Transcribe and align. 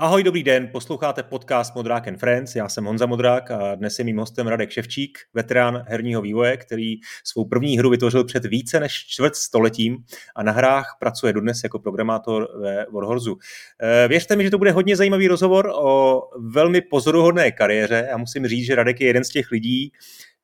Ahoj, 0.00 0.22
dobrý 0.22 0.42
den, 0.42 0.68
posloucháte 0.72 1.22
podcast 1.22 1.74
Modrák 1.74 2.08
and 2.08 2.16
Friends, 2.16 2.56
já 2.56 2.68
jsem 2.68 2.84
Honza 2.84 3.06
Modrák 3.06 3.50
a 3.50 3.74
dnes 3.74 3.98
je 3.98 4.04
mým 4.04 4.16
hostem 4.16 4.46
Radek 4.46 4.70
Ševčík, 4.70 5.18
veterán 5.34 5.84
herního 5.88 6.22
vývoje, 6.22 6.56
který 6.56 6.94
svou 7.24 7.44
první 7.44 7.78
hru 7.78 7.90
vytvořil 7.90 8.24
před 8.24 8.44
více 8.44 8.80
než 8.80 8.92
čtvrt 8.92 9.36
stoletím 9.36 9.96
a 10.36 10.42
na 10.42 10.52
hrách 10.52 10.96
pracuje 11.00 11.32
dodnes 11.32 11.60
jako 11.64 11.78
programátor 11.78 12.48
ve 12.60 12.86
Warhorsu. 12.92 13.38
Eh, 13.82 14.08
věřte 14.08 14.36
mi, 14.36 14.44
že 14.44 14.50
to 14.50 14.58
bude 14.58 14.72
hodně 14.72 14.96
zajímavý 14.96 15.28
rozhovor 15.28 15.72
o 15.74 16.20
velmi 16.54 16.80
pozoruhodné 16.80 17.52
kariéře. 17.52 18.06
Já 18.10 18.16
musím 18.16 18.46
říct, 18.46 18.66
že 18.66 18.74
Radek 18.74 19.00
je 19.00 19.06
jeden 19.06 19.24
z 19.24 19.28
těch 19.28 19.50
lidí, 19.50 19.92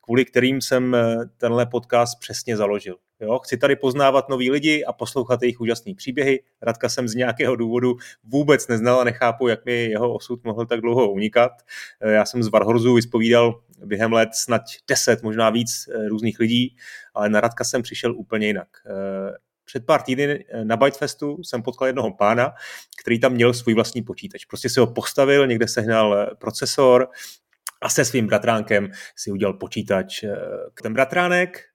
kvůli 0.01 0.25
kterým 0.25 0.61
jsem 0.61 0.95
eh, 0.95 1.15
tenhle 1.37 1.65
podcast 1.65 2.19
přesně 2.19 2.57
založil. 2.57 2.95
Jo, 3.19 3.39
chci 3.39 3.57
tady 3.57 3.75
poznávat 3.75 4.29
nový 4.29 4.51
lidi 4.51 4.85
a 4.85 4.93
poslouchat 4.93 5.41
jejich 5.41 5.61
úžasné 5.61 5.93
příběhy. 5.95 6.43
Radka 6.61 6.89
jsem 6.89 7.07
z 7.07 7.15
nějakého 7.15 7.55
důvodu 7.55 7.95
vůbec 8.23 8.67
neznal 8.67 8.99
a 8.99 9.03
nechápu, 9.03 9.47
jak 9.47 9.65
mi 9.65 9.85
jeho 9.85 10.13
osud 10.13 10.43
mohl 10.43 10.65
tak 10.65 10.81
dlouho 10.81 11.11
unikat. 11.11 11.51
Eh, 12.01 12.11
já 12.11 12.25
jsem 12.25 12.43
z 12.43 12.47
Varhorzu 12.47 12.93
vyspovídal 12.93 13.61
během 13.85 14.13
let 14.13 14.29
snad 14.33 14.61
deset, 14.89 15.23
možná 15.23 15.49
víc 15.49 15.89
eh, 15.89 16.07
různých 16.09 16.39
lidí, 16.39 16.75
ale 17.13 17.29
na 17.29 17.41
Radka 17.41 17.63
jsem 17.63 17.81
přišel 17.81 18.15
úplně 18.15 18.47
jinak. 18.47 18.67
Před 19.65 19.85
pár 19.85 20.01
týdny 20.01 20.45
na 20.63 20.77
Bytefestu 20.77 21.43
jsem 21.43 21.61
potkal 21.61 21.87
jednoho 21.87 22.13
pána, 22.13 22.53
který 23.01 23.19
tam 23.19 23.33
měl 23.33 23.53
svůj 23.53 23.73
vlastní 23.73 24.01
počítač. 24.01 24.45
Prostě 24.45 24.69
si 24.69 24.79
ho 24.79 24.87
postavil, 24.87 25.47
někde 25.47 25.67
sehnal 25.67 26.35
procesor, 26.39 27.07
a 27.81 27.89
se 27.89 28.05
svým 28.05 28.27
bratránkem 28.27 28.91
si 29.15 29.31
udělal 29.31 29.53
počítač. 29.53 30.23
Eh, 30.23 30.35
ten 30.83 30.93
bratránek 30.93 31.57
eh, 31.57 31.74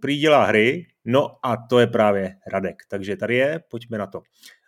prý 0.00 0.18
dělá 0.18 0.44
hry, 0.44 0.86
no 1.04 1.30
a 1.42 1.56
to 1.56 1.78
je 1.78 1.86
právě 1.86 2.36
Radek. 2.52 2.76
Takže 2.90 3.16
tady 3.16 3.36
je, 3.36 3.60
pojďme 3.70 3.98
na 3.98 4.06
to. 4.06 4.22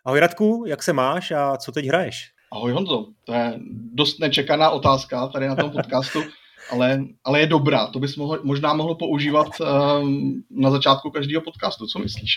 Ahoj 0.05 0.19
Radku, 0.19 0.63
jak 0.67 0.83
se 0.83 0.93
máš 0.93 1.31
a 1.31 1.57
co 1.57 1.71
teď 1.71 1.85
hraješ? 1.85 2.31
Ahoj 2.51 2.71
Honzo, 2.71 3.05
to 3.23 3.33
je 3.33 3.59
dost 3.93 4.19
nečekaná 4.19 4.69
otázka 4.69 5.27
tady 5.27 5.47
na 5.47 5.55
tom 5.55 5.71
podcastu, 5.71 6.23
ale, 6.71 7.03
ale 7.23 7.39
je 7.39 7.47
dobrá. 7.47 7.87
To 7.87 7.99
bys 7.99 8.15
mohl, 8.15 8.39
možná 8.43 8.73
mohl 8.73 8.95
používat 8.95 9.47
um, 9.59 10.43
na 10.51 10.71
začátku 10.71 11.11
každého 11.11 11.41
podcastu, 11.41 11.87
co 11.87 11.99
myslíš? 11.99 12.31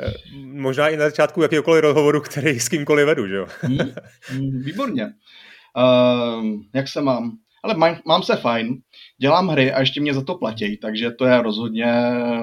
Eh, 0.00 0.12
možná 0.42 0.88
i 0.88 0.96
na 0.96 1.04
začátku 1.04 1.42
jakýkoliv 1.42 1.82
rozhovoru, 1.82 2.20
který 2.20 2.60
s 2.60 2.68
kýmkoliv 2.68 3.06
vedu, 3.06 3.26
že 3.26 3.34
jo? 3.36 3.46
Hmm, 3.62 4.60
výborně. 4.62 5.04
Uh, 5.76 6.44
jak 6.74 6.88
se 6.88 7.00
mám? 7.00 7.38
Ale 7.62 7.74
mám, 7.74 7.96
mám 8.06 8.22
se 8.22 8.36
fajn, 8.36 8.82
dělám 9.18 9.48
hry 9.48 9.72
a 9.72 9.80
ještě 9.80 10.00
mě 10.00 10.14
za 10.14 10.24
to 10.24 10.34
platí, 10.34 10.76
takže 10.76 11.10
to 11.10 11.24
je 11.24 11.42
rozhodně 11.42 11.84
eh, 11.84 12.40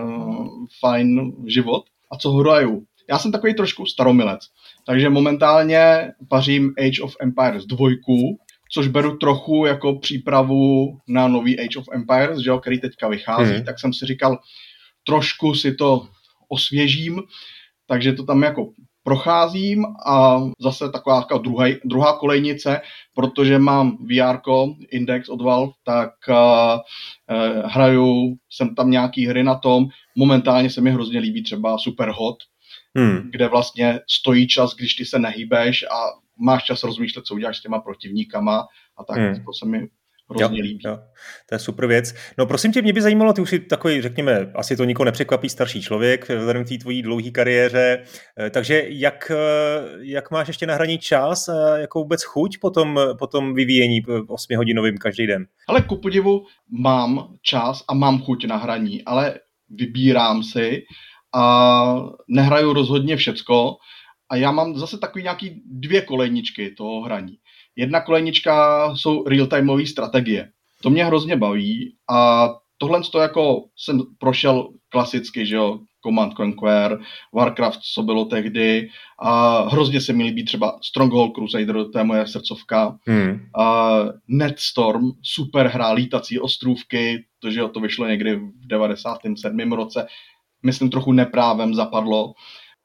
fajn 0.79 1.33
život. 1.47 1.83
A 2.11 2.17
co 2.17 2.31
hraju? 2.31 2.83
Já 3.09 3.19
jsem 3.19 3.31
takový 3.31 3.53
trošku 3.53 3.85
staromilec, 3.85 4.39
takže 4.85 5.09
momentálně 5.09 6.11
pařím 6.29 6.73
Age 6.77 7.01
of 7.01 7.15
Empires 7.21 7.65
2, 7.65 7.89
což 8.71 8.87
beru 8.87 9.17
trochu 9.17 9.65
jako 9.65 9.95
přípravu 9.95 10.97
na 11.07 11.27
nový 11.27 11.59
Age 11.59 11.79
of 11.79 11.85
Empires, 11.93 12.39
že 12.39 12.49
jo, 12.49 12.59
který 12.59 12.79
teďka 12.79 13.07
vychází, 13.07 13.53
hmm. 13.53 13.63
tak 13.63 13.79
jsem 13.79 13.93
si 13.93 14.05
říkal, 14.05 14.39
trošku 15.03 15.55
si 15.55 15.75
to 15.75 16.07
osvěžím, 16.49 17.23
takže 17.87 18.13
to 18.13 18.23
tam 18.23 18.43
jako 18.43 18.71
procházím 19.07 19.85
a 20.05 20.41
zase 20.59 20.91
taková, 20.91 21.21
taková 21.21 21.41
druhá, 21.41 21.65
druhá 21.85 22.17
kolejnice, 22.17 22.81
protože 23.15 23.59
mám 23.59 23.97
VR 23.97 24.37
Index 24.91 25.29
od 25.29 25.41
Valve, 25.41 25.71
tak 25.83 26.09
uh, 26.29 26.35
uh, 26.35 27.71
hraju, 27.71 28.35
jsem 28.49 28.75
tam 28.75 28.91
nějaký 28.91 29.27
hry 29.27 29.43
na 29.43 29.55
tom, 29.55 29.87
momentálně 30.15 30.69
se 30.69 30.81
mi 30.81 30.91
hrozně 30.91 31.19
líbí 31.19 31.43
třeba 31.43 31.77
Superhot, 31.77 32.35
hmm. 32.95 33.29
kde 33.31 33.47
vlastně 33.47 33.99
stojí 34.09 34.47
čas, 34.47 34.75
když 34.75 34.95
ty 34.95 35.05
se 35.05 35.19
nehýbeš 35.19 35.83
a 35.83 35.97
máš 36.39 36.63
čas 36.63 36.83
rozmýšlet, 36.83 37.25
co 37.25 37.35
uděláš 37.35 37.57
s 37.57 37.61
těma 37.61 37.79
protivníkama 37.79 38.67
a 38.97 39.03
tak 39.03 39.17
hmm. 39.17 39.45
to 39.45 39.53
se 39.53 39.65
mi 39.65 39.87
hrozně 40.29 40.59
jo, 40.59 40.63
líbí. 40.63 40.79
Jo, 40.85 40.99
to 41.49 41.55
je 41.55 41.59
super 41.59 41.87
věc. 41.87 42.15
No 42.37 42.45
prosím 42.45 42.71
tě, 42.71 42.81
mě 42.81 42.93
by 42.93 43.01
zajímalo, 43.01 43.33
ty 43.33 43.41
už 43.41 43.49
jsi 43.49 43.59
takový, 43.59 44.01
řekněme, 44.01 44.51
asi 44.55 44.77
to 44.77 44.83
nikoho 44.83 45.05
nepřekvapí, 45.05 45.49
starší 45.49 45.81
člověk, 45.81 46.29
vzhledem 46.29 46.65
k 46.65 46.69
té 46.69 46.77
tvojí 46.77 47.01
dlouhé 47.01 47.31
kariéře, 47.31 48.03
eh, 48.39 48.49
takže 48.49 48.83
jak, 48.87 49.31
eh, 49.31 49.87
jak 49.99 50.31
máš 50.31 50.47
ještě 50.47 50.67
na 50.67 50.73
hraní 50.73 50.97
čas 50.97 51.49
a 51.49 51.77
jakou 51.77 52.03
vůbec 52.03 52.23
chuť 52.23 52.57
po 52.61 52.69
tom, 52.69 52.99
po 53.19 53.27
tom 53.27 53.53
vyvíjení 53.53 54.01
8-hodinovým 54.27 54.97
každý 54.97 55.27
den? 55.27 55.45
Ale 55.67 55.81
ku 55.81 55.95
podivu 55.97 56.45
mám 56.69 57.33
čas 57.41 57.83
a 57.87 57.93
mám 57.93 58.21
chuť 58.21 58.45
na 58.45 58.57
hraní, 58.57 59.03
ale 59.03 59.39
vybírám 59.69 60.43
si 60.43 60.83
a 61.35 61.95
nehraju 62.27 62.73
rozhodně 62.73 63.17
všecko, 63.17 63.77
a 64.29 64.35
já 64.35 64.51
mám 64.51 64.77
zase 64.77 64.97
takový 64.97 65.23
nějaký 65.23 65.61
dvě 65.65 66.01
kolejničky 66.01 66.71
toho 66.71 67.01
hraní. 67.01 67.37
Jedna 67.77 68.01
kolejnička 68.01 68.85
jsou 68.95 69.23
real-timeové 69.23 69.85
strategie. 69.85 70.49
To 70.81 70.89
mě 70.89 71.05
hrozně 71.05 71.35
baví 71.35 71.95
a 72.09 72.49
tohle 72.77 73.01
to 73.11 73.19
jako 73.19 73.63
jsem 73.77 74.01
prošel 74.19 74.69
klasicky, 74.89 75.45
že 75.45 75.55
jo, 75.55 75.79
Command 76.05 76.33
Conquer, 76.33 76.99
Warcraft, 77.33 77.79
co 77.93 78.03
bylo 78.03 78.25
tehdy 78.25 78.89
a 79.19 79.61
hrozně 79.69 80.01
se 80.01 80.13
mi 80.13 80.23
líbí 80.23 80.45
třeba 80.45 80.79
Stronghold 80.83 81.33
Crusader, 81.35 81.75
to 81.91 81.97
je 81.97 82.03
moje 82.03 82.27
srdcovka, 82.27 82.97
hmm. 83.07 83.39
a 83.59 83.99
Netstorm, 84.27 85.11
super 85.21 85.67
hra, 85.67 85.91
lítací 85.91 86.39
ostrůvky, 86.39 87.25
to, 87.39 87.51
že 87.51 87.59
jo, 87.59 87.67
to 87.67 87.79
vyšlo 87.79 88.07
někdy 88.07 88.35
v 88.35 88.67
97. 88.67 89.71
roce, 89.71 90.07
myslím 90.63 90.89
trochu 90.89 91.11
neprávem 91.11 91.75
zapadlo. 91.75 92.33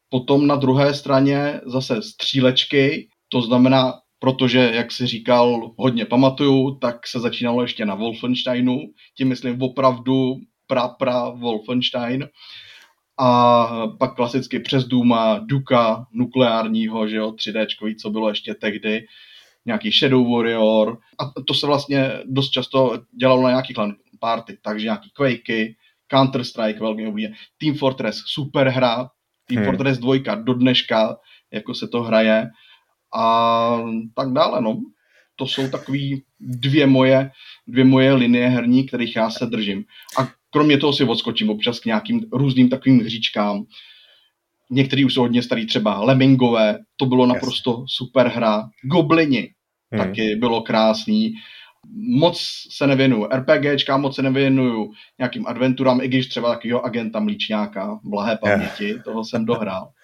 Potom 0.08 0.46
na 0.46 0.56
druhé 0.56 0.94
straně 0.94 1.60
zase 1.66 2.02
střílečky, 2.02 3.08
to 3.28 3.42
znamená 3.42 3.94
protože, 4.22 4.70
jak 4.74 4.92
si 4.92 5.06
říkal, 5.06 5.72
hodně 5.76 6.04
pamatuju, 6.04 6.74
tak 6.74 7.06
se 7.06 7.20
začínalo 7.20 7.62
ještě 7.62 7.84
na 7.84 7.94
Wolfensteinu, 7.94 8.78
tím 9.16 9.28
myslím 9.28 9.62
opravdu 9.62 10.34
pra, 10.66 10.88
pra 10.88 11.28
Wolfenstein. 11.28 12.28
A 13.18 13.66
pak 13.98 14.14
klasicky 14.14 14.60
přes 14.60 14.84
Duma, 14.84 15.38
Duka, 15.38 16.06
nukleárního, 16.12 17.08
že 17.08 17.16
jo, 17.16 17.30
3D, 17.30 17.66
co 18.02 18.10
bylo 18.10 18.28
ještě 18.28 18.54
tehdy, 18.54 19.04
nějaký 19.66 19.90
Shadow 19.90 20.32
Warrior. 20.32 20.98
A 21.18 21.42
to 21.46 21.54
se 21.54 21.66
vlastně 21.66 22.10
dost 22.24 22.50
často 22.50 22.98
dělalo 23.20 23.42
na 23.42 23.48
nějakých 23.48 23.76
party, 24.20 24.58
takže 24.62 24.84
nějaký 24.84 25.10
Quakey, 25.10 25.74
Counter-Strike 26.12 26.80
velmi 26.80 27.06
uvidě, 27.06 27.32
Team 27.58 27.74
Fortress, 27.74 28.22
super 28.26 28.68
hra, 28.68 29.08
Team 29.48 29.62
hmm. 29.62 29.64
Fortress 29.64 29.98
2 29.98 30.34
do 30.34 30.54
dneška, 30.54 31.16
jako 31.52 31.74
se 31.74 31.88
to 31.88 32.02
hraje 32.02 32.46
a 33.14 33.78
tak 34.14 34.32
dále. 34.32 34.60
No. 34.62 34.80
To 35.36 35.46
jsou 35.46 35.68
takový 35.68 36.22
dvě 36.40 36.86
moje, 36.86 37.30
dvě 37.66 37.84
moje 37.84 38.12
linie 38.12 38.48
herní, 38.48 38.86
kterých 38.86 39.16
já 39.16 39.30
se 39.30 39.46
držím. 39.46 39.84
A 40.18 40.28
kromě 40.50 40.78
toho 40.78 40.92
si 40.92 41.04
odskočím 41.04 41.50
občas 41.50 41.80
k 41.80 41.86
nějakým 41.86 42.26
různým 42.32 42.68
takovým 42.68 43.00
hříčkám. 43.00 43.64
Některý 44.70 45.04
už 45.04 45.14
jsou 45.14 45.20
hodně 45.20 45.42
starý, 45.42 45.66
třeba 45.66 46.00
Lemingové, 46.00 46.78
to 46.96 47.06
bylo 47.06 47.26
naprosto 47.26 47.70
yes. 47.70 47.84
super 47.86 48.28
hra. 48.28 48.68
Goblini, 48.82 49.50
hmm. 49.92 50.02
taky 50.02 50.36
bylo 50.36 50.62
krásný. 50.62 51.34
Moc 52.18 52.40
se 52.70 52.86
nevěnuju 52.86 53.28
RPGčkám, 53.32 54.00
moc 54.00 54.16
se 54.16 54.22
nevěnuju 54.22 54.92
nějakým 55.18 55.46
adventurám, 55.46 56.00
i 56.00 56.08
když 56.08 56.28
třeba 56.28 56.54
takového 56.54 56.84
agenta 56.84 57.20
Mlíčňáka, 57.20 58.00
blahé 58.04 58.36
paměti, 58.36 58.84
yeah. 58.84 59.04
toho 59.04 59.24
jsem 59.24 59.44
dohrál. 59.44 59.88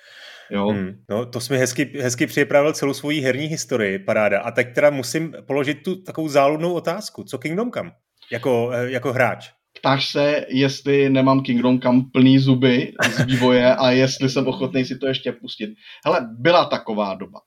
Jo. 0.51 0.69
Hmm, 0.69 1.05
no, 1.11 1.27
to 1.27 1.41
jsi 1.41 1.53
mi 1.53 1.59
hezky, 1.59 1.85
hezky 2.01 2.27
připravil 2.27 2.73
celou 2.73 2.95
svoji 2.95 3.21
herní 3.21 3.47
historii, 3.47 3.99
paráda. 3.99 4.41
A 4.41 4.51
teď 4.51 4.75
teda 4.75 4.91
musím 4.91 5.35
položit 5.47 5.83
tu 5.83 6.03
takovou 6.03 6.29
záludnou 6.29 6.73
otázku. 6.73 7.25
Co 7.25 7.39
Kingdom 7.39 7.71
Come? 7.73 7.91
Jako, 8.33 8.71
eh, 8.73 8.91
jako 8.91 9.13
hráč. 9.13 9.51
Ptáš 9.79 10.11
se, 10.11 10.47
jestli 10.49 11.11
nemám 11.11 11.43
Kingdom 11.43 11.81
Come 11.81 12.03
plný 12.12 12.39
zuby 12.39 12.93
z 13.11 13.21
vývoje 13.27 13.75
a 13.75 13.91
jestli 13.91 14.29
jsem 14.29 14.47
ochotný 14.47 14.85
si 14.85 14.99
to 14.99 15.06
ještě 15.06 15.33
pustit. 15.33 15.71
Hele, 16.05 16.29
byla 16.39 16.65
taková 16.65 17.15
doba. 17.15 17.41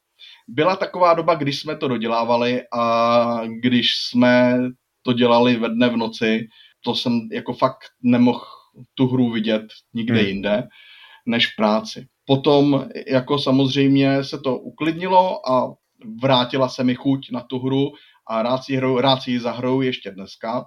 Byla 0.47 0.75
taková 0.75 1.13
doba, 1.13 1.35
když 1.35 1.59
jsme 1.59 1.75
to 1.75 1.87
dodělávali 1.87 2.61
a 2.73 3.41
když 3.61 3.87
jsme 3.95 4.57
to 5.01 5.13
dělali 5.13 5.55
ve 5.55 5.69
dne 5.69 5.89
v 5.89 5.97
noci, 5.97 6.47
to 6.83 6.95
jsem 6.95 7.19
jako 7.31 7.53
fakt 7.53 7.79
nemohl 8.03 8.45
tu 8.93 9.07
hru 9.07 9.31
vidět 9.31 9.65
nikde 9.93 10.19
hmm. 10.19 10.27
jinde 10.27 10.63
než 11.25 11.47
v 11.47 11.55
práci. 11.57 12.07
Potom 12.31 12.89
jako 13.07 13.39
samozřejmě 13.39 14.23
se 14.23 14.39
to 14.39 14.57
uklidnilo 14.57 15.49
a 15.51 15.73
vrátila 16.21 16.69
se 16.69 16.83
mi 16.83 16.95
chuť 16.95 17.31
na 17.31 17.41
tu 17.41 17.59
hru 17.59 17.91
a 18.27 18.41
rád 18.41 18.63
si, 18.63 18.75
hru, 18.75 19.01
rád 19.01 19.21
si 19.21 19.31
ji 19.31 19.39
zahraju 19.39 19.81
ještě 19.81 20.11
dneska. 20.11 20.65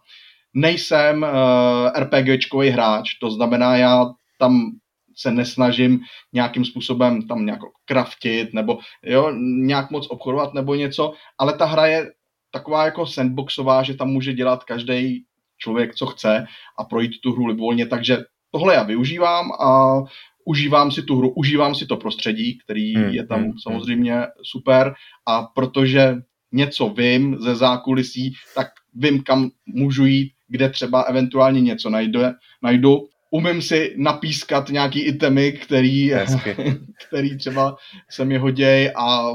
Nejsem 0.55 1.23
uh, 1.23 2.03
RPGčkový 2.03 2.69
hráč, 2.69 3.15
to 3.15 3.31
znamená, 3.31 3.77
já 3.77 4.07
tam 4.39 4.71
se 5.17 5.31
nesnažím 5.31 6.01
nějakým 6.33 6.65
způsobem 6.65 7.23
tam 7.23 7.47
nějak 7.47 7.61
kraftit 7.85 8.55
nebo 8.55 8.79
jo, 9.03 9.33
nějak 9.65 9.91
moc 9.91 10.07
obchodovat 10.11 10.55
nebo 10.55 10.75
něco, 10.75 11.13
ale 11.39 11.53
ta 11.53 11.65
hra 11.65 11.87
je 11.87 12.13
taková 12.51 12.85
jako 12.85 13.07
sandboxová, 13.07 13.83
že 13.83 13.95
tam 13.95 14.09
může 14.09 14.33
dělat 14.33 14.65
každý 14.65 15.25
člověk, 15.59 15.95
co 15.95 16.07
chce 16.07 16.47
a 16.79 16.85
projít 16.85 17.21
tu 17.23 17.33
hru 17.33 17.47
libovolně, 17.47 17.87
takže 17.87 18.19
tohle 18.51 18.75
já 18.75 18.83
využívám 18.83 19.53
a 19.53 19.99
užívám 20.45 20.91
si 20.91 21.03
tu 21.03 21.19
hru, 21.19 21.31
užívám 21.31 21.75
si 21.75 21.87
to 21.87 21.97
prostředí, 21.97 22.59
který 22.59 22.95
hmm, 22.95 23.09
je 23.09 23.27
tam 23.27 23.39
hmm, 23.39 23.49
hmm. 23.49 23.59
samozřejmě 23.59 24.21
super. 24.43 24.95
A 25.27 25.43
protože 25.43 26.17
něco 26.53 26.89
vím 26.89 27.37
ze 27.41 27.55
zákulisí, 27.55 28.35
tak 28.55 28.69
vím, 28.95 29.23
kam 29.23 29.51
můžu 29.67 30.05
jít, 30.05 30.33
kde 30.49 30.69
třeba 30.69 31.03
eventuálně 31.03 31.61
něco 31.61 31.91
najdu, 31.91 32.21
najdu. 32.63 33.09
Umím 33.31 33.63
si 33.63 33.95
napískat 33.97 34.69
nějaký 34.69 35.01
itemy, 35.01 35.53
který, 35.53 36.13
který 37.09 37.39
třeba 37.39 37.77
se 38.11 38.25
mi 38.25 38.39
hoděj 38.39 38.93
a 38.97 39.29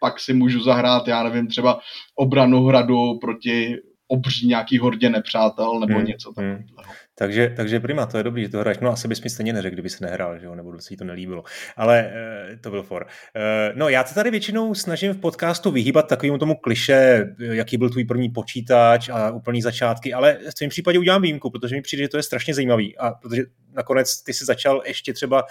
pak 0.00 0.20
si 0.20 0.34
můžu 0.34 0.62
zahrát, 0.62 1.08
já 1.08 1.22
nevím, 1.22 1.46
třeba 1.46 1.80
obranu 2.14 2.64
hradu 2.64 3.18
proti 3.18 3.76
obří 4.08 4.46
nějaký 4.46 4.78
hordě 4.78 5.10
nepřátel 5.10 5.80
nebo 5.80 5.98
hmm, 5.98 6.06
něco 6.06 6.30
takového. 6.30 6.56
Hmm. 6.56 6.66
Takže, 7.14 7.52
takže 7.56 7.80
prima, 7.80 8.06
to 8.06 8.16
je 8.16 8.22
dobrý, 8.22 8.42
že 8.42 8.48
to 8.48 8.58
hraješ. 8.58 8.78
No 8.78 8.90
asi 8.90 9.08
bys 9.08 9.22
mi 9.22 9.30
stejně 9.30 9.52
neřekl, 9.52 9.74
kdyby 9.74 9.90
se 9.90 10.04
nehrál, 10.04 10.38
že 10.38 10.46
jo? 10.46 10.54
nebo 10.54 10.80
se 10.80 10.92
jí 10.92 10.96
to 10.96 11.04
nelíbilo. 11.04 11.44
Ale 11.76 12.12
e, 12.52 12.56
to 12.56 12.70
byl 12.70 12.82
for. 12.82 13.06
E, 13.36 13.72
no 13.74 13.88
já 13.88 14.04
se 14.04 14.14
tady 14.14 14.30
většinou 14.30 14.74
snažím 14.74 15.12
v 15.12 15.20
podcastu 15.20 15.70
vyhýbat 15.70 16.08
takovému 16.08 16.38
tomu 16.38 16.54
kliše, 16.54 17.26
jaký 17.38 17.76
byl 17.76 17.90
tvůj 17.90 18.04
první 18.04 18.28
počítač 18.28 19.08
a 19.08 19.30
úplný 19.30 19.62
začátky, 19.62 20.12
ale 20.12 20.38
v 20.50 20.54
tvém 20.54 20.70
případě 20.70 20.98
udělám 20.98 21.22
výjimku, 21.22 21.50
protože 21.50 21.76
mi 21.76 21.82
přijde, 21.82 22.02
že 22.02 22.08
to 22.08 22.16
je 22.16 22.22
strašně 22.22 22.54
zajímavý 22.54 22.98
a 22.98 23.10
protože 23.10 23.42
nakonec 23.72 24.22
ty 24.22 24.32
jsi 24.32 24.44
začal 24.44 24.82
ještě 24.86 25.12
třeba 25.12 25.44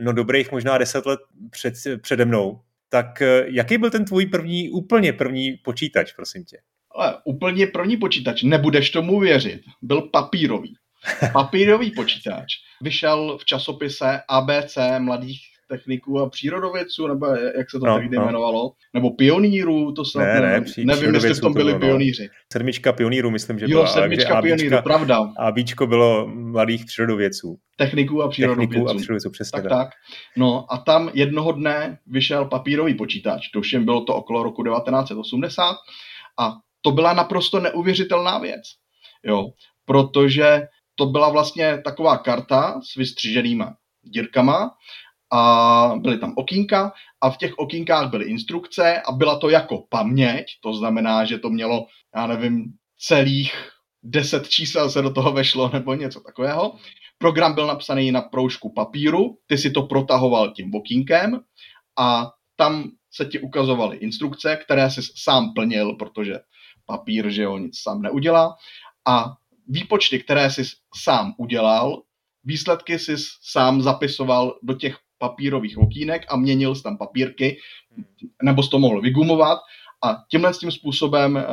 no 0.00 0.12
dobrých 0.12 0.52
možná 0.52 0.78
deset 0.78 1.06
let 1.06 1.20
před, 1.50 1.74
přede 2.02 2.24
mnou, 2.24 2.60
tak 2.88 3.22
eh, 3.22 3.44
jaký 3.46 3.78
byl 3.78 3.90
ten 3.90 4.04
tvůj 4.04 4.26
první, 4.26 4.70
úplně 4.70 5.12
první 5.12 5.52
počítač, 5.64 6.12
prosím 6.12 6.44
tě? 6.44 6.56
Ale 6.96 7.16
úplně 7.24 7.66
první 7.66 7.96
počítač, 7.96 8.42
nebudeš 8.42 8.90
tomu 8.90 9.20
věřit, 9.20 9.60
byl 9.82 10.02
papírový. 10.02 10.74
Papírový 11.32 11.90
počítač 11.90 12.46
vyšel 12.82 13.38
v 13.40 13.44
časopise 13.44 14.20
ABC 14.28 14.78
mladých 14.98 15.40
techniků 15.68 16.20
a 16.20 16.28
přírodovědců, 16.28 17.06
nebo 17.06 17.26
jak 17.26 17.70
se 17.70 17.78
to 17.78 17.86
no, 17.86 17.98
tehdy 17.98 18.16
no. 18.16 18.22
jmenovalo, 18.22 18.72
nebo 18.94 19.10
pionýrů, 19.10 19.92
to 19.92 20.04
snad 20.04 20.24
ne, 20.24 20.40
ne, 20.40 20.64
nevím, 20.84 21.14
jestli 21.14 21.34
v 21.34 21.40
tom 21.40 21.52
byli 21.52 21.64
bylo, 21.64 21.74
no. 21.74 21.86
pionýři. 21.86 22.28
Sedmička 22.52 22.92
pionýrů, 22.92 23.30
myslím, 23.30 23.58
že 23.58 23.64
jo, 23.64 23.68
byla. 23.68 23.86
sedmička 23.86 24.42
pionýrů, 24.42 24.76
pravda. 24.82 25.32
A 25.38 25.52
Bíčko 25.52 25.86
bylo 25.86 26.28
mladých 26.34 26.84
přírodovědců. 26.84 27.56
Techniků 27.76 28.22
a 28.22 28.28
přírodovědců. 28.28 28.72
Techniků 28.72 28.90
a 28.90 28.94
přírodovědců, 28.94 29.30
přesně 29.30 29.62
tak, 29.62 29.70
tak. 29.70 29.88
No 30.36 30.66
a 30.72 30.78
tam 30.78 31.10
jednoho 31.14 31.52
dne 31.52 31.98
vyšel 32.06 32.44
papírový 32.44 32.94
počítač, 32.94 33.48
to 33.48 33.60
všem 33.60 33.84
bylo 33.84 34.00
to 34.00 34.14
okolo 34.14 34.42
roku 34.42 34.64
1980 34.64 35.76
a 36.38 36.52
to 36.86 36.92
byla 36.92 37.12
naprosto 37.12 37.60
neuvěřitelná 37.60 38.38
věc. 38.38 38.62
Jo, 39.24 39.50
protože 39.84 40.68
to 40.94 41.06
byla 41.06 41.28
vlastně 41.28 41.82
taková 41.84 42.18
karta 42.18 42.80
s 42.80 42.94
vystřiženýma 42.94 43.76
dírkama 44.02 44.70
a 45.32 45.92
byly 45.98 46.18
tam 46.18 46.32
okýnka 46.36 46.92
a 47.20 47.30
v 47.30 47.36
těch 47.36 47.58
okýnkách 47.58 48.10
byly 48.10 48.24
instrukce 48.24 49.00
a 49.00 49.12
byla 49.12 49.38
to 49.38 49.50
jako 49.50 49.84
paměť, 49.88 50.46
to 50.60 50.74
znamená, 50.74 51.24
že 51.24 51.38
to 51.38 51.50
mělo, 51.50 51.86
já 52.16 52.26
nevím, 52.26 52.64
celých 52.98 53.52
deset 54.02 54.48
čísel 54.48 54.90
se 54.90 55.02
do 55.02 55.10
toho 55.10 55.32
vešlo 55.32 55.70
nebo 55.72 55.94
něco 55.94 56.20
takového. 56.20 56.74
Program 57.18 57.54
byl 57.54 57.66
napsaný 57.66 58.12
na 58.12 58.22
proužku 58.22 58.72
papíru, 58.72 59.38
ty 59.46 59.58
si 59.58 59.70
to 59.70 59.82
protahoval 59.82 60.50
tím 60.50 60.74
okýnkem 60.74 61.40
a 61.98 62.30
tam 62.56 62.90
se 63.12 63.24
ti 63.24 63.38
ukazovaly 63.38 63.96
instrukce, 63.96 64.56
které 64.56 64.90
si 64.90 65.00
sám 65.14 65.54
plnil, 65.54 65.94
protože 65.94 66.34
papír, 66.86 67.30
že 67.30 67.42
jo, 67.42 67.58
nic 67.58 67.78
sám 67.78 68.02
neudělá. 68.02 68.56
A 69.06 69.36
výpočty, 69.68 70.18
které 70.18 70.50
jsi 70.50 70.62
sám 70.96 71.34
udělal, 71.38 72.02
výsledky 72.44 72.98
jsi 72.98 73.14
sám 73.42 73.82
zapisoval 73.82 74.58
do 74.62 74.74
těch 74.74 74.96
papírových 75.18 75.78
okýnek 75.78 76.26
a 76.28 76.36
měnil 76.36 76.74
jsi 76.74 76.82
tam 76.82 76.98
papírky, 76.98 77.58
nebo 78.42 78.62
jsi 78.62 78.70
to 78.70 78.78
mohl 78.78 79.00
vygumovat. 79.00 79.58
A 80.04 80.16
tímhle 80.30 80.52
tím 80.52 80.70
způsobem 80.70 81.44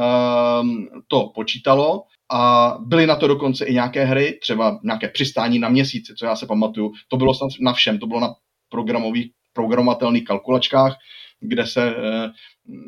um, 0.61 0.87
to 1.07 1.31
počítalo. 1.35 2.03
A 2.31 2.73
byly 2.79 3.07
na 3.07 3.15
to 3.15 3.27
dokonce 3.27 3.65
i 3.65 3.73
nějaké 3.73 4.05
hry, 4.05 4.39
třeba 4.41 4.79
nějaké 4.83 5.09
přistání 5.09 5.59
na 5.59 5.69
měsíci, 5.69 6.15
co 6.15 6.25
já 6.25 6.35
se 6.35 6.45
pamatuju, 6.45 6.91
to 7.07 7.17
bylo 7.17 7.33
na 7.59 7.73
všem, 7.73 7.99
to 7.99 8.07
bylo 8.07 8.19
na 8.19 8.33
programových, 8.69 9.31
programovatelných 9.53 10.23
kalkulačkách, 10.23 10.95
kde 11.39 11.67
se, 11.67 11.95
eh, 11.95 12.31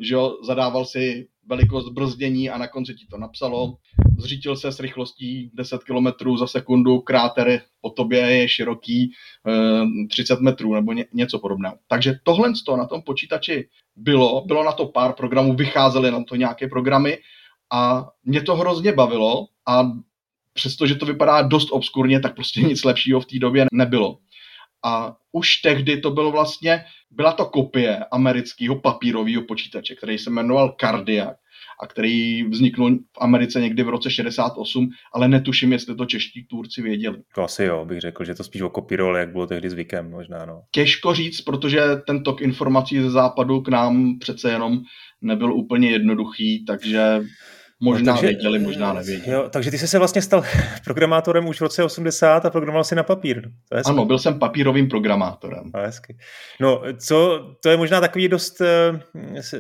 že 0.02 0.14
jo, 0.14 0.38
zadával 0.44 0.86
si 0.86 1.28
velikost 1.48 1.90
brzdění 1.90 2.50
a 2.50 2.58
na 2.58 2.68
konci 2.68 2.94
ti 2.94 3.06
to 3.06 3.18
napsalo. 3.18 3.78
Zřítil 4.18 4.56
se 4.56 4.72
s 4.72 4.80
rychlostí 4.80 5.52
10 5.54 5.84
km 5.84 6.38
za 6.38 6.48
sekundu, 6.48 7.00
kráter 7.00 7.62
po 7.82 7.90
tobě 7.90 8.20
je 8.20 8.50
široký 8.50 9.12
30 10.12 10.34
eh, 10.34 10.42
metrů 10.42 10.74
nebo 10.74 10.94
ně, 10.94 11.06
něco 11.14 11.40
podobného. 11.40 11.76
Takže 11.88 12.20
tohle 12.24 12.54
na 12.78 12.86
tom 12.86 13.02
počítači 13.02 13.70
bylo, 13.96 14.46
bylo 14.46 14.64
na 14.64 14.72
to 14.72 14.86
pár 14.86 15.14
programů, 15.14 15.56
vycházely 15.56 16.12
na 16.12 16.24
to 16.24 16.36
nějaké 16.36 16.68
programy 16.68 17.18
a 17.72 18.08
mě 18.24 18.42
to 18.42 18.56
hrozně 18.56 18.92
bavilo 18.92 19.48
a 19.68 19.92
přestože 20.54 20.96
to 20.96 21.06
vypadá 21.06 21.42
dost 21.42 21.70
obskurně, 21.72 22.20
tak 22.20 22.36
prostě 22.36 22.62
nic 22.62 22.84
lepšího 22.84 23.20
v 23.20 23.26
té 23.26 23.40
době 23.40 23.66
nebylo. 23.72 24.18
A 24.86 25.16
už 25.32 25.56
tehdy 25.56 25.98
to 25.98 26.12
bylo 26.12 26.32
vlastně, 26.32 26.86
byla 27.12 27.32
to 27.32 27.46
kopie 27.46 28.06
amerického 28.12 28.80
papírového 28.80 29.42
počítače, 29.42 29.96
který 29.96 30.18
se 30.18 30.30
jmenoval 30.30 30.76
Cardiac 30.80 31.36
a 31.84 31.88
který 31.88 32.44
vznikl 32.44 32.96
v 32.96 33.18
Americe 33.22 33.62
někdy 33.62 33.84
v 33.84 33.90
roce 33.90 34.12
68, 34.12 34.90
ale 35.14 35.28
netuším, 35.28 35.72
jestli 35.72 35.96
to 35.96 36.06
čeští 36.06 36.48
tvůrci 36.48 36.82
věděli. 36.82 37.18
To 37.36 37.44
asi 37.44 37.64
jo, 37.64 37.86
bych 37.86 38.00
řekl, 38.00 38.26
že 38.26 38.36
to 38.36 38.44
spíš 38.44 38.62
okopírovali, 38.62 39.20
jak 39.20 39.32
bylo 39.32 39.48
tehdy 39.48 39.70
zvykem 39.70 40.12
možná. 40.12 40.46
No. 40.46 40.62
Těžko 40.72 41.14
říct, 41.14 41.42
protože 41.42 41.82
ten 42.08 42.24
tok 42.24 42.42
informací 42.42 43.02
ze 43.02 43.10
západu 43.10 43.62
k 43.62 43.68
nám 43.68 44.20
přece 44.20 44.52
jenom 44.52 44.82
nebyl 45.22 45.54
úplně 45.54 45.92
jednoduchý, 45.92 46.66
takže 46.66 47.22
Možná 47.80 48.14
no, 48.14 48.22
takže, 48.22 48.28
věděli, 48.28 48.60
možná 48.60 48.94
nevěděli. 48.94 49.32
Jo, 49.32 49.50
takže 49.50 49.72
ty 49.72 49.78
jsi 49.78 49.88
se 49.88 50.00
vlastně 50.00 50.22
stal 50.22 50.44
programátorem 50.84 51.48
už 51.48 51.58
v 51.58 51.62
roce 51.62 51.84
80 51.84 52.46
a 52.46 52.50
programoval 52.50 52.84
si 52.84 52.96
na 52.96 53.04
papír. 53.04 53.52
To 53.70 53.78
je 53.78 53.84
ano, 53.86 54.06
byl 54.06 54.20
jsem 54.20 54.40
papírovým 54.40 54.88
programátorem. 54.88 55.72
A 55.74 55.82
hezky. 55.82 56.18
No, 56.60 56.82
co, 56.98 57.46
to 57.64 57.70
je 57.70 57.78
možná 57.78 58.02
takový 58.02 58.28
dost 58.28 58.62
uh, 58.62 58.68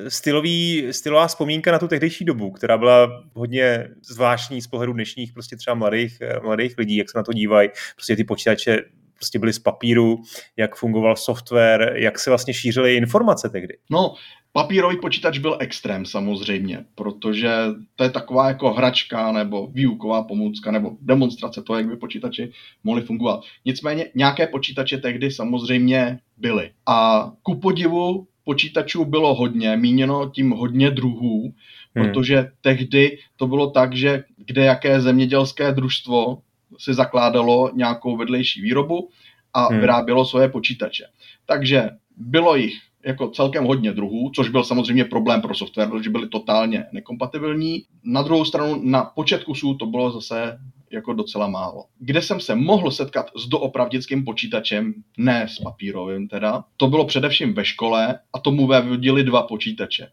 stylový, 0.07 0.87
stylová 0.91 1.27
vzpomínka 1.27 1.71
na 1.71 1.79
tu 1.79 1.87
tehdejší 1.87 2.25
dobu, 2.25 2.51
která 2.51 2.77
byla 2.77 3.23
hodně 3.33 3.87
zvláštní 4.09 4.61
z 4.61 4.67
pohledu 4.67 4.93
dnešních 4.93 5.33
prostě 5.33 5.55
třeba 5.55 5.75
mladých, 5.75 6.17
eh, 6.21 6.39
mladých 6.43 6.77
lidí, 6.77 6.95
jak 6.95 7.09
se 7.09 7.17
na 7.17 7.23
to 7.23 7.33
dívají. 7.33 7.69
Prostě 7.95 8.15
ty 8.15 8.23
počítače 8.23 8.81
prostě 9.15 9.39
byly 9.39 9.53
z 9.53 9.59
papíru, 9.59 10.21
jak 10.57 10.75
fungoval 10.75 11.15
software, 11.15 11.93
jak 11.95 12.19
se 12.19 12.29
vlastně 12.29 12.53
šířily 12.53 12.95
informace 12.95 13.49
tehdy. 13.49 13.77
No, 13.89 14.15
papírový 14.51 14.97
počítač 15.01 15.37
byl 15.37 15.57
extrém 15.59 16.05
samozřejmě, 16.05 16.85
protože 16.95 17.51
to 17.95 18.03
je 18.03 18.09
taková 18.09 18.47
jako 18.47 18.73
hračka 18.73 19.31
nebo 19.31 19.67
výuková 19.67 20.23
pomůcka 20.23 20.71
nebo 20.71 20.91
demonstrace 21.01 21.61
toho, 21.61 21.77
jak 21.77 21.87
by 21.87 21.97
počítači 21.97 22.51
mohly 22.83 23.01
fungovat. 23.01 23.39
Nicméně 23.65 24.05
nějaké 24.15 24.47
počítače 24.47 24.97
tehdy 24.97 25.31
samozřejmě 25.31 26.19
byly. 26.37 26.71
A 26.85 27.31
ku 27.43 27.59
podivu 27.59 28.27
počítačů 28.45 29.05
bylo 29.05 29.35
hodně, 29.35 29.77
míněno 29.77 30.29
tím 30.29 30.51
hodně 30.51 30.91
druhů, 30.91 31.53
hmm. 31.95 32.05
protože 32.05 32.51
tehdy 32.61 33.17
to 33.35 33.47
bylo 33.47 33.69
tak, 33.69 33.95
že 33.95 34.23
kde 34.37 34.65
jaké 34.65 35.01
zemědělské 35.01 35.71
družstvo 35.71 36.37
si 36.77 36.93
zakládalo 36.93 37.71
nějakou 37.73 38.17
vedlejší 38.17 38.61
výrobu 38.61 39.09
a 39.53 39.67
hmm. 39.67 39.79
vyrábělo 39.79 40.25
svoje 40.25 40.49
počítače. 40.49 41.03
Takže 41.45 41.89
bylo 42.17 42.55
jich 42.55 42.73
jako 43.05 43.29
celkem 43.29 43.65
hodně 43.65 43.91
druhů, 43.91 44.31
což 44.35 44.49
byl 44.49 44.63
samozřejmě 44.63 45.05
problém 45.05 45.41
pro 45.41 45.55
software, 45.55 45.89
protože 45.89 46.09
byly 46.09 46.27
totálně 46.29 46.85
nekompatibilní. 46.91 47.83
Na 48.03 48.21
druhou 48.21 48.45
stranu 48.45 48.81
na 48.83 49.03
počet 49.03 49.43
kusů 49.43 49.73
to 49.73 49.85
bylo 49.85 50.11
zase 50.11 50.57
jako 50.91 51.13
docela 51.13 51.47
málo. 51.47 51.85
Kde 51.99 52.21
jsem 52.21 52.39
se 52.39 52.55
mohl 52.55 52.91
setkat 52.91 53.31
s 53.37 53.47
doopravdickým 53.47 54.25
počítačem, 54.25 54.93
ne 55.17 55.47
s 55.49 55.59
papírovým 55.59 56.27
teda, 56.27 56.63
to 56.77 56.87
bylo 56.87 57.05
především 57.05 57.53
ve 57.53 57.65
škole 57.65 58.19
a 58.33 58.39
tomu 58.39 58.67
vyvodili 58.67 59.23
dva 59.23 59.43
počítače. 59.43 60.07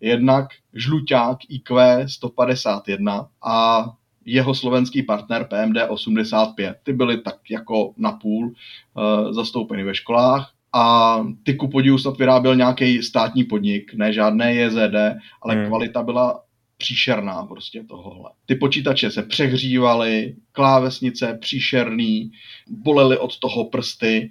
Jednak 0.00 0.46
žluťák 0.74 1.38
IQ 1.48 2.04
151 2.08 3.28
a 3.46 3.86
jeho 4.26 4.54
slovenský 4.54 5.02
partner 5.02 5.48
PMD 5.50 5.76
85. 5.88 6.76
Ty 6.82 6.92
byly 6.92 7.20
tak 7.20 7.36
jako 7.50 7.92
napůl 7.96 8.46
uh, 8.46 9.32
zastoupeny 9.32 9.84
ve 9.84 9.94
školách 9.94 10.52
a 10.72 11.18
ty 11.42 11.54
ku 11.54 11.68
podivu 11.68 11.98
snad 11.98 12.18
vyráběl 12.18 12.56
nějaký 12.56 13.02
státní 13.02 13.44
podnik, 13.44 13.94
ne 13.94 14.12
žádné 14.12 14.54
JZD, 14.54 14.94
ale 15.42 15.54
hmm. 15.54 15.66
kvalita 15.66 16.02
byla 16.02 16.40
příšerná 16.78 17.46
prostě 17.46 17.84
tohohle. 17.84 18.30
Ty 18.46 18.54
počítače 18.54 19.10
se 19.10 19.22
přehřívaly, 19.22 20.34
klávesnice 20.52 21.38
příšerný, 21.40 22.30
bolely 22.68 23.18
od 23.18 23.38
toho 23.38 23.64
prsty, 23.64 24.30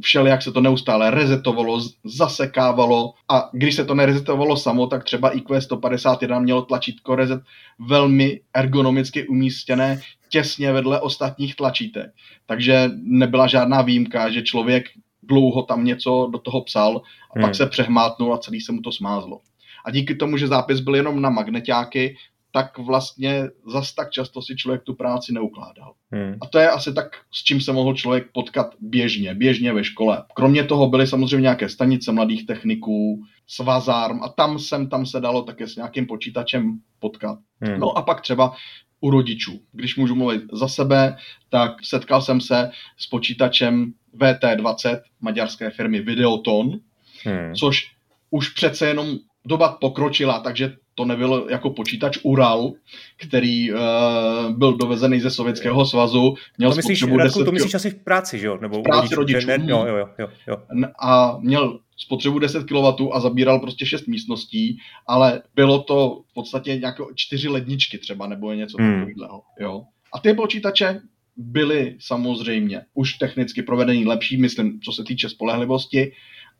všelijak 0.00 0.42
se 0.42 0.52
to 0.52 0.60
neustále 0.60 1.10
rezetovalo, 1.10 1.80
zasekávalo 2.04 3.14
a 3.28 3.50
když 3.52 3.74
se 3.74 3.84
to 3.84 3.94
nerezetovalo 3.94 4.56
samo, 4.56 4.86
tak 4.86 5.04
třeba 5.04 5.30
IQ 5.30 5.60
151 5.60 6.38
mělo 6.38 6.62
tlačítko 6.62 7.14
reset 7.14 7.42
velmi 7.78 8.40
ergonomicky 8.54 9.28
umístěné 9.28 10.00
těsně 10.28 10.72
vedle 10.72 11.00
ostatních 11.00 11.56
tlačítek. 11.56 12.10
Takže 12.46 12.90
nebyla 12.94 13.46
žádná 13.46 13.82
výjimka, 13.82 14.30
že 14.30 14.42
člověk 14.42 14.84
dlouho 15.22 15.62
tam 15.62 15.84
něco 15.84 16.28
do 16.32 16.38
toho 16.38 16.60
psal 16.60 17.02
a 17.30 17.38
hmm. 17.38 17.42
pak 17.42 17.54
se 17.54 17.66
přehmátnul 17.66 18.34
a 18.34 18.38
celý 18.38 18.60
se 18.60 18.72
mu 18.72 18.80
to 18.80 18.92
smázlo. 18.92 19.40
A 19.84 19.90
díky 19.90 20.14
tomu, 20.14 20.36
že 20.36 20.48
zápis 20.48 20.80
byl 20.80 20.94
jenom 20.94 21.22
na 21.22 21.30
magnetáky, 21.30 22.16
tak 22.54 22.78
vlastně 22.78 23.42
zas 23.66 23.94
tak 23.94 24.10
často 24.10 24.42
si 24.42 24.56
člověk 24.56 24.82
tu 24.82 24.94
práci 24.94 25.32
neukládal. 25.32 25.94
Hmm. 26.12 26.34
A 26.40 26.46
to 26.46 26.58
je 26.58 26.70
asi 26.70 26.92
tak, 26.92 27.06
s 27.32 27.44
čím 27.44 27.60
se 27.60 27.72
mohl 27.72 27.94
člověk 27.94 28.26
potkat 28.32 28.74
běžně, 28.80 29.34
běžně 29.34 29.72
ve 29.72 29.84
škole. 29.84 30.24
Kromě 30.34 30.64
toho 30.64 30.86
byly 30.86 31.06
samozřejmě 31.06 31.42
nějaké 31.42 31.68
stanice 31.68 32.12
mladých 32.12 32.46
techniků, 32.46 33.22
svazárm 33.46 34.22
a 34.22 34.28
tam 34.28 34.58
sem 34.58 34.88
tam 34.88 35.06
se 35.06 35.20
dalo 35.20 35.42
také 35.42 35.68
s 35.68 35.76
nějakým 35.76 36.06
počítačem 36.06 36.78
potkat. 36.98 37.38
Hmm. 37.60 37.80
No 37.80 37.98
a 37.98 38.02
pak 38.02 38.20
třeba 38.20 38.54
u 39.00 39.10
rodičů. 39.10 39.60
Když 39.72 39.96
můžu 39.96 40.14
mluvit 40.14 40.42
za 40.52 40.68
sebe, 40.68 41.16
tak 41.48 41.72
setkal 41.84 42.22
jsem 42.22 42.40
se 42.40 42.70
s 42.98 43.06
počítačem 43.06 43.92
VT20 44.20 45.00
maďarské 45.20 45.70
firmy 45.70 46.00
Videoton, 46.00 46.70
hmm. 47.24 47.54
což 47.54 47.90
už 48.30 48.48
přece 48.48 48.86
jenom 48.86 49.16
doba 49.44 49.68
pokročila, 49.80 50.38
takže 50.38 50.76
to 50.94 51.04
nebyl 51.04 51.46
jako 51.50 51.70
počítač 51.70 52.18
Ural, 52.22 52.72
který 53.16 53.72
uh, 53.72 53.78
byl 54.58 54.76
dovezený 54.76 55.20
ze 55.20 55.30
Sovětského 55.30 55.86
svazu. 55.86 56.34
Měl 56.58 56.70
to 56.70 56.76
myslíš, 56.76 57.02
Radku, 57.02 57.18
10 57.18 57.44
to 57.44 57.52
myslíš 57.52 57.74
asi 57.74 57.90
v 57.90 58.04
práci, 58.04 58.38
že 58.38 58.46
jo? 58.46 58.58
Nebo 58.60 58.80
v 58.80 58.82
práci 58.82 59.14
rodičů. 59.14 59.46
Ne, 59.46 59.58
jo, 59.66 59.86
jo, 59.86 60.08
jo, 60.18 60.28
jo. 60.46 60.56
A 61.02 61.38
měl 61.40 61.78
spotřebu 61.96 62.38
10 62.38 62.64
kW 62.64 63.12
a 63.12 63.20
zabíral 63.20 63.60
prostě 63.60 63.86
6 63.86 64.06
místností, 64.06 64.78
ale 65.06 65.42
bylo 65.54 65.82
to 65.82 66.22
v 66.30 66.34
podstatě 66.34 66.76
nějaké 66.76 67.02
čtyři 67.14 67.48
ledničky 67.48 67.98
třeba, 67.98 68.26
nebo 68.26 68.52
něco 68.52 68.76
hmm. 68.80 69.06
takového. 69.06 69.42
Jo. 69.60 69.84
A 70.14 70.18
ty 70.18 70.34
počítače 70.34 71.00
byly 71.36 71.96
samozřejmě 72.00 72.82
už 72.94 73.14
technicky 73.14 73.62
provedený 73.62 74.06
lepší, 74.06 74.36
myslím, 74.36 74.80
co 74.80 74.92
se 74.92 75.04
týče 75.04 75.28
spolehlivosti, 75.28 76.12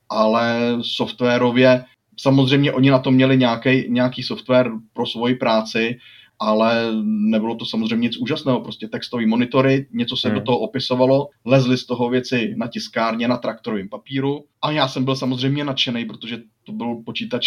ale 0.09 0.76
softwarově 0.83 1.85
Samozřejmě 2.16 2.73
oni 2.73 2.90
na 2.90 2.99
to 2.99 3.11
měli 3.11 3.37
nějaký, 3.37 3.85
nějaký 3.88 4.23
software 4.23 4.71
pro 4.92 5.06
svoji 5.06 5.35
práci, 5.35 5.99
ale 6.40 6.92
nebylo 7.02 7.54
to 7.54 7.64
samozřejmě 7.66 8.09
nic 8.09 8.16
úžasného, 8.16 8.61
prostě 8.61 8.88
textový 8.88 9.26
monitory, 9.26 9.87
něco 9.92 10.16
se 10.16 10.28
hmm. 10.28 10.38
do 10.38 10.44
toho 10.44 10.59
opisovalo, 10.59 11.28
lezly 11.44 11.78
z 11.78 11.87
toho 11.87 12.11
věci 12.11 12.54
na 12.56 12.66
tiskárně, 12.66 13.28
na 13.28 13.37
traktorovém 13.37 13.88
papíru 13.88 14.44
a 14.62 14.71
já 14.71 14.88
jsem 14.88 15.04
byl 15.04 15.16
samozřejmě 15.16 15.64
nadšený, 15.64 16.04
protože 16.04 16.38
to 16.64 16.73
byl 16.73 17.02
počítač, 17.04 17.47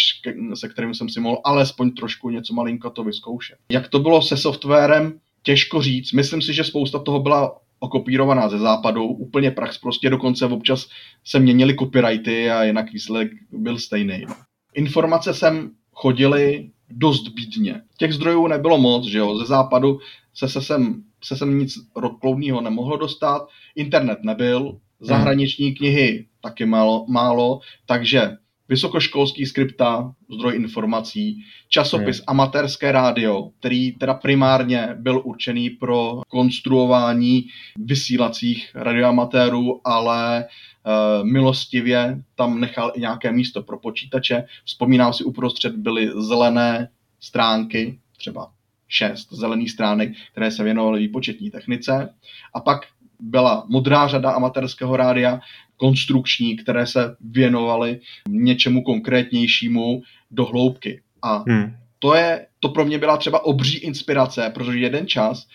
se 0.54 0.68
kterým 0.68 0.94
jsem 0.94 1.08
si 1.08 1.20
mohl 1.20 1.38
alespoň 1.44 1.90
trošku 1.90 2.30
něco 2.30 2.54
malinko 2.54 2.90
to 2.90 3.04
vyzkoušet. 3.04 3.58
Jak 3.70 3.88
to 3.88 3.98
bylo 3.98 4.22
se 4.22 4.36
softwarem, 4.36 5.18
těžko 5.42 5.82
říct, 5.82 6.12
myslím 6.12 6.42
si, 6.42 6.54
že 6.54 6.64
spousta 6.64 6.98
toho 6.98 7.20
byla 7.20 7.56
okopírovaná 7.80 8.48
ze 8.48 8.58
západu, 8.58 9.04
úplně 9.04 9.50
prax 9.50 9.78
prostě, 9.78 10.10
dokonce 10.10 10.46
občas 10.46 10.88
se 11.24 11.38
měnily 11.38 11.76
copyrighty 11.76 12.50
a 12.50 12.64
jinak 12.64 12.92
výsledek 12.92 13.32
byl 13.52 13.78
stejný. 13.78 14.24
Informace 14.74 15.34
sem 15.34 15.70
chodily 15.92 16.70
dost 16.90 17.28
bídně. 17.28 17.82
Těch 17.96 18.12
zdrojů 18.12 18.46
nebylo 18.46 18.78
moc, 18.78 19.06
že 19.06 19.18
jo, 19.18 19.38
ze 19.38 19.46
západu 19.46 20.00
se, 20.34 20.48
se, 20.48 20.62
sem, 20.62 21.02
se 21.24 21.36
sem 21.36 21.58
nic 21.58 21.74
rodkloudného 21.96 22.60
nemohlo 22.60 22.96
dostat, 22.96 23.48
internet 23.74 24.18
nebyl, 24.22 24.78
zahraniční 25.00 25.74
knihy 25.74 26.26
taky 26.40 26.66
málo, 26.66 27.06
málo 27.08 27.60
takže 27.86 28.36
vysokoškolský 28.68 29.46
skripta, 29.46 30.12
zdroj 30.34 30.56
informací, 30.56 31.44
časopis 31.68 32.16
hmm. 32.16 32.24
amatérské 32.26 32.92
rádio, 32.92 33.50
který 33.58 33.92
teda 33.92 34.14
primárně 34.14 34.88
byl 34.98 35.22
určený 35.24 35.70
pro 35.70 36.20
konstruování 36.28 37.44
vysílacích 37.78 38.70
radioamatérů, 38.74 39.80
ale 39.84 40.44
uh, 40.44 41.26
milostivě 41.26 42.22
tam 42.34 42.60
nechal 42.60 42.92
i 42.94 43.00
nějaké 43.00 43.32
místo 43.32 43.62
pro 43.62 43.78
počítače. 43.78 44.44
Vzpomínám 44.64 45.12
si, 45.12 45.24
uprostřed 45.24 45.76
byly 45.76 46.10
zelené 46.16 46.88
stránky, 47.20 47.98
třeba 48.16 48.50
šest 48.88 49.32
zelených 49.32 49.70
stránek, 49.70 50.12
které 50.32 50.50
se 50.50 50.64
věnovaly 50.64 51.00
výpočetní 51.00 51.50
technice. 51.50 52.14
A 52.54 52.60
pak 52.60 52.80
byla 53.20 53.64
modrá 53.68 54.08
řada 54.08 54.30
amatérského 54.30 54.96
rádia, 54.96 55.40
konstrukční, 55.78 56.56
které 56.56 56.86
se 56.86 57.16
věnovaly 57.20 58.00
něčemu 58.28 58.82
konkrétnějšímu 58.82 60.02
do 60.30 60.44
hloubky. 60.44 61.00
A 61.22 61.44
hmm. 61.48 61.76
to, 61.98 62.14
je, 62.14 62.46
to 62.60 62.68
pro 62.68 62.84
mě 62.84 62.98
byla 62.98 63.16
třeba 63.16 63.44
obří 63.44 63.78
inspirace, 63.78 64.50
protože 64.54 64.78
jeden 64.78 65.06
čas 65.06 65.46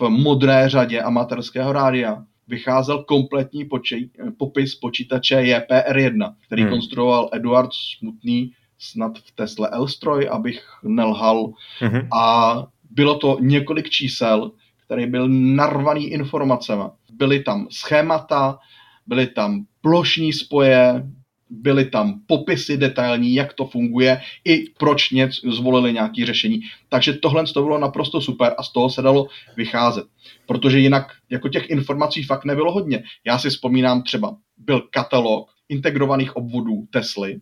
v 0.00 0.08
modré 0.08 0.68
řadě 0.68 1.02
amatérského 1.02 1.72
rádia 1.72 2.24
vycházel 2.48 3.04
kompletní 3.04 3.64
počí, 3.64 4.10
popis 4.36 4.74
počítače 4.74 5.36
JPR1, 5.36 6.34
který 6.46 6.62
hmm. 6.62 6.70
konstruoval 6.70 7.30
Eduard 7.32 7.70
Smutný 7.98 8.52
snad 8.78 9.18
v 9.18 9.32
Tesle 9.34 9.68
Elstroj, 9.68 10.28
abych 10.32 10.62
nelhal. 10.82 11.52
Hmm. 11.78 12.08
A 12.12 12.54
bylo 12.90 13.14
to 13.18 13.38
několik 13.40 13.90
čísel, 13.90 14.50
který 14.84 15.06
byl 15.06 15.28
narvaný 15.28 16.06
informacemi. 16.06 16.82
Byly 17.12 17.40
tam 17.40 17.66
schémata, 17.70 18.58
byly 19.06 19.26
tam 19.26 19.64
plošní 19.80 20.32
spoje, 20.32 21.08
byly 21.50 21.84
tam 21.84 22.20
popisy 22.26 22.76
detailní, 22.76 23.34
jak 23.34 23.52
to 23.52 23.66
funguje 23.66 24.20
i 24.44 24.64
proč 24.78 25.10
něco 25.10 25.52
zvolili 25.52 25.92
nějaké 25.92 26.26
řešení. 26.26 26.60
Takže 26.88 27.12
tohle 27.12 27.44
to 27.44 27.62
bylo 27.62 27.78
naprosto 27.78 28.20
super 28.20 28.54
a 28.58 28.62
z 28.62 28.72
toho 28.72 28.90
se 28.90 29.02
dalo 29.02 29.26
vycházet. 29.56 30.04
Protože 30.46 30.78
jinak 30.78 31.12
jako 31.30 31.48
těch 31.48 31.70
informací 31.70 32.22
fakt 32.22 32.44
nebylo 32.44 32.72
hodně. 32.72 33.02
Já 33.26 33.38
si 33.38 33.50
vzpomínám 33.50 34.02
třeba, 34.02 34.36
byl 34.56 34.80
katalog 34.90 35.50
integrovaných 35.68 36.36
obvodů 36.36 36.86
Tesly 36.90 37.40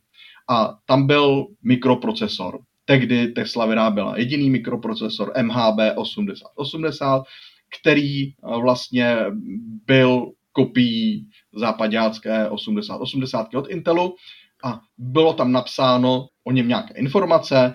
a 0.49 0.75
tam 0.87 1.07
byl 1.07 1.47
mikroprocesor. 1.63 2.59
Tehdy 2.85 3.29
Tesla 3.29 3.67
vyráběla 3.67 4.19
jediný 4.19 4.51
mikroprocesor 4.51 5.33
MHB 5.43 5.79
8080, 5.97 7.23
který 7.81 8.33
vlastně 8.63 9.17
byl 9.87 10.33
kopií 10.53 11.27
západácké 11.55 12.49
80, 12.49 12.97
80 12.97 13.55
od 13.55 13.71
Intelu 13.71 14.15
a 14.65 14.81
bylo 14.99 15.33
tam 15.33 15.53
napsáno 15.53 16.27
o 16.45 16.53
něm 16.53 16.69
nějaké 16.69 16.95
informace, 16.95 17.75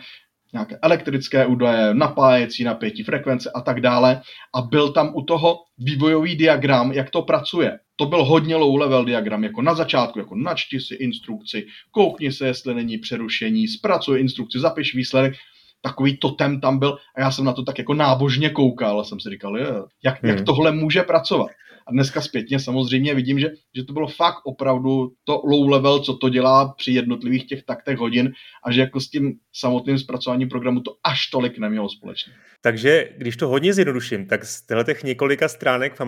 nějaké 0.53 0.79
elektrické 0.81 1.45
údaje, 1.45 1.93
napájecí 1.93 2.63
napětí, 2.63 3.03
frekvence 3.03 3.51
a 3.55 3.61
tak 3.61 3.81
dále. 3.81 4.21
A 4.55 4.61
byl 4.61 4.91
tam 4.91 5.11
u 5.15 5.21
toho 5.21 5.57
vývojový 5.77 6.35
diagram, 6.35 6.91
jak 6.91 7.09
to 7.09 7.21
pracuje. 7.21 7.79
To 7.95 8.05
byl 8.05 8.25
hodně 8.25 8.55
low 8.55 8.75
level 8.75 9.05
diagram, 9.05 9.43
jako 9.43 9.61
na 9.61 9.75
začátku, 9.75 10.19
jako 10.19 10.35
načti 10.35 10.79
si 10.79 10.95
instrukci, 10.95 11.65
koukni 11.91 12.31
se, 12.31 12.47
jestli 12.47 12.73
není 12.73 12.97
přerušení, 12.97 13.67
zpracuj 13.67 14.19
instrukci, 14.19 14.59
zapiš 14.59 14.95
výsledek. 14.95 15.33
Takový 15.81 16.17
totem 16.17 16.61
tam 16.61 16.79
byl 16.79 16.97
a 17.15 17.21
já 17.21 17.31
jsem 17.31 17.45
na 17.45 17.53
to 17.53 17.63
tak 17.63 17.77
jako 17.77 17.93
nábožně 17.93 18.49
koukal 18.49 18.99
a 18.99 19.03
jsem 19.03 19.19
si 19.19 19.29
říkal, 19.29 19.57
je, 19.57 19.67
jak, 20.03 20.23
hmm. 20.23 20.29
jak 20.29 20.45
tohle 20.45 20.71
může 20.71 21.03
pracovat. 21.03 21.47
A 21.87 21.91
dneska 21.91 22.21
zpětně 22.21 22.59
samozřejmě 22.59 23.15
vidím, 23.15 23.39
že, 23.39 23.51
že 23.75 23.83
to 23.83 23.93
bylo 23.93 24.07
fakt 24.07 24.41
opravdu 24.45 25.11
to 25.23 25.41
low 25.45 25.69
level, 25.69 25.99
co 25.99 26.13
to 26.17 26.29
dělá 26.29 26.73
při 26.77 26.91
jednotlivých 26.91 27.47
těch 27.47 27.63
taktech 27.63 27.97
hodin 27.97 28.33
a 28.63 28.71
že 28.71 28.81
jako 28.81 28.99
s 28.99 29.09
tím 29.09 29.33
samotným 29.53 29.99
zpracováním 29.99 30.49
programu 30.49 30.79
to 30.79 30.91
až 31.03 31.27
tolik 31.27 31.57
nemělo 31.57 31.89
společně. 31.89 32.33
Takže 32.61 33.09
když 33.17 33.37
to 33.37 33.47
hodně 33.47 33.73
zjednoduším, 33.73 34.25
tak 34.25 34.45
z 34.45 34.63
těch 34.85 35.03
několika 35.03 35.47
stránek 35.47 35.93
v, 35.93 35.99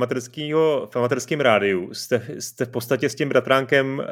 v 0.92 0.96
amatérském 0.96 1.42
rádiu 1.42 1.94
jste, 1.94 2.28
jste 2.40 2.66
v 2.66 2.72
podstatě 2.72 3.10
s 3.10 3.16
tím 3.16 3.30
bratránkem 3.30 4.00
uh, 4.00 4.06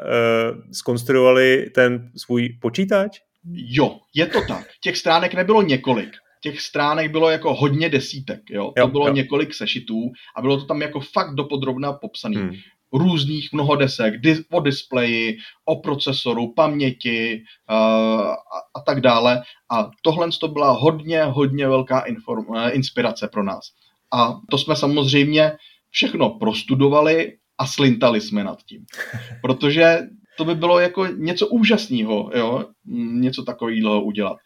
skonstruovali 0.72 1.70
ten 1.74 2.10
svůj 2.16 2.48
počítač? 2.60 3.18
Jo, 3.52 3.98
je 4.14 4.26
to 4.26 4.40
tak. 4.48 4.66
Těch 4.80 4.96
stránek 4.96 5.34
nebylo 5.34 5.62
několik 5.62 6.10
těch 6.46 6.60
stránek 6.60 7.10
bylo 7.10 7.30
jako 7.30 7.54
hodně 7.54 7.88
desítek, 7.88 8.40
jo. 8.50 8.72
To 8.76 8.80
jo, 8.80 8.88
bylo 8.88 9.06
jo. 9.06 9.14
několik 9.14 9.54
sešitů 9.54 10.10
a 10.36 10.40
bylo 10.40 10.56
to 10.56 10.64
tam 10.64 10.82
jako 10.82 11.00
fakt 11.00 11.34
dopodrobná 11.34 11.92
popsaný. 11.92 12.36
Hmm. 12.36 12.52
Různých 12.92 13.52
mnoho 13.52 13.76
desek, 13.76 14.14
dis- 14.14 14.44
o 14.52 14.60
displeji, 14.60 15.38
o 15.64 15.76
procesoru, 15.76 16.52
paměti 16.52 17.42
uh, 17.70 17.76
a, 18.30 18.58
a 18.76 18.80
tak 18.86 19.00
dále. 19.00 19.42
A 19.70 19.90
tohle 20.02 20.28
to 20.40 20.48
byla 20.48 20.70
hodně, 20.70 21.22
hodně 21.22 21.68
velká 21.68 22.06
inform- 22.06 22.48
uh, 22.48 22.70
inspirace 22.72 23.28
pro 23.28 23.42
nás. 23.42 23.64
A 24.14 24.40
to 24.50 24.58
jsme 24.58 24.76
samozřejmě 24.76 25.52
všechno 25.90 26.30
prostudovali 26.30 27.36
a 27.58 27.66
slintali 27.66 28.20
jsme 28.20 28.44
nad 28.44 28.62
tím. 28.62 28.84
Protože 29.42 29.98
to 30.36 30.44
by 30.44 30.54
bylo 30.54 30.80
jako 30.80 31.06
něco 31.06 31.46
úžasného, 31.46 32.30
jo, 32.34 32.64
něco 33.20 33.42
takového 33.42 34.02
udělat. 34.02 34.36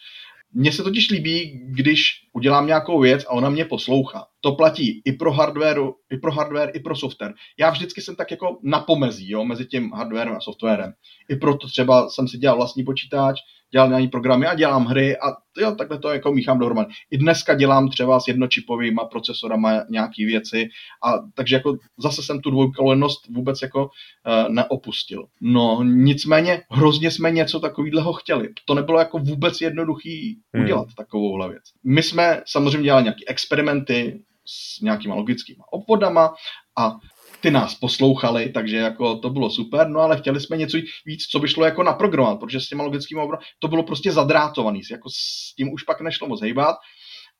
Mně 0.53 0.73
se 0.73 0.83
totiž 0.83 1.11
líbí, 1.11 1.61
když 1.65 2.03
udělám 2.33 2.67
nějakou 2.67 3.01
věc 3.01 3.25
a 3.25 3.31
ona 3.31 3.51
mě 3.51 3.65
poslouchá. 3.65 4.27
To 4.41 4.53
platí 4.53 5.03
i 5.05 5.13
pro 5.13 5.33
hardware, 5.33 5.81
i 6.11 6.17
pro 6.17 6.33
hardware, 6.33 6.71
i 6.75 6.81
pro 6.81 6.97
software. 6.97 7.35
Já 7.59 7.71
vždycky 7.71 8.01
jsem 8.01 8.17
tak 8.17 8.31
jako 8.31 8.59
na 8.63 8.81
pomezí, 8.81 9.31
jo, 9.31 9.45
mezi 9.45 9.67
tím 9.67 9.93
hardwarem 9.93 10.37
a 10.37 10.41
softwarem. 10.41 10.93
I 11.29 11.37
proto 11.37 11.67
třeba 11.67 12.09
jsem 12.09 12.29
si 12.29 12.39
dělal 12.39 12.57
vlastní 12.57 12.85
počítač, 12.85 13.41
dělal 13.73 13.89
nějaký 13.89 14.09
programy 14.09 14.47
a 14.47 14.55
dělám 14.55 14.85
hry 14.85 15.17
a 15.17 15.37
jo, 15.59 15.75
takhle 15.75 15.99
to 15.99 16.09
jako 16.09 16.33
míchám 16.33 16.59
dohromady. 16.59 16.89
I 17.11 17.19
dneska 17.19 17.55
dělám 17.55 17.89
třeba 17.89 18.21
s 18.21 18.29
jednočipovými 18.29 19.01
procesorama 19.11 19.85
nějaké 19.91 20.27
věci 20.27 20.69
a 21.05 21.13
takže 21.35 21.57
jako 21.57 21.77
zase 21.99 22.23
jsem 22.23 22.41
tu 22.41 22.51
dvojkolejnost 22.51 23.29
vůbec 23.29 23.63
jako 23.63 23.85
uh, 23.85 24.55
neopustil. 24.55 25.27
No 25.41 25.83
nicméně 25.83 26.63
hrozně 26.71 27.11
jsme 27.11 27.31
něco 27.31 27.61
takového 27.61 28.13
chtěli. 28.13 28.49
To 28.65 28.75
nebylo 28.75 28.99
jako 28.99 29.19
vůbec 29.19 29.61
jednoduchý 29.61 30.41
hmm. 30.55 30.65
udělat 30.65 30.89
takovouhle 30.97 31.49
věc. 31.49 31.63
My 31.85 32.03
jsme 32.03 32.43
samozřejmě 32.47 32.85
dělali 32.85 33.05
nějaké 33.05 33.25
experimenty 33.27 34.21
s 34.47 34.81
nějakýma 34.81 35.15
logickými 35.15 35.59
obvodama 35.71 36.35
a 36.79 36.97
ty 37.41 37.51
nás 37.51 37.75
poslouchali, 37.75 38.49
takže 38.49 38.77
jako 38.77 39.17
to 39.17 39.31
bylo 39.31 39.51
super, 39.51 39.89
no 39.89 40.01
ale 40.01 40.19
chtěli 40.19 40.41
jsme 40.41 40.57
něco 40.57 40.79
víc, 41.07 41.23
co 41.23 41.39
by 41.39 41.49
šlo 41.49 41.65
jako 41.65 41.83
naprogramovat, 41.83 42.41
protože 42.41 42.61
s 42.61 42.69
těma 42.69 42.85
logickými 42.85 43.21
obvodama 43.21 43.43
to 43.59 43.69
bylo 43.69 43.83
prostě 43.83 44.13
zadrátovaný, 44.13 44.81
jako 44.91 45.11
s 45.11 45.55
tím 45.57 45.73
už 45.73 45.83
pak 45.83 46.01
nešlo 46.01 46.29
moc 46.29 46.41
hejbat 46.41 46.77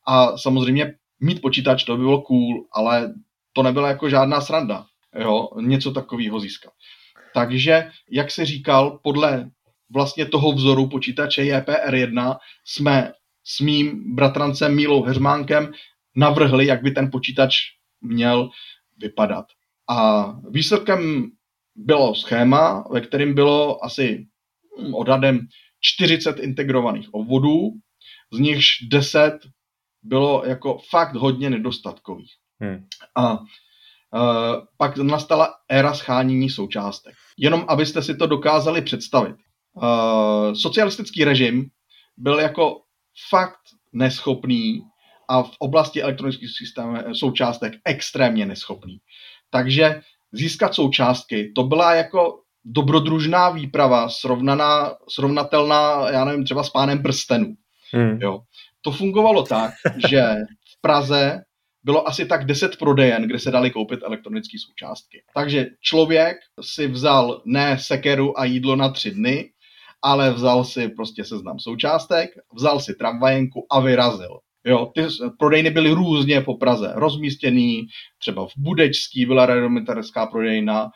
a 0.07 0.37
samozřejmě 0.37 0.93
mít 1.19 1.41
počítač, 1.41 1.83
to 1.83 1.97
by 1.97 2.03
bylo 2.03 2.21
cool, 2.21 2.65
ale 2.73 3.13
to 3.53 3.63
nebyla 3.63 3.87
jako 3.87 4.09
žádná 4.09 4.41
sranda, 4.41 4.85
jo, 5.19 5.47
něco 5.61 5.91
takového 5.91 6.39
získat. 6.39 6.73
Takže, 7.33 7.91
jak 8.11 8.31
se 8.31 8.45
říkal, 8.45 8.99
podle 9.03 9.49
vlastně 9.93 10.25
toho 10.25 10.51
vzoru 10.51 10.89
počítače 10.89 11.41
JPR1 11.41 12.37
jsme 12.65 13.11
s 13.43 13.59
mým 13.59 14.15
bratrancem 14.15 14.75
Mílou 14.75 15.03
Heřmánkem 15.03 15.71
navrhli, 16.15 16.65
jak 16.65 16.83
by 16.83 16.91
ten 16.91 17.11
počítač 17.11 17.55
měl 18.01 18.49
vypadat. 18.97 19.45
A 19.91 20.31
výsledkem 20.49 21.31
bylo 21.75 22.15
schéma, 22.15 22.83
ve 22.91 23.01
kterém 23.01 23.33
bylo 23.33 23.85
asi 23.85 24.27
hm, 24.79 24.93
odhadem 24.93 25.39
40 25.79 26.39
integrovaných 26.39 27.13
obvodů, 27.13 27.69
z 28.33 28.39
nichž 28.39 28.67
10 28.91 29.39
bylo 30.03 30.45
jako 30.45 30.77
fakt 30.89 31.15
hodně 31.15 31.49
nedostatkových. 31.49 32.31
Hmm. 32.59 32.85
A 33.17 33.39
Uh, 34.13 34.65
pak 34.77 34.97
nastala 34.97 35.53
éra 35.69 35.93
schánění 35.93 36.49
součástek. 36.49 37.15
Jenom 37.37 37.65
abyste 37.67 38.01
si 38.01 38.15
to 38.15 38.27
dokázali 38.27 38.81
představit. 38.81 39.35
Uh, 39.73 40.53
socialistický 40.53 41.23
režim 41.23 41.69
byl 42.17 42.39
jako 42.39 42.81
fakt 43.29 43.59
neschopný 43.93 44.81
a 45.29 45.43
v 45.43 45.51
oblasti 45.59 46.01
elektronických 46.01 46.49
systémů 46.57 47.15
součástek 47.15 47.73
extrémně 47.85 48.45
neschopný. 48.45 48.97
Takže 49.51 50.01
získat 50.31 50.75
součástky, 50.75 51.51
to 51.55 51.63
byla 51.63 51.95
jako 51.95 52.39
dobrodružná 52.65 53.49
výprava, 53.49 54.09
srovnaná, 54.09 54.95
srovnatelná, 55.09 56.09
já 56.09 56.25
nevím, 56.25 56.45
třeba 56.45 56.63
s 56.63 56.69
pánem 56.69 57.03
prstenů. 57.03 57.55
Hmm. 57.93 58.17
Jo. 58.21 58.41
To 58.81 58.91
fungovalo 58.91 59.43
tak, 59.43 59.73
že 60.09 60.35
v 60.77 60.81
Praze 60.81 61.41
bylo 61.83 62.07
asi 62.07 62.25
tak 62.25 62.45
10 62.45 62.77
prodejen, 62.77 63.23
kde 63.23 63.39
se 63.39 63.51
dali 63.51 63.71
koupit 63.71 63.99
elektronické 64.03 64.57
součástky. 64.59 65.23
Takže 65.33 65.65
člověk 65.81 66.37
si 66.61 66.87
vzal 66.87 67.41
ne 67.45 67.77
sekeru 67.79 68.39
a 68.39 68.45
jídlo 68.45 68.75
na 68.75 68.89
tři 68.89 69.11
dny, 69.11 69.49
ale 70.01 70.31
vzal 70.31 70.63
si 70.63 70.89
prostě 70.89 71.25
seznam 71.25 71.59
součástek, 71.59 72.29
vzal 72.53 72.79
si 72.79 72.95
tramvajenku 72.95 73.65
a 73.69 73.79
vyrazil. 73.79 74.39
Jo, 74.65 74.91
ty 74.95 75.05
prodejny 75.39 75.69
byly 75.69 75.91
různě 75.91 76.41
po 76.41 76.57
Praze 76.57 76.91
rozmístěný, 76.95 77.87
třeba 78.17 78.45
v 78.47 78.51
Budečský 78.57 79.25
byla 79.25 79.45
radiometerská 79.45 80.25
prodejna, 80.25 80.89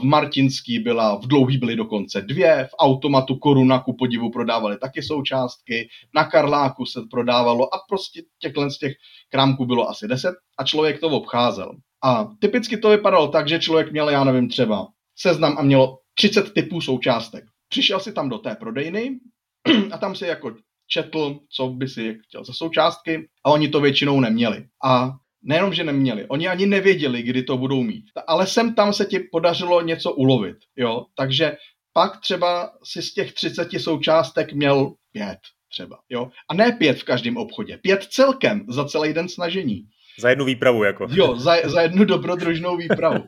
v 0.00 0.02
Martinský 0.02 0.78
byla, 0.78 1.16
v 1.16 1.26
Dlouhý 1.26 1.58
byly 1.58 1.76
dokonce 1.76 2.22
dvě, 2.22 2.68
v 2.70 2.74
automatu 2.78 3.36
Koruna 3.36 3.78
ku 3.78 3.96
podivu 3.96 4.30
prodávali 4.30 4.78
taky 4.78 5.02
součástky, 5.02 5.88
na 6.14 6.24
Karláku 6.24 6.86
se 6.86 7.00
prodávalo 7.10 7.74
a 7.74 7.78
prostě 7.88 8.22
těchhle 8.38 8.70
z 8.70 8.78
těch 8.78 8.92
krámků 9.28 9.66
bylo 9.66 9.88
asi 9.88 10.08
deset 10.08 10.34
a 10.58 10.64
člověk 10.64 11.00
to 11.00 11.08
obcházel. 11.08 11.76
A 12.04 12.28
typicky 12.40 12.76
to 12.76 12.90
vypadalo 12.90 13.28
tak, 13.28 13.48
že 13.48 13.58
člověk 13.58 13.92
měl, 13.92 14.10
já 14.10 14.24
nevím, 14.24 14.48
třeba 14.48 14.86
seznam 15.18 15.56
a 15.58 15.62
mělo 15.62 15.98
30 16.14 16.52
typů 16.52 16.80
součástek. 16.80 17.44
Přišel 17.68 18.00
si 18.00 18.12
tam 18.12 18.28
do 18.28 18.38
té 18.38 18.54
prodejny 18.54 19.18
a 19.92 19.98
tam 19.98 20.14
si 20.14 20.26
jako 20.26 20.54
četl, 20.86 21.38
co 21.50 21.68
by 21.68 21.88
si 21.88 22.18
chtěl 22.28 22.44
za 22.44 22.52
součástky 22.52 23.28
a 23.44 23.50
oni 23.50 23.68
to 23.68 23.80
většinou 23.80 24.20
neměli. 24.20 24.64
A 24.84 25.10
nejenom, 25.42 25.74
že 25.74 25.84
neměli, 25.84 26.26
oni 26.28 26.48
ani 26.48 26.66
nevěděli, 26.66 27.22
kdy 27.22 27.42
to 27.42 27.56
budou 27.56 27.82
mít. 27.82 28.04
Ale 28.26 28.46
sem 28.46 28.74
tam 28.74 28.92
se 28.92 29.04
ti 29.04 29.18
podařilo 29.18 29.82
něco 29.82 30.12
ulovit, 30.12 30.56
jo, 30.76 31.04
takže 31.16 31.56
pak 31.92 32.20
třeba 32.20 32.70
si 32.84 33.02
z 33.02 33.14
těch 33.14 33.32
30 33.32 33.68
součástek 33.78 34.52
měl 34.52 34.94
pět 35.12 35.38
třeba, 35.72 35.98
jo, 36.08 36.30
a 36.50 36.54
ne 36.54 36.72
pět 36.72 36.98
v 36.98 37.04
každém 37.04 37.36
obchodě, 37.36 37.78
pět 37.78 38.02
celkem 38.02 38.64
za 38.68 38.84
celý 38.84 39.12
den 39.12 39.28
snažení. 39.28 39.82
Za 40.18 40.30
jednu 40.30 40.44
výpravu, 40.44 40.84
jako. 40.84 41.06
Jo, 41.10 41.36
za, 41.38 41.56
za 41.64 41.80
jednu 41.80 42.04
dobrodružnou 42.04 42.76
výpravu. 42.76 43.24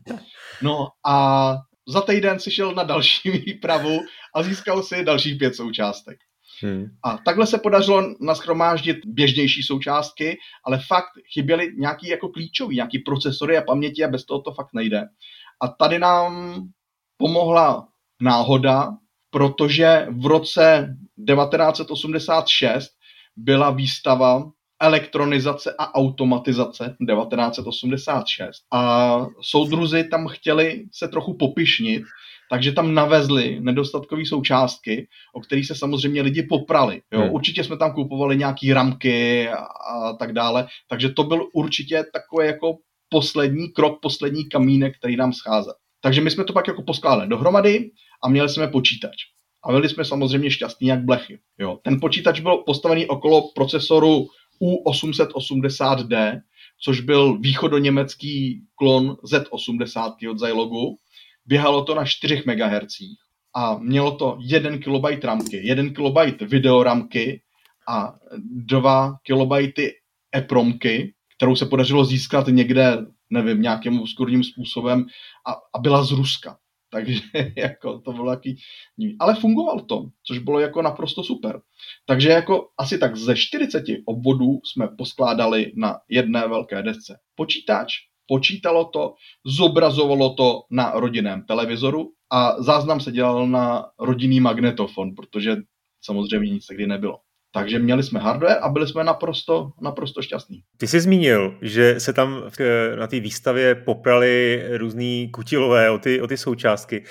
No 0.63 0.87
a 1.07 1.55
za 1.89 2.01
týden 2.01 2.41
si 2.41 2.51
šel 2.51 2.75
na 2.75 2.83
další 2.83 3.31
výpravu 3.47 4.01
a 4.35 4.43
získal 4.43 4.83
si 4.83 5.05
dalších 5.05 5.39
pět 5.39 5.55
součástek. 5.55 6.19
Hmm. 6.63 6.87
A 7.05 7.19
takhle 7.19 7.47
se 7.47 7.59
podařilo 7.59 8.03
naschromáždit 8.21 8.97
běžnější 9.07 9.63
součástky, 9.63 10.39
ale 10.65 10.81
fakt 10.87 11.11
chyběly 11.33 11.73
nějaký 11.79 12.09
jako 12.09 12.29
klíčový, 12.29 12.77
nějaký 12.77 12.99
procesory 12.99 13.59
a 13.59 13.63
paměti 13.63 14.05
a 14.05 14.09
bez 14.09 14.25
toho 14.25 14.43
to 14.43 14.53
fakt 14.53 14.75
nejde. 14.75 15.05
A 15.63 15.69
tady 15.69 15.99
nám 15.99 16.63
pomohla 17.17 17.89
náhoda, 18.23 18.89
protože 19.31 20.07
v 20.11 20.27
roce 20.27 20.97
1986 21.27 22.89
byla 23.37 23.71
výstava 23.71 24.51
elektronizace 24.81 25.75
a 25.79 25.95
automatizace 25.95 26.97
1986 27.07 28.63
a 28.73 29.27
soudruzi 29.41 30.05
tam 30.05 30.29
chtěli 30.29 30.85
se 30.93 31.09
trochu 31.09 31.35
popišnit 31.35 32.03
takže 32.51 32.73
tam 32.73 32.95
navezli 32.95 33.61
nedostatkové 33.61 34.27
součástky, 34.27 35.09
o 35.35 35.41
kterých 35.41 35.67
se 35.67 35.75
samozřejmě 35.75 36.23
lidi 36.23 36.43
poprali. 36.43 37.03
Jo? 37.13 37.21
Hmm. 37.21 37.31
Určitě 37.31 37.65
jsme 37.65 37.77
tam 37.77 37.93
kupovali 37.93 38.37
nějaký 38.37 38.73
ramky 38.73 39.49
a, 39.49 39.57
a 39.95 40.13
tak 40.13 40.33
dále, 40.33 40.67
takže 40.89 41.09
to 41.09 41.25
byl 41.25 41.49
určitě 41.55 42.05
takový 42.13 42.47
jako 42.47 42.77
poslední 43.09 43.69
krok, 43.69 43.99
poslední 44.03 44.49
kamínek, 44.49 44.99
který 44.99 45.17
nám 45.17 45.33
scházel. 45.33 45.75
Takže 46.01 46.21
my 46.21 46.31
jsme 46.31 46.45
to 46.45 46.53
pak 46.53 46.69
jako 46.69 46.83
poskládali 46.83 47.29
dohromady 47.29 47.91
a 48.25 48.29
měli 48.29 48.49
jsme 48.49 48.69
počítač. 48.69 49.17
A 49.65 49.73
byli 49.73 49.89
jsme 49.89 50.05
samozřejmě 50.05 50.51
šťastní 50.51 50.89
jak 50.89 51.05
blechy. 51.05 51.39
Jo. 51.59 51.79
Ten 51.83 52.01
počítač 52.01 52.41
byl 52.41 52.57
postavený 52.57 53.07
okolo 53.07 53.51
procesoru 53.55 54.27
U880D, 54.63 56.41
což 56.81 57.01
byl 57.01 57.39
východoněmecký 57.39 58.63
klon 58.75 59.17
Z80 59.25 60.31
od 60.31 60.39
Zylogu 60.39 60.99
běhalo 61.49 61.85
to 61.85 61.95
na 61.95 62.05
4 62.05 62.43
MHz 62.47 62.97
a 63.55 63.79
mělo 63.79 64.17
to 64.17 64.39
1 64.41 64.79
KB 64.79 65.25
ramky, 65.25 65.67
1 65.67 65.91
KB 65.91 66.41
videoramky 66.41 67.43
a 67.89 68.15
2 68.39 69.17
KB 69.23 69.79
EPROMky, 70.37 71.15
kterou 71.37 71.57
se 71.57 71.67
podařilo 71.67 72.05
získat 72.05 72.47
někde, 72.49 72.97
nevím, 73.31 73.63
nějakým 73.63 74.01
obskurním 74.01 74.45
způsobem 74.45 75.07
a, 75.47 75.53
a 75.75 75.79
byla 75.79 76.05
z 76.05 76.13
Ruska. 76.13 76.59
Takže 76.91 77.21
jako 77.57 77.99
to 78.01 78.13
bylo 78.13 78.31
jaký... 78.31 78.57
Ale 79.21 79.35
fungovalo 79.35 79.83
to, 79.83 80.07
což 80.27 80.39
bylo 80.39 80.61
jako 80.61 80.83
naprosto 80.83 81.25
super. 81.25 81.61
Takže 82.07 82.29
jako 82.29 82.69
asi 82.79 82.99
tak 82.99 83.17
ze 83.17 83.37
40 83.37 83.85
obvodů 84.07 84.61
jsme 84.65 84.89
poskládali 84.99 85.73
na 85.77 85.97
jedné 86.09 86.49
velké 86.49 86.83
desce. 86.83 87.19
Počítač, 87.35 87.93
počítalo 88.27 88.85
to, 88.85 89.15
zobrazovalo 89.47 90.35
to 90.35 90.63
na 90.71 90.93
rodinném 90.93 91.43
televizoru 91.43 92.13
a 92.31 92.63
záznam 92.63 93.01
se 93.01 93.13
dělal 93.13 93.47
na 93.47 93.85
rodinný 93.99 94.41
magnetofon, 94.41 95.15
protože 95.15 95.57
samozřejmě 96.01 96.55
nic 96.55 96.67
tehdy 96.67 96.87
nebylo. 96.87 97.19
Takže 97.53 97.79
měli 97.79 98.03
jsme 98.03 98.21
hardware 98.21 98.59
a 98.63 98.69
byli 98.69 98.89
jsme 98.89 99.05
naprosto, 99.05 99.71
naprosto 99.83 100.23
šťastní. 100.23 100.61
Ty 100.77 100.87
jsi 100.87 101.01
zmínil, 101.01 101.59
že 101.63 102.01
se 102.01 102.13
tam 102.13 102.43
na 102.99 103.07
té 103.07 103.21
výstavě 103.21 103.75
poprali 103.75 104.65
různý 104.77 105.31
kutilové 105.31 105.91
o 105.91 105.99
ty, 105.99 106.21
o 106.21 106.27
ty 106.27 106.37
součástky. 106.37 107.05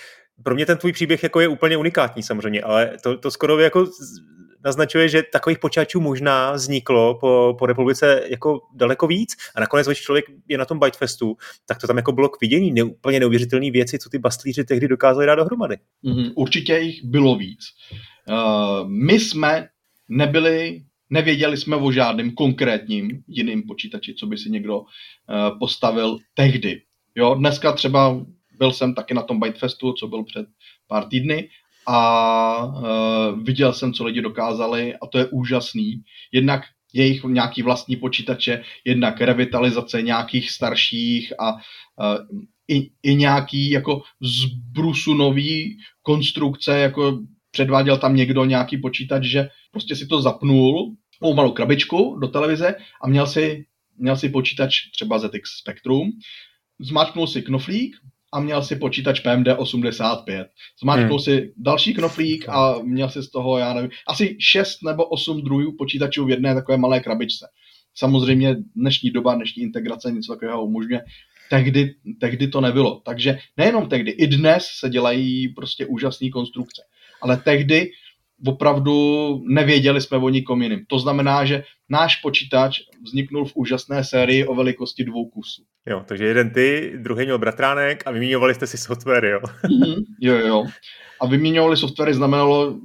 Pro 0.43 0.55
mě 0.55 0.65
ten 0.65 0.77
tvůj 0.77 0.91
příběh 0.91 1.23
jako 1.23 1.39
je 1.39 1.47
úplně 1.47 1.77
unikátní 1.77 2.23
samozřejmě, 2.23 2.61
ale 2.61 2.91
to, 3.03 3.17
to 3.17 3.31
skoro 3.31 3.59
jako 3.59 3.87
naznačuje, 4.65 5.09
že 5.09 5.23
takových 5.23 5.59
počítačů 5.59 6.01
možná 6.01 6.51
vzniklo 6.51 7.19
po, 7.19 7.55
po 7.59 7.65
republice 7.65 8.23
jako 8.29 8.59
daleko 8.75 9.07
víc 9.07 9.29
a 9.55 9.59
nakonec, 9.59 9.87
když 9.87 10.01
člověk 10.01 10.25
je 10.47 10.57
na 10.57 10.65
tom 10.65 10.79
Bytefestu, 10.79 11.35
tak 11.67 11.77
to 11.77 11.87
tam 11.87 11.97
jako 11.97 12.11
bylo 12.11 12.29
k 12.29 12.41
vidění 12.41 12.71
ne, 12.71 12.83
úplně 12.83 13.19
neuvěřitelné 13.19 13.71
věci, 13.71 13.99
co 13.99 14.09
ty 14.09 14.19
bastlíři 14.19 14.63
tehdy 14.63 14.87
dokázali 14.87 15.25
dát 15.25 15.35
dohromady. 15.35 15.77
Mm-hmm, 16.05 16.31
určitě 16.35 16.77
jich 16.77 17.03
bylo 17.03 17.35
víc. 17.35 17.59
Uh, 18.29 18.89
my 18.89 19.19
jsme 19.19 19.67
nebyli 20.09 20.81
nevěděli 21.09 21.57
jsme 21.57 21.75
o 21.75 21.91
žádným 21.91 22.31
konkrétním 22.31 23.23
jiným 23.27 23.63
počítači, 23.63 24.13
co 24.13 24.27
by 24.27 24.37
si 24.37 24.49
někdo 24.49 24.79
uh, 24.79 24.85
postavil 25.59 26.17
tehdy. 26.33 26.81
Jo, 27.15 27.35
dneska 27.35 27.71
třeba 27.71 28.25
byl 28.57 28.71
jsem 28.71 28.95
taky 28.95 29.13
na 29.13 29.21
tom 29.21 29.39
Bytefestu, 29.39 29.93
co 29.93 30.07
byl 30.07 30.23
před 30.23 30.47
pár 30.87 31.05
týdny 31.05 31.49
a 31.87 32.65
uh, 32.65 33.43
viděl 33.43 33.73
jsem, 33.73 33.93
co 33.93 34.05
lidi 34.05 34.21
dokázali 34.21 34.95
a 34.95 35.07
to 35.07 35.17
je 35.17 35.25
úžasný. 35.25 36.01
Jednak 36.31 36.61
jejich 36.93 37.23
nějaký 37.23 37.61
vlastní 37.61 37.95
počítače, 37.95 38.63
jednak 38.85 39.21
revitalizace 39.21 40.01
nějakých 40.01 40.51
starších 40.51 41.33
a 41.39 41.53
uh, 41.53 41.59
i, 42.67 42.89
i 43.03 43.15
nějaký 43.15 43.69
jako 43.69 44.01
zbrusu 44.21 45.13
nový 45.13 45.77
konstrukce, 46.01 46.79
jako 46.79 47.19
předváděl 47.57 47.97
tam 47.97 48.15
někdo 48.15 48.45
nějaký 48.45 48.77
počítač, 48.77 49.23
že 49.23 49.49
prostě 49.71 49.95
si 49.95 50.07
to 50.07 50.21
zapnul, 50.21 50.95
malou 51.21 51.33
malou 51.33 51.51
krabičku 51.51 52.17
do 52.21 52.27
televize 52.27 52.75
a 53.01 53.07
měl 53.07 53.27
si, 53.27 53.65
měl 53.97 54.17
si 54.17 54.29
počítač 54.29 54.75
třeba 54.95 55.19
ZX 55.19 55.49
Spectrum, 55.61 56.11
zmáčknul 56.79 57.27
si 57.27 57.41
knoflík, 57.41 57.95
a 58.33 58.39
měl 58.39 58.63
si 58.63 58.75
počítač 58.75 59.19
PMD 59.19 59.47
85. 59.57 60.47
Zmáčknul 60.81 61.17
hmm. 61.17 61.19
si 61.19 61.53
další 61.57 61.93
knoflík 61.93 62.49
a 62.49 62.75
měl 62.83 63.09
si 63.09 63.23
z 63.23 63.29
toho, 63.29 63.57
já 63.57 63.73
nevím, 63.73 63.89
asi 64.07 64.37
6 64.39 64.83
nebo 64.83 65.05
8 65.05 65.41
druhů 65.41 65.75
počítačů 65.77 66.25
v 66.25 66.29
jedné 66.29 66.55
takové 66.55 66.77
malé 66.77 66.99
krabičce. 66.99 67.47
Samozřejmě 67.95 68.55
dnešní 68.75 69.11
doba, 69.11 69.35
dnešní 69.35 69.63
integrace 69.63 70.11
něco 70.11 70.33
takového 70.33 70.65
umožňuje. 70.65 71.01
Tehdy, 71.49 71.95
tehdy 72.19 72.47
to 72.47 72.61
nebylo. 72.61 73.01
Takže 73.05 73.39
nejenom 73.57 73.89
tehdy, 73.89 74.11
i 74.11 74.27
dnes 74.27 74.67
se 74.79 74.89
dělají 74.89 75.47
prostě 75.47 75.85
úžasné 75.85 76.29
konstrukce. 76.29 76.81
Ale 77.21 77.37
tehdy 77.37 77.91
opravdu 78.45 78.93
nevěděli 79.47 80.01
jsme 80.01 80.17
o 80.17 80.29
nikom 80.29 80.61
jiným. 80.61 80.85
To 80.87 80.99
znamená, 80.99 81.45
že 81.45 81.63
náš 81.89 82.15
počítač 82.15 82.79
vzniknul 83.05 83.45
v 83.45 83.55
úžasné 83.55 84.03
sérii 84.03 84.45
o 84.45 84.55
velikosti 84.55 85.03
dvou 85.03 85.29
kusů. 85.29 85.63
Jo, 85.87 86.03
takže 86.07 86.25
jeden 86.25 86.49
ty, 86.49 86.93
druhý 86.97 87.25
měl 87.25 87.39
bratránek 87.39 88.03
a 88.05 88.11
vyměňovali 88.11 88.55
jste 88.55 88.67
si 88.67 88.77
software, 88.77 89.25
jo? 89.25 89.39
Mm-hmm, 89.39 90.03
jo, 90.21 90.35
jo. 90.35 90.65
A 91.21 91.27
vyměňovali 91.27 91.77
software 91.77 92.13
znamenalo 92.13 92.79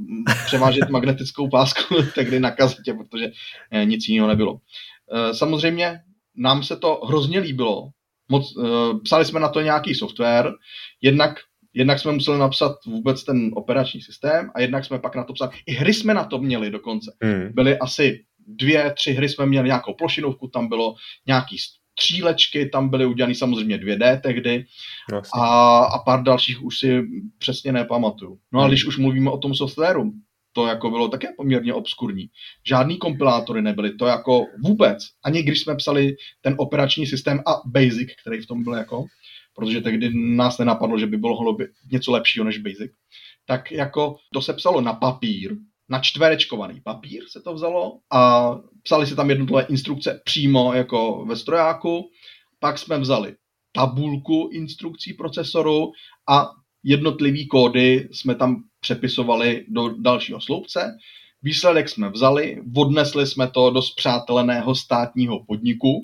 převážet 0.47 0.89
magnetickou 0.91 1.49
pásku 1.49 1.95
tehdy 2.15 2.41
na 2.41 2.51
kazetě, 2.51 2.95
protože 2.95 3.31
eh, 3.71 3.85
nic 3.85 4.09
jiného 4.09 4.29
nebylo. 4.29 4.59
Eh, 5.13 5.35
samozřejmě 5.35 6.01
nám 6.37 6.63
se 6.63 6.77
to 6.77 7.01
hrozně 7.07 7.39
líbilo. 7.39 7.89
Moc, 8.29 8.55
eh, 8.59 8.99
psali 9.05 9.25
jsme 9.25 9.41
na 9.41 9.49
to 9.49 9.61
nějaký 9.61 9.95
software, 9.95 10.53
jednak 11.01 11.35
jednak 11.75 11.99
jsme 11.99 12.13
museli 12.13 12.39
napsat 12.39 12.77
vůbec 12.87 13.25
ten 13.25 13.51
operační 13.55 14.01
systém 14.01 14.51
a 14.55 14.61
jednak 14.61 14.85
jsme 14.85 14.99
pak 14.99 15.17
na 15.17 15.25
to 15.25 15.33
psali. 15.33 15.51
I 15.67 15.73
hry 15.73 15.95
jsme 15.95 16.15
na 16.15 16.25
to 16.25 16.39
měli 16.39 16.71
dokonce. 16.71 17.17
Hmm. 17.23 17.53
Byly 17.55 17.79
asi 17.79 18.25
dvě, 18.47 18.93
tři 18.97 19.13
hry 19.13 19.29
jsme 19.29 19.47
měli 19.47 19.67
nějakou 19.69 19.95
plošinovku, 19.95 20.49
tam 20.49 20.69
bylo 20.69 20.95
nějaký 21.27 21.57
střílečky, 21.59 22.69
tam 22.69 22.89
byly 22.89 23.07
udělané 23.07 23.35
samozřejmě 23.35 23.79
2D 23.79 24.21
tehdy 24.21 24.65
a, 25.35 25.79
a 25.85 25.99
pár 25.99 26.23
dalších 26.23 26.63
už 26.63 26.79
si 26.79 27.03
přesně 27.39 27.73
nepamatuju. 27.73 28.39
No 28.53 28.61
a 28.61 28.63
hmm. 28.63 28.71
když 28.71 28.85
už 28.85 28.99
mluvíme 28.99 29.31
o 29.31 29.39
tom 29.39 29.55
softwaru, 29.55 30.13
to 30.53 30.67
jako 30.67 30.91
bylo 30.91 31.09
také 31.09 31.29
poměrně 31.37 31.75
obskurní. 31.75 32.29
Žádný 32.67 32.99
kompilátory 32.99 33.63
nebyly, 33.63 33.95
to 33.95 34.07
jako 34.07 34.47
vůbec. 34.65 34.99
Ani 35.25 35.43
když 35.43 35.61
jsme 35.61 35.77
psali 35.77 36.17
ten 36.41 36.55
operační 36.59 37.07
systém 37.07 37.41
a 37.47 37.61
Basic, 37.67 38.09
který 38.21 38.41
v 38.41 38.47
tom 38.47 38.65
byl 38.65 38.75
jako, 38.75 39.05
protože 39.55 39.81
tehdy 39.81 40.11
nás 40.15 40.59
nenapadlo, 40.59 40.99
že 40.99 41.07
by 41.07 41.17
bylo 41.17 41.57
něco 41.93 42.13
lepšího 42.13 42.45
než 42.45 42.59
Basic, 42.59 42.93
tak 43.47 43.73
jako 43.73 44.17
to 44.33 44.43
se 44.43 44.53
psalo 44.53 44.81
na 44.81 44.93
papír, 44.93 45.57
na 45.89 46.01
čtverečkovaný 46.01 46.81
papír 46.81 47.25
se 47.29 47.41
to 47.41 47.55
vzalo 47.55 47.99
a 48.13 48.53
psali 48.83 49.07
se 49.07 49.17
tam 49.17 49.31
jednotlivé 49.31 49.63
instrukce 49.63 50.21
přímo 50.25 50.75
jako 50.75 51.25
ve 51.29 51.37
strojáku. 51.37 52.11
Pak 52.61 52.79
jsme 52.79 52.99
vzali 52.99 53.35
tabulku 53.73 54.51
instrukcí 54.53 55.15
procesoru 55.15 55.93
a 56.29 56.51
jednotlivý 56.83 57.49
kódy 57.49 58.09
jsme 58.13 58.35
tam 58.35 58.65
přepisovali 58.81 59.65
do 59.69 59.89
dalšího 59.89 60.41
sloupce. 60.41 60.97
Výsledek 61.43 61.89
jsme 61.89 62.11
vzali, 62.11 62.63
odnesli 62.77 63.27
jsme 63.27 63.51
to 63.51 63.71
do 63.71 63.83
zpřáteleného 63.83 64.75
státního 64.75 65.45
podniku, 65.45 66.01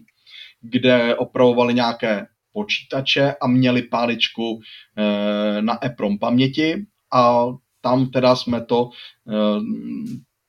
kde 0.61 1.15
opravovali 1.15 1.75
nějaké 1.75 2.27
počítače 2.53 3.35
a 3.41 3.47
měli 3.47 3.83
páličku 3.83 4.61
e, 4.97 5.63
na 5.63 5.85
EPROM 5.85 6.19
paměti 6.19 6.87
a 7.13 7.47
tam 7.81 8.11
teda 8.11 8.37
jsme 8.37 8.65
to 8.65 8.91
e, 9.29 9.35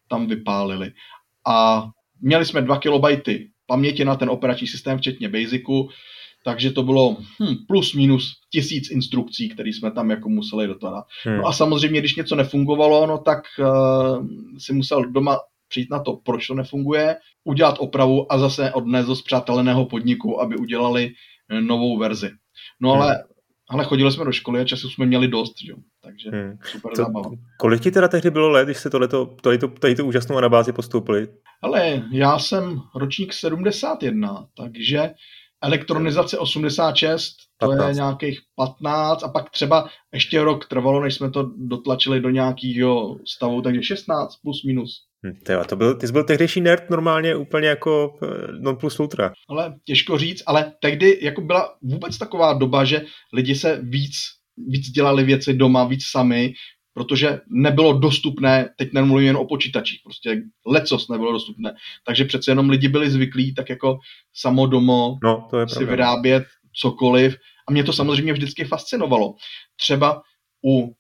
tam 0.09 0.27
vypálili. 0.27 0.91
A 1.47 1.88
měli 2.21 2.45
jsme 2.45 2.62
2 2.62 2.77
KB 2.79 3.29
paměti 3.65 4.05
na 4.05 4.15
ten 4.15 4.29
operační 4.29 4.67
systém, 4.67 4.97
včetně 4.97 5.29
Basicu, 5.29 5.89
takže 6.43 6.71
to 6.71 6.83
bylo 6.83 7.17
hm, 7.39 7.55
plus 7.67 7.93
minus 7.93 8.33
tisíc 8.51 8.91
instrukcí, 8.91 9.49
které 9.49 9.69
jsme 9.69 9.91
tam 9.91 10.09
jako 10.09 10.29
museli 10.29 10.67
dotat. 10.67 11.05
Hmm. 11.23 11.38
No 11.38 11.47
a 11.47 11.53
samozřejmě, 11.53 11.99
když 11.99 12.15
něco 12.15 12.35
nefungovalo, 12.35 13.07
no 13.07 13.17
tak 13.17 13.43
uh, 13.59 14.27
si 14.57 14.73
musel 14.73 15.05
doma 15.05 15.38
přijít 15.67 15.89
na 15.89 15.99
to, 15.99 16.13
proč 16.13 16.47
to 16.47 16.53
nefunguje, 16.53 17.15
udělat 17.43 17.75
opravu 17.79 18.31
a 18.31 18.38
zase 18.38 18.71
odnést 18.71 19.07
do 19.07 19.15
zpřáteleného 19.15 19.85
podniku, 19.85 20.41
aby 20.41 20.57
udělali 20.57 21.12
novou 21.62 21.97
verzi. 21.97 22.29
No 22.81 22.91
ale, 22.91 23.07
hmm. 23.07 23.23
ale 23.69 23.83
chodili 23.83 24.12
jsme 24.12 24.25
do 24.25 24.31
školy 24.31 24.62
a 24.62 24.65
času 24.65 24.89
jsme 24.89 25.05
měli 25.05 25.27
dost, 25.27 25.53
že? 25.65 25.73
takže 26.03 26.29
hmm. 26.29 26.57
super 26.71 26.91
to, 26.91 26.95
zábava. 26.95 27.29
Kolik 27.59 27.81
ti 27.81 27.91
teda 27.91 28.07
tehdy 28.07 28.31
bylo 28.31 28.49
let, 28.49 28.65
když 28.65 28.77
jste 28.77 28.89
tohleto, 28.89 29.25
tady, 29.25 29.57
to, 29.57 29.67
tady 29.67 29.95
tu 29.95 30.05
úžasnou 30.05 30.38
anabázi 30.38 30.73
postoupili? 30.73 31.27
Ale 31.62 32.03
já 32.12 32.39
jsem 32.39 32.81
ročník 32.95 33.33
71, 33.33 34.47
takže 34.57 35.12
elektronizace 35.62 36.38
86, 36.38 37.35
to 37.57 37.67
15. 37.67 37.88
je 37.88 37.93
nějakých 37.93 38.39
15 38.55 39.23
a 39.23 39.27
pak 39.27 39.49
třeba 39.49 39.89
ještě 40.13 40.43
rok 40.43 40.67
trvalo, 40.67 41.03
než 41.03 41.15
jsme 41.15 41.31
to 41.31 41.51
dotlačili 41.57 42.21
do 42.21 42.29
nějakého 42.29 43.17
stavu, 43.27 43.62
takže 43.62 43.83
16 43.83 44.35
plus 44.35 44.63
minus. 44.63 45.08
Hm, 45.25 45.34
tyjo, 45.43 45.63
to 45.63 45.75
byl, 45.75 45.95
ty 45.95 46.08
jsi 46.08 46.13
byl 46.13 46.23
tehdejší 46.23 46.62
nerd 46.62 46.89
normálně 46.89 47.36
úplně 47.36 47.67
jako 47.67 48.17
eh, 48.23 48.27
non 48.60 48.75
plus 48.75 48.99
ultra. 48.99 49.32
Ale 49.49 49.75
těžko 49.86 50.17
říct, 50.17 50.43
ale 50.45 50.73
tehdy 50.82 51.19
jako 51.21 51.41
byla 51.41 51.75
vůbec 51.82 52.17
taková 52.17 52.53
doba, 52.53 52.86
že 52.86 53.05
lidi 53.34 53.55
se 53.55 53.79
víc, 53.84 54.13
víc 54.67 54.89
dělali 54.89 55.23
věci 55.23 55.53
doma, 55.53 55.84
víc 55.84 56.05
sami, 56.05 56.53
protože 56.93 57.39
nebylo 57.49 57.93
dostupné, 57.93 58.69
teď 58.77 58.93
nemluvím 58.93 59.27
jen 59.27 59.38
o 59.38 59.45
počítačích, 59.45 59.99
prostě 60.03 60.41
lecos 60.67 61.10
nebylo 61.10 61.32
dostupné. 61.32 61.73
Takže 62.05 62.25
přece 62.25 62.51
jenom 62.51 62.69
lidi 62.69 62.88
byli 62.88 63.10
zvyklí 63.10 63.53
tak 63.53 63.69
jako 63.69 63.97
samodomo 64.34 65.17
no, 65.23 65.47
to 65.49 65.60
je 65.60 65.67
si 65.67 65.75
pravda. 65.75 65.91
vyrábět 65.91 66.43
cokoliv. 66.82 67.36
A 67.67 67.71
mě 67.71 67.84
to 67.84 67.93
samozřejmě 67.93 68.34
vždycky 68.34 68.65
fascinovalo. 68.65 69.36
Třeba 69.79 70.21
u 70.65 70.93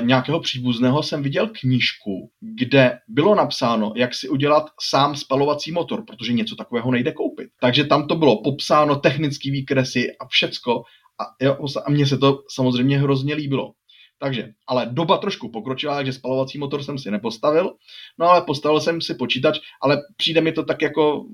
nějakého 0.00 0.40
příbuzného 0.40 1.02
jsem 1.02 1.22
viděl 1.22 1.50
knížku, 1.60 2.30
kde 2.40 2.98
bylo 3.08 3.34
napsáno, 3.34 3.92
jak 3.96 4.14
si 4.14 4.28
udělat 4.28 4.64
sám 4.80 5.16
spalovací 5.16 5.72
motor, 5.72 6.04
protože 6.04 6.32
něco 6.32 6.56
takového 6.56 6.90
nejde 6.90 7.12
koupit. 7.12 7.48
Takže 7.60 7.84
tam 7.84 8.08
to 8.08 8.14
bylo 8.14 8.42
popsáno, 8.42 8.96
technický 8.96 9.50
výkresy 9.50 10.16
a 10.20 10.26
všecko. 10.28 10.82
A, 11.20 11.44
jo, 11.44 11.56
a 11.86 11.90
mně 11.90 12.06
se 12.06 12.18
to 12.18 12.42
samozřejmě 12.48 12.98
hrozně 12.98 13.34
líbilo. 13.34 13.72
Takže, 14.18 14.48
ale 14.66 14.86
doba 14.90 15.18
trošku 15.18 15.48
pokročila, 15.48 15.94
takže 15.94 16.12
spalovací 16.12 16.58
motor 16.58 16.82
jsem 16.82 16.98
si 16.98 17.10
nepostavil, 17.10 17.72
no 18.18 18.26
ale 18.26 18.42
postavil 18.42 18.80
jsem 18.80 19.00
si 19.00 19.14
počítač, 19.14 19.58
ale 19.82 19.98
přijde 20.16 20.40
mi 20.40 20.52
to 20.52 20.64
tak 20.64 20.82
jako 20.82 21.24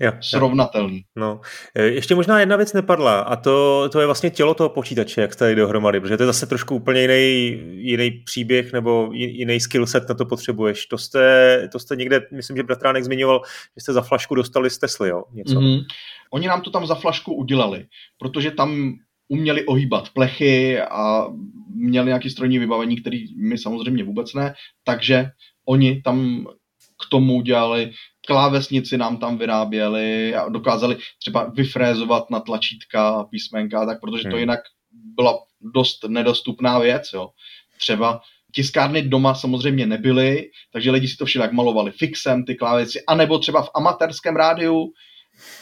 jo, 0.00 0.12
srovnatelný. 0.20 0.96
Jo. 0.96 1.02
No. 1.16 1.40
E, 1.74 1.82
ještě 1.82 2.14
možná 2.14 2.40
jedna 2.40 2.56
věc 2.56 2.72
nepadla 2.72 3.20
a 3.20 3.36
to, 3.36 3.88
to 3.92 4.00
je 4.00 4.06
vlastně 4.06 4.30
tělo 4.30 4.54
toho 4.54 4.68
počítače, 4.68 5.20
jak 5.20 5.32
jste 5.32 5.54
dohromady, 5.54 6.00
protože 6.00 6.16
to 6.16 6.22
je 6.22 6.26
zase 6.26 6.46
trošku 6.46 6.74
úplně 6.74 7.00
jiný, 7.00 7.60
jiný 7.74 8.10
příběh 8.10 8.72
nebo 8.72 9.10
jiný 9.12 9.60
skillset 9.60 10.08
na 10.08 10.14
to 10.14 10.26
potřebuješ. 10.26 10.86
To 10.86 10.98
jste, 10.98 11.68
to 11.72 11.78
jste 11.78 11.96
někde, 11.96 12.20
myslím, 12.32 12.56
že 12.56 12.62
Bratránek 12.62 13.04
zmiňoval, 13.04 13.40
že 13.76 13.82
jste 13.82 13.92
za 13.92 14.02
flašku 14.02 14.34
dostali 14.34 14.70
z 14.70 14.78
Tesly, 14.78 15.08
jo? 15.08 15.22
Něco. 15.32 15.54
Mm-hmm. 15.54 15.84
Oni 16.30 16.46
nám 16.46 16.60
to 16.60 16.70
tam 16.70 16.86
za 16.86 16.94
flašku 16.94 17.34
udělali, 17.34 17.86
protože 18.18 18.50
tam 18.50 18.92
uměli 19.32 19.66
ohýbat 19.66 20.10
plechy 20.10 20.80
a 20.80 21.26
měli 21.74 22.06
nějaký 22.06 22.30
strojní 22.30 22.58
vybavení, 22.58 23.00
který 23.00 23.36
my 23.36 23.58
samozřejmě 23.58 24.04
vůbec 24.04 24.34
ne, 24.34 24.54
takže 24.84 25.30
oni 25.64 26.02
tam 26.02 26.46
k 27.06 27.10
tomu 27.10 27.42
dělali 27.42 27.92
klávesnici 28.26 28.98
nám 28.98 29.16
tam 29.16 29.38
vyráběli 29.38 30.34
a 30.34 30.48
dokázali 30.48 30.96
třeba 31.18 31.44
vyfrézovat 31.44 32.30
na 32.30 32.40
tlačítka, 32.40 33.24
písmenka, 33.24 33.86
tak 33.86 34.00
protože 34.00 34.22
to 34.22 34.28
hmm. 34.28 34.38
jinak 34.38 34.60
byla 34.92 35.38
dost 35.74 36.04
nedostupná 36.08 36.78
věc, 36.78 37.10
jo. 37.14 37.28
Třeba 37.78 38.20
tiskárny 38.54 39.02
doma 39.02 39.34
samozřejmě 39.34 39.86
nebyly, 39.86 40.50
takže 40.72 40.90
lidi 40.90 41.08
si 41.08 41.16
to 41.16 41.24
všelijak 41.24 41.52
malovali 41.52 41.90
fixem, 41.90 42.44
ty 42.44 42.54
klávesy, 42.54 43.00
anebo 43.08 43.38
třeba 43.38 43.62
v 43.62 43.70
amatérském 43.74 44.36
rádiu 44.36 44.92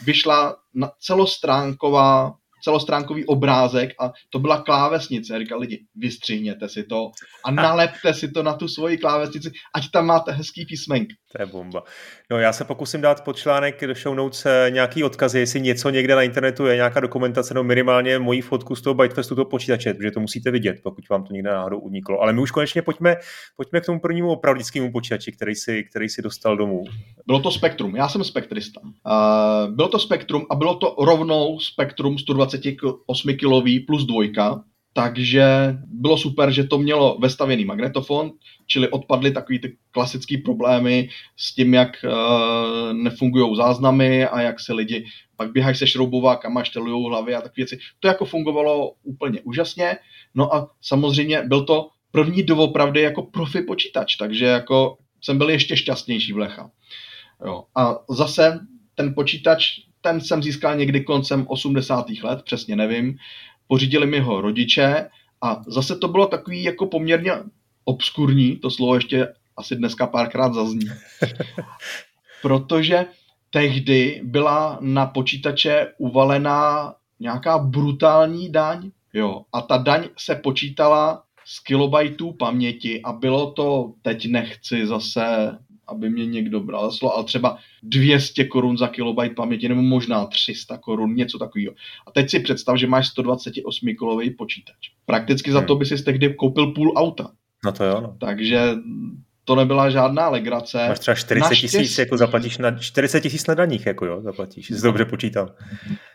vyšla 0.05 0.57
na 0.75 0.91
celostránková 1.01 2.40
celostránkový 2.63 3.27
obrázek 3.27 3.91
a 4.01 4.13
to 4.31 4.39
byla 4.39 4.63
klávesnice. 4.63 5.39
Říkal 5.39 5.59
lidi, 5.59 5.85
vystřihněte 5.95 6.69
si 6.69 6.85
to 6.85 7.11
a 7.45 7.51
nalepte 7.51 8.15
si 8.15 8.31
to 8.31 8.43
na 8.43 8.55
tu 8.55 8.69
svoji 8.69 8.99
klávesnici, 8.99 9.51
ať 9.75 9.91
tam 9.91 10.07
máte 10.07 10.33
hezký 10.33 10.67
písmenk. 10.67 11.09
To 11.33 11.43
je 11.43 11.47
bomba. 11.47 11.83
No 12.31 12.39
já 12.39 12.53
se 12.53 12.65
pokusím 12.65 13.01
dát 13.01 13.25
pod 13.25 13.37
článek 13.37 13.87
do 13.87 13.95
show 13.95 14.15
notes 14.15 14.47
eh, 14.47 14.71
nějaký 14.71 15.05
odkazy, 15.05 15.39
jestli 15.39 15.61
něco 15.61 15.91
někde 15.91 16.15
na 16.15 16.23
internetu 16.23 16.67
je, 16.67 16.77
nějaká 16.77 17.01
dokumentace, 17.01 17.55
no 17.55 17.65
minimálně 17.65 18.19
moji 18.19 18.41
fotku 18.41 18.77
z 18.77 18.83
toho 18.83 18.95
Bytefestu 18.95 19.35
toho 19.35 19.45
počítače, 19.45 19.95
protože 19.95 20.11
to 20.11 20.21
musíte 20.21 20.51
vidět, 20.51 20.81
pokud 20.83 21.09
vám 21.09 21.25
to 21.25 21.33
někde 21.33 21.51
náhodou 21.51 21.79
uniklo. 21.79 22.21
Ale 22.21 22.33
my 22.33 22.41
už 22.41 22.51
konečně 22.51 22.83
pojďme, 22.83 23.17
pojďme 23.57 23.81
k 23.81 23.87
tomu 23.87 24.01
prvnímu 24.01 24.31
opravdickému 24.31 24.93
počítači, 24.93 25.33
který 25.33 25.55
si, 25.55 25.85
který 25.85 26.09
si 26.09 26.23
dostal 26.23 26.57
domů. 26.57 26.85
Bylo 27.27 27.41
to 27.41 27.51
Spektrum, 27.51 27.97
já 27.97 28.09
jsem 28.09 28.25
spektrista. 28.25 28.81
Uh, 28.81 29.75
bylo 29.75 29.89
to 29.89 29.99
Spektrum 29.99 30.47
a 30.51 30.55
bylo 30.55 30.75
to 30.75 30.97
rovnou 30.99 31.59
Spektrum 31.59 32.19
128 32.19 33.37
kilový 33.37 33.81
plus 33.81 34.07
dvojka, 34.07 34.63
takže 34.93 35.77
bylo 35.87 36.19
super, 36.19 36.51
že 36.51 36.65
to 36.65 36.79
mělo 36.79 37.19
vestavěný 37.21 37.65
magnetofon, 37.65 38.31
čili 38.67 38.89
odpadly 38.89 39.31
takový 39.31 39.59
ty 39.59 39.77
klasické 39.91 40.39
problémy 40.45 41.09
s 41.37 41.55
tím, 41.55 41.75
jak 41.75 42.05
uh, 42.05 42.93
nefungují 42.93 43.57
záznamy 43.57 44.27
a 44.27 44.41
jak 44.41 44.61
se 44.61 44.73
lidi 44.73 45.07
pak 45.41 45.53
běhají 45.53 45.77
se 45.77 45.87
šroubovákama, 45.87 46.65
štelují 46.65 47.09
hlavy 47.09 47.35
a 47.35 47.41
takové 47.41 47.55
věci. 47.57 47.79
To 48.01 48.09
jako 48.09 48.25
fungovalo 48.25 48.93
úplně 49.03 49.41
úžasně. 49.41 49.97
No 50.35 50.55
a 50.55 50.71
samozřejmě 50.81 51.43
byl 51.43 51.65
to 51.65 51.89
první 52.11 52.43
doopravdy 52.43 53.01
jako 53.01 53.23
profi 53.23 53.63
počítač, 53.63 54.17
takže 54.17 54.45
jako 54.45 54.99
jsem 55.21 55.39
byl 55.39 55.51
ještě 55.51 55.77
šťastnější 55.77 56.33
v 56.33 56.39
Lecha. 56.39 56.71
Jo. 57.47 57.65
A 57.77 57.97
zase 58.11 58.61
ten 58.95 59.15
počítač, 59.15 59.67
ten 60.01 60.21
jsem 60.21 60.43
získal 60.43 60.77
někdy 60.77 61.01
koncem 61.01 61.47
80. 61.49 62.07
let, 62.23 62.43
přesně 62.45 62.77
nevím, 62.77 63.17
pořídili 63.71 64.07
mi 64.07 64.21
ho 64.21 64.41
rodiče 64.41 65.09
a 65.43 65.63
zase 65.67 65.97
to 65.97 66.09
bylo 66.09 66.27
takový 66.27 66.63
jako 66.63 66.87
poměrně 66.87 67.33
obskurní, 67.85 68.57
to 68.57 68.71
slovo 68.71 68.95
ještě 68.95 69.29
asi 69.57 69.77
dneska 69.77 70.07
párkrát 70.07 70.55
zazní, 70.55 70.87
protože 72.43 73.07
tehdy 73.51 74.21
byla 74.25 74.79
na 74.81 75.07
počítače 75.07 75.87
uvalená 75.99 76.95
nějaká 77.21 77.59
brutální 77.59 78.53
daň, 78.53 78.91
jo, 79.15 79.43
a 79.53 79.61
ta 79.61 79.77
daň 79.77 80.09
se 80.19 80.35
počítala 80.35 81.23
z 81.45 81.61
kilobajtů 81.61 82.33
paměti 82.33 83.03
a 83.03 83.13
bylo 83.13 83.51
to, 83.51 83.93
teď 84.03 84.27
nechci 84.27 84.87
zase 84.87 85.59
aby 85.91 86.11
mě 86.11 86.27
někdo 86.27 86.61
bral 86.61 86.93
slovo, 86.93 87.15
ale 87.15 87.25
třeba 87.25 87.59
200 87.83 88.45
korun 88.45 88.79
za 88.79 88.89
kilobajt 88.89 89.35
paměti, 89.35 89.69
nebo 89.69 89.83
možná 89.83 90.27
300 90.27 90.79
korun, 90.79 91.15
něco 91.15 91.39
takového. 91.39 91.75
A 92.07 92.11
teď 92.11 92.31
si 92.31 92.41
představ, 92.41 92.77
že 92.77 92.87
máš 92.87 93.09
128 93.09 93.95
kilový 93.99 94.31
počítač. 94.31 94.77
Prakticky 95.07 95.53
za 95.53 95.59
hmm. 95.59 95.67
to 95.67 95.75
by 95.75 95.87
si 95.87 96.03
tehdy 96.03 96.35
koupil 96.35 96.67
půl 96.67 96.93
auta. 96.97 97.31
No 97.65 97.73
to 97.73 97.85
jo. 97.85 98.01
No. 98.01 98.17
Takže 98.21 98.75
to 99.45 99.55
nebyla 99.55 99.91
žádná 99.91 100.29
legrace. 100.29 100.89
Máš 100.89 100.99
třeba 100.99 101.15
40 101.15 101.55
tisíc, 101.55 101.99
jako 101.99 102.17
zaplatíš 102.17 102.59
na 102.59 102.79
40 102.79 103.21
tisíc 103.21 103.47
na 103.47 103.55
daních, 103.55 103.87
jako 103.87 104.07
jo, 104.07 104.21
zaplatíš, 104.23 104.67
jsi 104.67 104.83
dobře 104.83 105.05
počítal. 105.05 105.55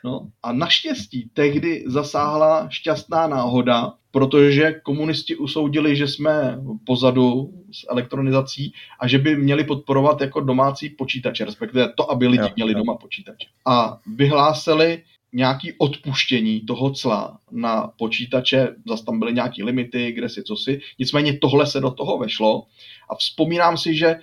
No 0.03 0.27
a 0.43 0.51
naštěstí 0.51 1.29
tehdy 1.33 1.83
zasáhla 1.87 2.67
šťastná 2.69 3.27
náhoda, 3.27 3.93
protože 4.11 4.71
komunisti 4.83 5.35
usoudili, 5.35 5.95
že 5.95 6.07
jsme 6.07 6.59
pozadu 6.85 7.49
s 7.75 7.85
elektronizací 7.89 8.73
a 8.99 9.07
že 9.07 9.17
by 9.17 9.35
měli 9.35 9.63
podporovat 9.63 10.21
jako 10.21 10.39
domácí 10.39 10.89
počítače, 10.89 11.45
respektive 11.45 11.93
to, 11.97 12.11
aby 12.11 12.27
lidi 12.27 12.43
jo, 12.43 12.49
měli 12.55 12.73
jo. 12.73 12.77
doma 12.77 12.95
počítače. 12.95 13.47
A 13.65 13.99
vyhlásili 14.15 15.03
nějaký 15.33 15.73
odpuštění 15.77 16.61
toho 16.61 16.91
cla 16.91 17.39
na 17.51 17.87
počítače, 17.97 18.75
zase 18.87 19.05
tam 19.05 19.19
byly 19.19 19.33
nějaký 19.33 19.63
limity, 19.63 20.11
kde 20.11 20.29
si 20.29 20.43
co 20.43 20.55
si, 20.55 20.79
nicméně 20.99 21.37
tohle 21.37 21.67
se 21.67 21.79
do 21.79 21.91
toho 21.91 22.17
vešlo 22.17 22.63
a 23.09 23.15
vzpomínám 23.15 23.77
si, 23.77 23.95
že 23.95 24.15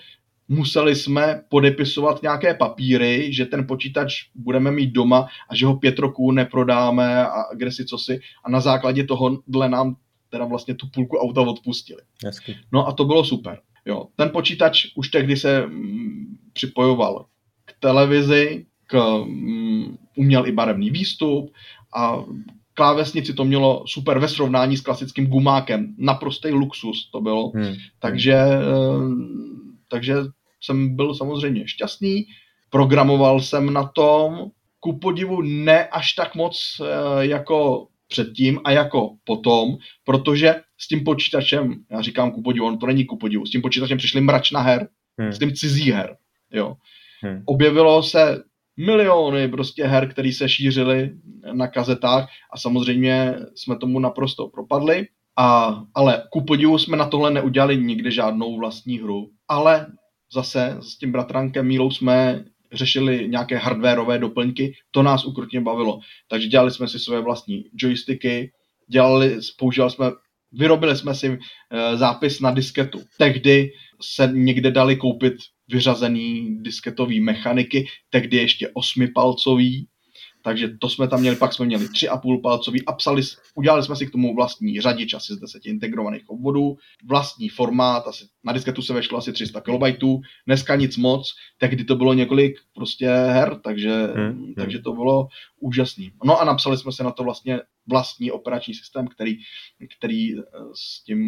museli 0.49 0.97
jsme 0.97 1.43
podepisovat 1.49 2.23
nějaké 2.23 2.55
papíry, 2.55 3.33
že 3.33 3.47
ten 3.47 3.67
počítač 3.67 4.15
budeme 4.35 4.71
mít 4.71 4.93
doma 4.93 5.29
a 5.49 5.55
že 5.55 5.67
ho 5.67 5.77
pět 5.77 5.99
roků 5.99 6.33
neprodáme 6.33 7.27
a 7.27 7.55
kde 7.55 7.73
si 7.73 7.85
co 7.85 7.99
si 7.99 8.21
a 8.45 8.51
na 8.51 8.61
základě 8.61 9.05
toho 9.05 9.39
dle 9.49 9.69
nám 9.69 9.97
teda 10.33 10.45
vlastně 10.45 10.75
tu 10.75 10.87
půlku 10.87 11.19
auta 11.19 11.41
odpustili. 11.41 12.01
Hezky. 12.25 12.57
No 12.73 12.89
a 12.89 12.93
to 12.93 13.05
bylo 13.05 13.25
super. 13.25 13.61
Jo, 13.85 14.07
ten 14.17 14.31
počítač 14.31 14.87
už 14.97 15.09
tehdy 15.09 15.37
se 15.37 15.67
mm, 15.67 16.37
připojoval 16.53 17.27
k 17.65 17.75
televizi, 17.81 18.67
k, 18.87 19.25
mm, 19.25 19.97
uměl 20.17 20.47
i 20.47 20.53
barevný 20.53 20.91
výstup 20.91 21.53
a 21.97 22.25
klávesnici 22.75 23.35
to 23.35 23.45
mělo 23.45 23.85
super 23.87 24.19
ve 24.19 24.29
srovnání 24.29 24.77
s 24.77 24.81
klasickým 24.81 25.27
gumákem. 25.27 25.95
Naprostý 25.99 26.49
luxus 26.49 27.11
to 27.11 27.21
bylo. 27.21 27.53
Hmm. 27.55 27.75
Takže, 27.99 28.35
eh, 28.35 28.61
takže 29.89 30.15
jsem 30.61 30.97
byl 30.97 31.15
samozřejmě 31.15 31.69
šťastný. 31.69 32.27
Programoval 32.71 33.41
jsem 33.41 33.73
na 33.73 33.85
tom, 33.85 34.51
ku 34.81 34.99
podivu 34.99 35.43
ne 35.43 35.87
až 35.87 36.13
tak 36.13 36.35
moc 36.35 36.81
eh, 36.81 37.27
jako 37.27 37.87
předtím 38.13 38.61
a 38.65 38.71
jako 38.71 39.15
potom, 39.25 39.77
protože 40.05 40.55
s 40.79 40.89
tím 40.89 41.05
počítačem, 41.05 41.75
já 41.91 42.03
říkám 42.03 42.31
ku 42.31 42.43
podivu, 42.43 42.67
on 42.67 42.79
to 42.79 42.87
není 42.87 43.05
ku 43.05 43.17
podivu, 43.17 43.47
s 43.47 43.51
tím 43.51 43.63
počítačem 43.63 43.99
přišly 43.99 44.21
mračna 44.21 44.61
her, 44.61 44.89
hmm. 45.19 45.33
s 45.33 45.39
tím 45.39 45.53
cizí 45.55 45.93
her. 45.93 46.17
Jo. 46.53 46.77
Hmm. 47.23 47.43
Objevilo 47.45 48.03
se 48.03 48.43
miliony 48.77 49.49
prostě 49.49 49.87
her, 49.87 50.09
které 50.09 50.33
se 50.33 50.49
šířily 50.49 51.11
na 51.53 51.67
kazetách 51.67 52.29
a 52.53 52.59
samozřejmě 52.59 53.35
jsme 53.55 53.77
tomu 53.77 53.99
naprosto 53.99 54.49
propadli. 54.49 55.07
A, 55.37 55.83
ale 55.95 56.23
ku 56.31 56.45
podivu 56.45 56.79
jsme 56.79 56.97
na 56.97 57.09
tohle 57.09 57.31
neudělali 57.31 57.77
nikdy 57.77 58.13
žádnou 58.13 58.57
vlastní 58.57 58.99
hru. 58.99 59.31
Ale 59.49 59.87
zase 60.33 60.77
s 60.81 60.99
tím 60.99 61.13
bratrankem 61.13 61.67
Mílou 61.67 61.91
jsme 61.91 62.45
řešili 62.73 63.29
nějaké 63.29 63.57
hardwareové 63.57 64.19
doplňky, 64.19 64.73
to 64.91 65.03
nás 65.03 65.25
ukrutně 65.25 65.61
bavilo. 65.61 66.01
Takže 66.29 66.49
dělali 66.49 66.71
jsme 66.71 66.89
si 66.89 66.99
své 66.99 67.21
vlastní 67.21 67.65
joysticky, 67.75 68.53
dělali, 68.89 69.39
používali 69.59 69.91
jsme, 69.91 70.07
vyrobili 70.53 70.97
jsme 70.97 71.15
si 71.15 71.27
e, 71.27 71.97
zápis 71.97 72.41
na 72.41 72.51
disketu. 72.51 73.01
Tehdy 73.19 73.71
se 74.03 74.31
někde 74.33 74.71
dali 74.71 74.97
koupit 74.97 75.35
vyřazený 75.69 76.59
disketový 76.63 77.21
mechaniky, 77.21 77.87
tehdy 78.11 78.37
ještě 78.37 78.69
osmipalcový, 78.75 79.89
takže 80.43 80.69
to 80.69 80.89
jsme 80.89 81.09
tam 81.09 81.21
měli, 81.21 81.37
pak 81.37 81.53
jsme 81.53 81.67
měli 81.67 81.89
tři 81.89 82.09
a 82.09 82.17
půl 82.17 82.41
palcový 82.41 82.85
a 82.87 82.93
psali, 82.93 83.23
udělali 83.55 83.83
jsme 83.83 83.97
si 83.97 84.07
k 84.07 84.11
tomu 84.11 84.35
vlastní 84.35 84.81
řadič 84.81 85.15
asi 85.15 85.35
z 85.35 85.37
deseti 85.37 85.69
integrovaných 85.69 86.31
obvodů, 86.31 86.77
vlastní 87.05 87.49
formát, 87.49 88.07
asi, 88.07 88.25
na 88.45 88.53
disketu 88.53 88.83
se 88.83 88.93
vešlo 88.93 89.19
asi 89.19 89.33
300 89.33 89.61
KB, 89.61 90.05
dneska 90.47 90.77
nic 90.77 90.97
moc, 90.97 91.35
tehdy 91.59 91.85
to 91.85 91.97
bylo 91.97 92.15
několik 92.15 92.57
prostě 92.75 93.09
her, 93.09 93.61
takže, 93.65 94.07
hmm, 94.17 94.27
hmm. 94.27 94.55
takže 94.55 94.79
to 94.79 94.93
bylo 94.93 95.29
úžasný. 95.61 96.13
No 96.25 96.41
a 96.41 96.45
napsali 96.45 96.79
jsme 96.79 96.93
se 96.93 97.05
na 97.05 97.11
to 97.11 97.23
vlastně 97.23 97.61
vlastní 97.87 98.31
operační 98.31 98.75
systém, 98.75 99.09
který, 99.09 99.37
který 99.99 100.39
eh, 100.39 100.43
s 100.75 101.05
tím 101.05 101.23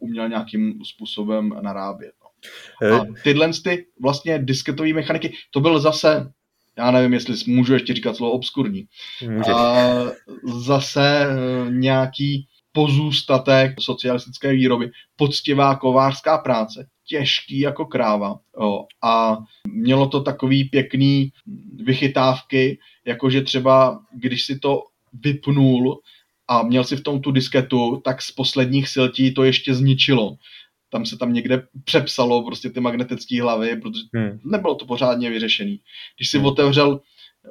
uměl 0.00 0.28
nějakým 0.28 0.84
způsobem 0.84 1.48
narábět. 1.62 2.12
No. 2.22 2.96
A 2.96 3.04
eh. 3.04 3.22
tyhle 3.22 3.50
ty 3.64 3.86
vlastně 4.00 4.38
disketové 4.38 4.92
mechaniky, 4.92 5.32
to 5.50 5.60
byl 5.60 5.80
zase 5.80 6.32
já 6.78 6.90
nevím, 6.90 7.12
jestli 7.12 7.34
můžu 7.46 7.72
ještě 7.72 7.94
říkat 7.94 8.16
slovo 8.16 8.32
obskurní. 8.32 8.86
A 9.54 9.84
zase 10.64 11.26
eh, 11.26 11.70
nějaký 11.70 12.46
pozůstatek 12.72 13.74
socialistické 13.80 14.52
výroby, 14.52 14.90
poctivá 15.16 15.76
kovářská 15.76 16.38
práce, 16.38 16.86
těžký 17.06 17.58
jako 17.58 17.86
kráva. 17.86 18.38
Jo. 18.60 18.84
A 19.02 19.38
mělo 19.68 20.08
to 20.08 20.20
takový 20.20 20.64
pěkný 20.64 21.32
vychytávky, 21.84 22.78
jakože 23.04 23.42
třeba, 23.42 24.00
když 24.14 24.44
si 24.44 24.58
to 24.58 24.82
vypnul 25.12 26.00
a 26.48 26.62
měl 26.62 26.84
si 26.84 26.96
v 26.96 27.02
tom 27.02 27.20
tu 27.20 27.30
disketu, 27.30 28.00
tak 28.04 28.22
z 28.22 28.32
posledních 28.32 28.88
sil 28.94 29.06
ti 29.08 29.32
to 29.32 29.44
ještě 29.44 29.74
zničilo 29.74 30.36
tam 30.94 31.06
se 31.06 31.18
tam 31.18 31.32
někde 31.32 31.66
přepsalo 31.84 32.44
prostě 32.44 32.70
ty 32.70 32.80
magnetické 32.80 33.42
hlavy, 33.42 33.76
protože 33.80 34.02
hmm. 34.14 34.40
nebylo 34.44 34.74
to 34.74 34.86
pořádně 34.86 35.30
vyřešený. 35.30 35.80
Když 36.16 36.30
si 36.30 36.38
hmm. 36.38 36.46
otevřel 36.46 37.00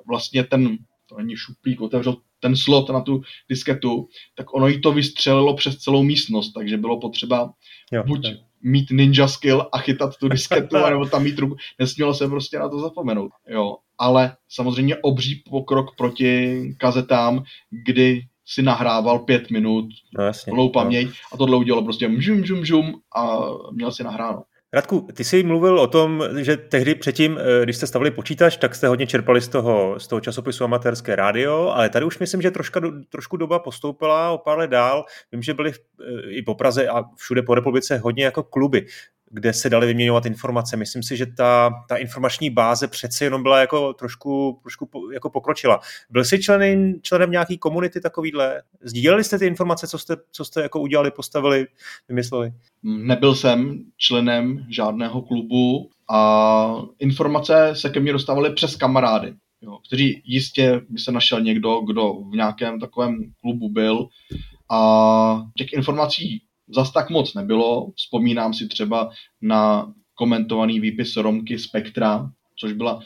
vlastně 0.07 0.43
ten, 0.43 0.77
to 1.09 1.17
není 1.17 1.35
šuplík, 1.35 1.81
otevřel 1.81 2.17
ten 2.39 2.55
slot 2.55 2.89
na 2.89 3.01
tu 3.01 3.21
disketu, 3.49 4.07
tak 4.35 4.53
ono 4.53 4.67
jí 4.67 4.81
to 4.81 4.91
vystřelilo 4.91 5.55
přes 5.55 5.77
celou 5.77 6.03
místnost, 6.03 6.51
takže 6.53 6.77
bylo 6.77 6.99
potřeba 6.99 7.53
jo, 7.91 8.03
buď 8.07 8.23
tak. 8.23 8.37
mít 8.61 8.91
ninja 8.91 9.27
skill 9.27 9.69
a 9.71 9.77
chytat 9.77 10.17
tu 10.17 10.27
disketu, 10.37 10.77
nebo 10.89 11.05
tam 11.05 11.23
mít 11.23 11.39
ruku. 11.39 11.55
Nesmělo 11.79 12.13
se 12.13 12.27
prostě 12.27 12.59
na 12.59 12.69
to 12.69 12.79
zapomenout. 12.79 13.31
Jo. 13.47 13.77
Ale 13.97 14.35
samozřejmě 14.49 14.95
obří 14.95 15.43
pokrok 15.49 15.95
proti 15.97 16.61
kazetám, 16.79 17.43
kdy 17.85 18.21
si 18.45 18.61
nahrával 18.61 19.19
pět 19.19 19.51
minut, 19.51 19.85
no, 20.17 20.23
jasně, 20.23 20.51
plnou 20.51 20.63
no. 20.63 20.69
paměť 20.69 21.07
no. 21.07 21.13
a 21.33 21.37
tohle 21.37 21.57
udělalo 21.57 21.83
prostě 21.83 22.07
mžum, 22.07 22.39
mžum, 22.39 22.59
mžum 22.59 22.93
a 23.15 23.39
měl 23.71 23.91
si 23.91 24.03
nahráno. 24.03 24.43
Radku, 24.73 25.07
ty 25.13 25.23
jsi 25.23 25.43
mluvil 25.43 25.79
o 25.79 25.87
tom, 25.87 26.23
že 26.37 26.57
tehdy 26.57 26.95
předtím, 26.95 27.37
eh, 27.37 27.63
když 27.63 27.75
jste 27.75 27.87
stavili 27.87 28.11
počítač, 28.11 28.57
tak 28.57 28.75
jste 28.75 28.87
hodně 28.87 29.07
čerpali 29.07 29.41
z 29.41 29.47
toho, 29.47 29.99
z 29.99 30.07
toho 30.07 30.19
časopisu 30.19 30.63
amatérské 30.63 31.15
rádio, 31.15 31.69
ale 31.69 31.89
tady 31.89 32.05
už 32.05 32.19
myslím, 32.19 32.41
že 32.41 32.51
troška, 32.51 32.81
trošku 33.09 33.37
doba 33.37 33.59
postoupila 33.59 34.31
o 34.31 34.37
pár 34.37 34.57
let 34.57 34.69
dál. 34.69 35.05
Vím, 35.31 35.41
že 35.41 35.53
byly 35.53 35.71
eh, 35.71 36.29
i 36.29 36.41
po 36.41 36.55
Praze 36.55 36.87
a 36.87 37.03
všude 37.15 37.41
po 37.41 37.55
republice 37.55 37.97
hodně 37.97 38.23
jako 38.23 38.43
kluby. 38.43 38.85
Kde 39.33 39.53
se 39.53 39.69
daly 39.69 39.87
vyměňovat 39.87 40.25
informace. 40.25 40.77
Myslím 40.77 41.03
si, 41.03 41.17
že 41.17 41.25
ta, 41.25 41.71
ta 41.89 41.95
informační 41.95 42.49
báze 42.49 42.87
přece 42.87 43.25
jenom 43.25 43.43
byla 43.43 43.59
jako 43.59 43.93
trošku, 43.93 44.59
trošku 44.61 44.85
po, 44.85 45.11
jako 45.11 45.29
pokročila. 45.29 45.79
Byl 46.09 46.25
jsi 46.25 46.39
členem, 46.39 46.93
členem 47.01 47.31
nějaký 47.31 47.57
komunity 47.57 48.01
takovýhle? 48.01 48.61
Sdíleli 48.81 49.23
jste 49.23 49.39
ty 49.39 49.45
informace, 49.45 49.87
co 49.87 49.97
jste, 49.97 50.15
co 50.31 50.45
jste 50.45 50.61
jako 50.61 50.79
udělali, 50.79 51.11
postavili, 51.11 51.67
vymysleli? 52.07 52.53
Nebyl 52.83 53.35
jsem 53.35 53.83
členem 53.97 54.65
žádného 54.69 55.21
klubu 55.21 55.89
a 56.09 56.75
informace 56.99 57.73
se 57.73 57.89
ke 57.89 57.99
mně 57.99 58.13
dostávaly 58.13 58.53
přes 58.53 58.75
kamarády, 58.75 59.33
jo, 59.61 59.77
kteří 59.87 60.21
jistě 60.25 60.81
by 60.89 60.99
se 60.99 61.11
našel 61.11 61.41
někdo, 61.41 61.79
kdo 61.79 62.13
v 62.13 62.35
nějakém 62.35 62.79
takovém 62.79 63.17
klubu 63.41 63.69
byl 63.69 64.07
a 64.71 65.41
těch 65.57 65.73
informací 65.73 66.43
zas 66.75 66.91
tak 66.91 67.09
moc 67.09 67.33
nebylo. 67.33 67.91
Vzpomínám 67.95 68.53
si 68.53 68.67
třeba 68.67 69.09
na 69.41 69.93
komentovaný 70.13 70.79
výpis 70.79 71.15
Romky 71.15 71.59
Spektra, 71.59 72.29
což 72.59 72.73
byla 72.73 72.99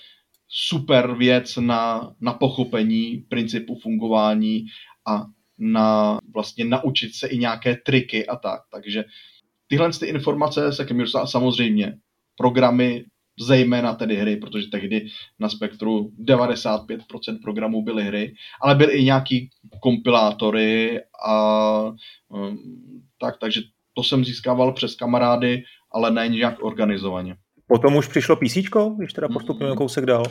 super 0.48 1.16
věc 1.16 1.58
na, 1.58 2.12
na 2.22 2.34
pochopení 2.34 3.26
principu 3.30 3.80
fungování 3.80 4.66
a 5.08 5.26
na 5.58 6.20
vlastně 6.34 6.66
naučit 6.66 7.16
se 7.16 7.28
i 7.28 7.38
nějaké 7.38 7.78
triky 7.86 8.28
a 8.28 8.36
tak. 8.36 8.62
Takže 8.72 9.04
tyhle 9.68 9.90
ty 10.00 10.06
informace 10.06 10.74
se 10.74 10.86
ke 10.86 10.94
mně 10.94 11.06
samozřejmě 11.26 11.98
programy, 12.38 13.06
zejména 13.40 13.94
tedy 13.94 14.16
hry, 14.16 14.36
protože 14.36 14.68
tehdy 14.68 15.08
na 15.40 15.50
Spektru 15.50 16.12
95% 16.26 17.42
programů 17.42 17.84
byly 17.84 18.04
hry, 18.04 18.34
ale 18.62 18.76
byly 18.76 18.94
i 18.94 19.04
nějaký 19.04 19.50
kompilátory 19.80 21.00
a 21.28 21.82
um, 22.30 22.58
tak, 23.22 23.38
takže 23.38 23.62
to 23.94 24.04
jsem 24.04 24.26
získával 24.26 24.74
přes 24.74 24.96
kamarády, 24.96 25.64
ale 25.92 26.12
ne 26.12 26.28
nějak 26.28 26.64
organizovaně. 26.64 27.36
Potom 27.68 27.96
už 27.96 28.08
přišlo 28.08 28.36
PC, 28.36 28.58
když 28.98 29.14
teda 29.14 29.28
postupně 29.28 29.68
mm. 29.68 29.76
kousek 29.76 30.06
dál? 30.06 30.24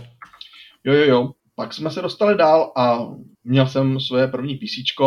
Jo, 0.85 0.93
jo, 0.93 1.05
jo. 1.05 1.31
Pak 1.55 1.75
jsme 1.75 1.91
se 1.91 2.03
dostali 2.03 2.37
dál 2.37 2.73
a 2.77 2.99
měl 3.45 3.67
jsem 3.67 4.01
své 4.01 4.29
první 4.29 4.55
PC. 4.55 5.01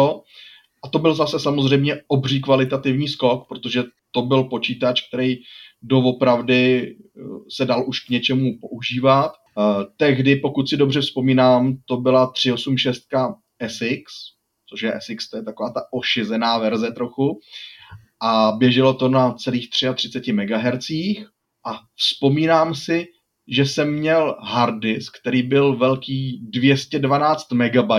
A 0.83 0.87
to 0.87 0.99
byl 0.99 1.15
zase 1.15 1.39
samozřejmě 1.39 2.01
obří 2.07 2.41
kvalitativní 2.41 3.07
skok, 3.07 3.47
protože 3.47 3.83
to 4.11 4.21
byl 4.21 4.43
počítač, 4.43 5.01
který 5.07 5.35
doopravdy 5.81 6.95
eh, 6.95 7.21
se 7.49 7.65
dal 7.65 7.83
už 7.87 7.99
k 7.99 8.09
něčemu 8.09 8.57
používat. 8.61 9.33
Eh, 9.33 9.85
tehdy, 9.97 10.35
pokud 10.35 10.69
si 10.69 10.77
dobře 10.77 11.01
vzpomínám, 11.01 11.77
to 11.85 11.97
byla 11.97 12.27
386 12.27 13.03
SX, 13.67 14.13
což 14.69 14.81
je 14.81 14.99
SX, 14.99 15.29
to 15.29 15.37
je 15.37 15.43
taková 15.43 15.69
ta 15.69 15.81
ošizená 15.91 16.57
verze 16.57 16.91
trochu. 16.91 17.39
A 18.21 18.51
běželo 18.51 18.93
to 18.93 19.09
na 19.09 19.33
celých 19.33 19.69
33 19.69 20.33
MHz. 20.33 20.89
A 21.65 21.79
vzpomínám 21.95 22.75
si, 22.75 23.07
že 23.47 23.65
jsem 23.65 23.93
měl 23.93 24.37
hard 24.41 24.79
disk, 24.79 25.19
který 25.19 25.43
byl 25.43 25.77
velký 25.77 26.41
212 26.49 27.51
MB 27.51 27.91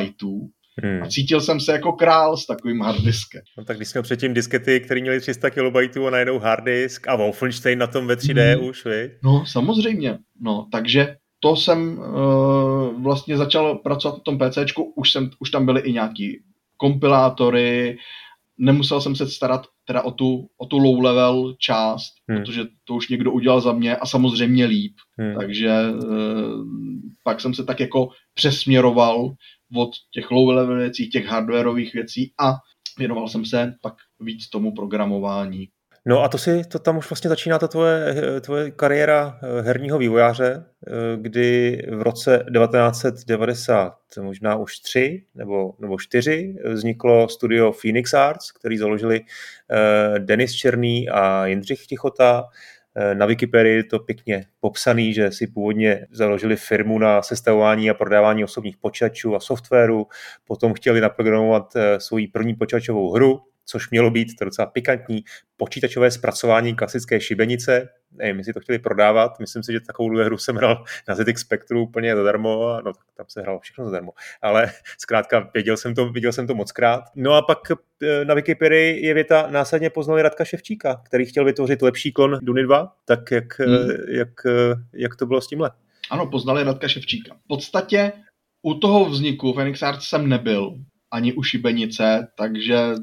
Hmm. 0.83 1.02
A 1.02 1.06
cítil 1.06 1.40
jsem 1.40 1.61
se 1.61 1.72
jako 1.72 1.92
král 1.92 2.37
s 2.37 2.46
takovým 2.46 2.80
harddiskem. 2.80 3.42
No 3.59 3.64
tak 3.64 3.76
když 3.76 3.88
jsme 3.88 4.02
předtím 4.02 4.35
diskety, 4.35 4.80
které 4.80 5.00
měly 5.00 5.20
300 5.20 5.50
KB 5.50 5.76
a 6.06 6.11
najednou 6.11 6.38
harddisk 6.38 7.09
a 7.09 7.16
Wolfenstein 7.16 7.78
na 7.78 7.87
tom 7.87 8.06
ve 8.06 8.14
3D 8.14 8.56
hmm. 8.56 8.68
už, 8.68 8.85
vy? 8.85 9.11
No, 9.24 9.44
samozřejmě. 9.46 10.18
No, 10.40 10.68
takže 10.72 11.16
to 11.40 11.56
jsem 11.56 11.98
uh, 11.98 13.02
vlastně 13.02 13.37
začal 13.37 13.74
pracovat 13.74 14.14
na 14.14 14.22
tom 14.22 14.38
PCčku, 14.38 14.92
už, 14.96 15.12
jsem, 15.12 15.30
už 15.38 15.50
tam 15.50 15.66
byly 15.66 15.80
i 15.80 15.92
nějaký 15.92 16.42
kompilátory, 16.76 17.98
nemusel 18.59 19.00
jsem 19.00 19.16
se 19.16 19.26
starat 19.26 19.66
teda 19.85 20.02
o 20.02 20.11
tu, 20.11 20.48
o 20.59 20.66
tu 20.66 20.78
low 20.78 21.00
level 21.00 21.54
část, 21.59 22.12
hmm. 22.28 22.38
protože 22.38 22.64
to 22.85 22.94
už 22.94 23.09
někdo 23.09 23.33
udělal 23.33 23.61
za 23.61 23.72
mě 23.72 23.96
a 23.96 24.06
samozřejmě 24.06 24.64
líp. 24.64 24.94
Hmm. 25.18 25.35
Takže 25.35 25.70
uh, 25.90 26.64
pak 27.24 27.40
jsem 27.40 27.54
se 27.54 27.64
tak 27.64 27.80
jako 27.80 28.09
přesměroval 28.35 29.35
od 29.76 29.90
těch 30.11 30.30
low 30.30 30.48
level 30.48 30.76
věcí, 30.78 31.09
těch 31.09 31.26
hardwareových 31.26 31.94
věcí 31.94 32.33
a 32.40 32.54
věnoval 32.98 33.28
jsem 33.28 33.44
se 33.44 33.74
pak 33.80 33.94
víc 34.20 34.48
tomu 34.48 34.74
programování. 34.74 35.68
No 36.06 36.22
a 36.22 36.28
to 36.28 36.38
si, 36.38 36.64
to 36.64 36.78
tam 36.78 36.98
už 36.98 37.11
vlastně 37.11 37.28
začíná 37.28 37.59
ta 37.59 37.68
tvoje, 37.68 38.14
tvoje 38.40 38.70
kariéra 38.70 39.38
eh, 39.42 39.62
herního 39.62 39.98
vývojáře, 39.98 40.64
eh, 40.87 40.90
kdy 41.16 41.83
v 41.92 42.02
roce 42.02 42.44
1990, 42.52 43.94
možná 44.20 44.56
už 44.56 44.78
tři 44.78 45.24
nebo, 45.35 45.74
nebo 45.78 45.98
čtyři, 45.98 46.56
vzniklo 46.72 47.28
studio 47.28 47.72
Phoenix 47.72 48.14
Arts, 48.14 48.52
který 48.52 48.78
založili 48.78 49.20
eh, 49.20 50.18
Denis 50.18 50.52
Černý 50.52 51.09
a 51.09 51.46
Jindřich 51.46 51.87
Tichota. 51.87 52.44
Eh, 52.96 53.14
na 53.14 53.26
Wikipedii 53.26 53.83
to 53.83 53.98
pěkně 53.98 54.46
popsaný, 54.61 55.14
že 55.14 55.31
si 55.31 55.46
původně 55.46 56.07
založili 56.11 56.57
firmu 56.57 56.98
na 56.98 57.22
sestavování 57.22 57.90
a 57.90 57.94
prodávání 57.94 58.44
osobních 58.44 58.76
počítačů 58.76 59.37
a 59.37 59.40
softwaru, 59.40 60.07
potom 60.44 60.74
chtěli 60.74 61.00
naprogramovat 61.00 61.76
eh, 61.76 62.00
svoji 62.00 62.29
první 62.29 62.55
počítačovou 62.55 63.12
hru, 63.12 63.40
což 63.64 63.90
mělo 63.90 64.11
být 64.11 64.29
to 64.38 64.44
docela 64.44 64.66
pikantní, 64.66 65.24
počítačové 65.57 66.11
zpracování 66.11 66.76
klasické 66.76 67.20
šibenice. 67.20 67.88
Nevím, 68.12 68.38
jestli 68.38 68.52
to 68.52 68.60
chtěli 68.60 68.78
prodávat. 68.78 69.40
Myslím 69.40 69.62
si, 69.62 69.72
že 69.72 69.80
takovou 69.80 70.16
hru 70.16 70.38
jsem 70.38 70.56
hrál 70.56 70.84
na 71.08 71.14
ZX 71.14 71.40
Spectru 71.40 71.82
úplně 71.82 72.16
zadarmo. 72.16 72.80
No, 72.84 72.92
tam 73.16 73.26
se 73.28 73.40
hralo 73.40 73.60
všechno 73.60 73.84
zadarmo. 73.84 74.12
Ale 74.42 74.72
zkrátka 74.98 75.50
věděl 75.54 75.76
jsem 75.76 75.94
to, 75.94 76.08
viděl 76.08 76.32
jsem 76.32 76.46
to 76.46 76.54
moc 76.54 76.72
krát. 76.72 77.04
No 77.14 77.32
a 77.32 77.42
pak 77.42 77.58
eh, 78.02 78.24
na 78.24 78.34
Wikipedii 78.34 79.06
je 79.06 79.14
věta 79.14 79.46
následně 79.50 79.90
poznali 79.90 80.22
Radka 80.22 80.44
Ševčíka, 80.44 81.02
který 81.06 81.26
chtěl 81.26 81.44
vytvořit 81.44 81.82
lepší 81.82 82.12
klon 82.12 82.38
Duny 82.42 82.62
2. 82.62 82.92
Tak 83.04 83.30
jak, 83.30 83.60
hmm. 83.60 83.90
jak, 84.08 84.28
jak 84.92 85.16
to 85.16 85.26
bylo 85.26 85.40
s 85.40 85.46
tímhle? 85.46 85.70
Ano, 86.10 86.26
poznali 86.26 86.64
Radka 86.64 86.88
Ševčíka. 86.88 87.34
V 87.34 87.48
podstatě 87.48 88.12
u 88.62 88.74
toho 88.74 89.04
vzniku 89.04 89.52
Phoenix 89.52 89.82
Arts 89.82 90.08
jsem 90.08 90.28
nebyl, 90.28 90.74
ani 91.10 91.32
u 91.32 91.42
šibenice, 91.42 92.28
takže 92.36 92.94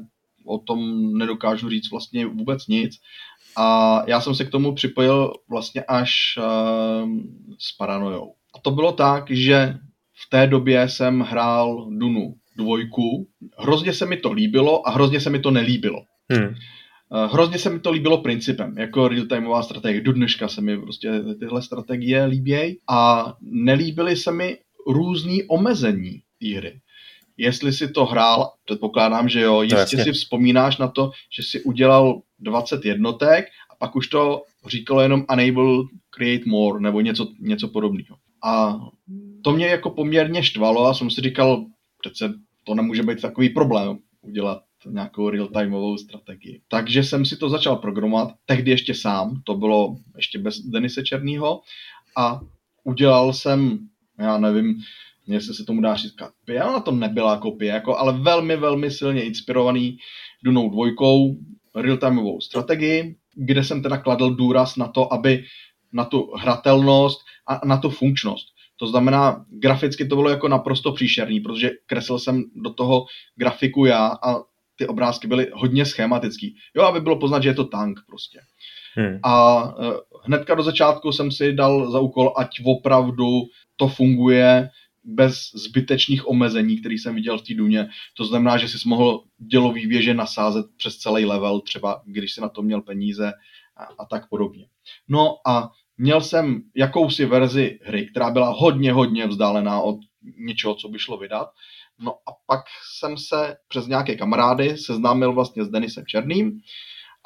o 0.44 0.58
tom 0.58 1.12
nedokážu 1.18 1.70
říct 1.70 1.90
vlastně 1.90 2.26
vůbec 2.26 2.66
nic. 2.66 2.96
A 3.58 4.02
já 4.06 4.20
jsem 4.20 4.34
se 4.34 4.44
k 4.44 4.50
tomu 4.50 4.74
připojil 4.74 5.32
vlastně 5.50 5.82
až 5.88 6.10
uh, 6.38 7.10
s 7.58 7.76
paranojou. 7.76 8.32
A 8.54 8.58
to 8.58 8.70
bylo 8.70 8.92
tak, 8.92 9.30
že 9.30 9.74
v 10.26 10.30
té 10.30 10.46
době 10.46 10.88
jsem 10.88 11.20
hrál 11.20 11.86
Dunu 11.90 12.34
dvojku. 12.56 13.28
Hrozně 13.58 13.92
se 13.92 14.06
mi 14.06 14.16
to 14.16 14.32
líbilo 14.32 14.88
a 14.88 14.90
hrozně 14.90 15.20
se 15.20 15.30
mi 15.30 15.38
to 15.38 15.50
nelíbilo. 15.50 16.02
Hmm. 16.30 16.44
Uh, 16.44 17.32
hrozně 17.32 17.58
se 17.58 17.70
mi 17.70 17.80
to 17.80 17.90
líbilo 17.90 18.18
principem, 18.18 18.78
jako 18.78 19.08
real-timeová 19.08 19.62
strategie. 19.62 20.00
Do 20.00 20.12
dneška 20.12 20.48
se 20.48 20.60
mi 20.60 20.78
prostě 20.78 21.10
tyhle 21.40 21.62
strategie 21.62 22.24
líbějí 22.24 22.78
a 22.90 23.32
nelíbily 23.40 24.16
se 24.16 24.32
mi 24.32 24.58
různý 24.86 25.42
omezení 25.44 26.22
hry 26.56 26.80
jestli 27.38 27.72
si 27.72 27.88
to 27.88 28.04
hrál, 28.04 28.52
předpokládám, 28.64 29.28
že 29.28 29.40
jo, 29.40 29.54
no, 29.54 29.62
jistě 29.62 29.96
no, 29.96 30.04
si 30.04 30.12
vzpomínáš 30.12 30.78
na 30.78 30.88
to, 30.88 31.10
že 31.36 31.42
si 31.42 31.62
udělal 31.62 32.20
20 32.38 32.84
jednotek 32.84 33.44
a 33.70 33.76
pak 33.78 33.96
už 33.96 34.08
to 34.08 34.42
říkalo 34.66 35.00
jenom 35.00 35.24
unable 35.32 35.84
create 36.10 36.44
more 36.46 36.80
nebo 36.80 37.00
něco, 37.00 37.28
něco 37.40 37.68
podobného. 37.68 38.16
A 38.44 38.80
to 39.42 39.52
mě 39.52 39.66
jako 39.66 39.90
poměrně 39.90 40.42
štvalo 40.42 40.86
a 40.86 40.94
jsem 40.94 41.10
si 41.10 41.20
říkal, 41.20 41.66
přece 42.00 42.34
to 42.64 42.74
nemůže 42.74 43.02
být 43.02 43.22
takový 43.22 43.48
problém 43.48 43.98
udělat 44.22 44.62
nějakou 44.86 45.30
real-timeovou 45.30 45.98
strategii. 45.98 46.60
Takže 46.68 47.04
jsem 47.04 47.24
si 47.24 47.36
to 47.36 47.48
začal 47.48 47.76
programovat, 47.76 48.28
tehdy 48.46 48.70
ještě 48.70 48.94
sám, 48.94 49.42
to 49.44 49.54
bylo 49.54 49.96
ještě 50.16 50.38
bez 50.38 50.58
Denise 50.58 51.02
Černýho 51.02 51.60
a 52.16 52.40
udělal 52.84 53.32
jsem, 53.32 53.78
já 54.18 54.38
nevím, 54.38 54.82
jestli 55.26 55.54
se 55.54 55.64
tomu 55.64 55.80
dá 55.80 55.96
říkat 55.96 56.32
kopie, 56.40 56.64
ona 56.64 56.80
to 56.80 56.92
nebyla 56.92 57.38
kopie, 57.38 57.72
jako, 57.72 57.98
ale 57.98 58.18
velmi, 58.18 58.56
velmi 58.56 58.90
silně 58.90 59.22
inspirovaný 59.22 59.98
Dunou 60.44 60.70
dvojkou, 60.70 61.36
real-timeovou 61.82 62.40
strategii, 62.40 63.16
kde 63.34 63.64
jsem 63.64 63.82
teda 63.82 63.96
kladl 63.96 64.34
důraz 64.34 64.76
na 64.76 64.88
to, 64.88 65.12
aby 65.12 65.44
na 65.92 66.04
tu 66.04 66.32
hratelnost 66.36 67.20
a 67.46 67.66
na 67.66 67.76
tu 67.76 67.90
funkčnost. 67.90 68.48
To 68.76 68.86
znamená, 68.86 69.44
graficky 69.50 70.06
to 70.06 70.16
bylo 70.16 70.30
jako 70.30 70.48
naprosto 70.48 70.92
příšerný, 70.92 71.40
protože 71.40 71.70
kreslil 71.86 72.18
jsem 72.18 72.44
do 72.54 72.70
toho 72.70 73.06
grafiku 73.36 73.84
já 73.84 74.06
a 74.06 74.36
ty 74.76 74.86
obrázky 74.86 75.26
byly 75.26 75.46
hodně 75.52 75.84
schematický. 75.84 76.56
Jo, 76.76 76.82
aby 76.82 77.00
bylo 77.00 77.18
poznat, 77.18 77.42
že 77.42 77.48
je 77.48 77.54
to 77.54 77.64
tank 77.64 77.98
prostě. 78.06 78.40
Hmm. 78.94 79.18
A 79.22 79.62
uh, 79.64 79.94
hnedka 80.24 80.54
do 80.54 80.62
začátku 80.62 81.12
jsem 81.12 81.30
si 81.30 81.52
dal 81.52 81.90
za 81.90 82.00
úkol, 82.00 82.32
ať 82.36 82.48
opravdu 82.64 83.42
to 83.76 83.88
funguje 83.88 84.68
bez 85.08 85.50
zbytečných 85.54 86.28
omezení, 86.28 86.80
který 86.80 86.98
jsem 86.98 87.14
viděl 87.14 87.38
v 87.38 87.42
té 87.42 87.54
duně. 87.54 87.88
To 88.16 88.24
znamená, 88.24 88.56
že 88.56 88.68
jsi 88.68 88.88
mohl 88.88 89.24
dělový 89.38 89.86
věže 89.86 90.14
nasázet 90.14 90.66
přes 90.76 90.96
celý 90.96 91.24
level, 91.24 91.60
třeba 91.60 92.02
když 92.06 92.32
si 92.32 92.40
na 92.40 92.48
to 92.48 92.62
měl 92.62 92.80
peníze 92.80 93.32
a, 93.76 93.84
a 93.84 94.04
tak 94.04 94.28
podobně. 94.28 94.66
No 95.08 95.34
a 95.46 95.70
měl 95.98 96.20
jsem 96.20 96.62
jakousi 96.76 97.26
verzi 97.26 97.78
hry, 97.82 98.06
která 98.06 98.30
byla 98.30 98.48
hodně, 98.48 98.92
hodně 98.92 99.26
vzdálená 99.26 99.80
od 99.80 99.96
něčeho, 100.38 100.74
co 100.74 100.88
by 100.88 100.98
šlo 100.98 101.18
vydat. 101.18 101.48
No 101.98 102.12
a 102.12 102.30
pak 102.46 102.60
jsem 102.98 103.18
se 103.18 103.56
přes 103.68 103.86
nějaké 103.86 104.16
kamarády 104.16 104.76
seznámil 104.76 105.32
vlastně 105.32 105.64
s 105.64 105.68
Denisem 105.68 106.06
Černým 106.06 106.60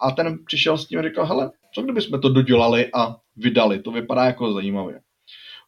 a 0.03 0.11
ten 0.11 0.45
přišel 0.45 0.79
s 0.79 0.87
tím 0.87 0.99
a 0.99 1.03
říkal, 1.03 1.27
hele, 1.27 1.51
co 1.75 1.83
kdybychom 1.83 2.21
to 2.21 2.29
dodělali 2.29 2.91
a 2.95 3.17
vydali, 3.37 3.79
to 3.79 3.91
vypadá 3.91 4.25
jako 4.25 4.53
zajímavě. 4.53 5.01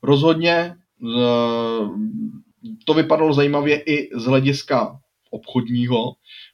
Rozhodně 0.03 0.77
to 2.85 2.95
vypadalo 2.95 3.33
zajímavě 3.33 3.83
i 3.83 4.19
z 4.19 4.25
hlediska 4.25 4.99
obchodního, 5.31 6.13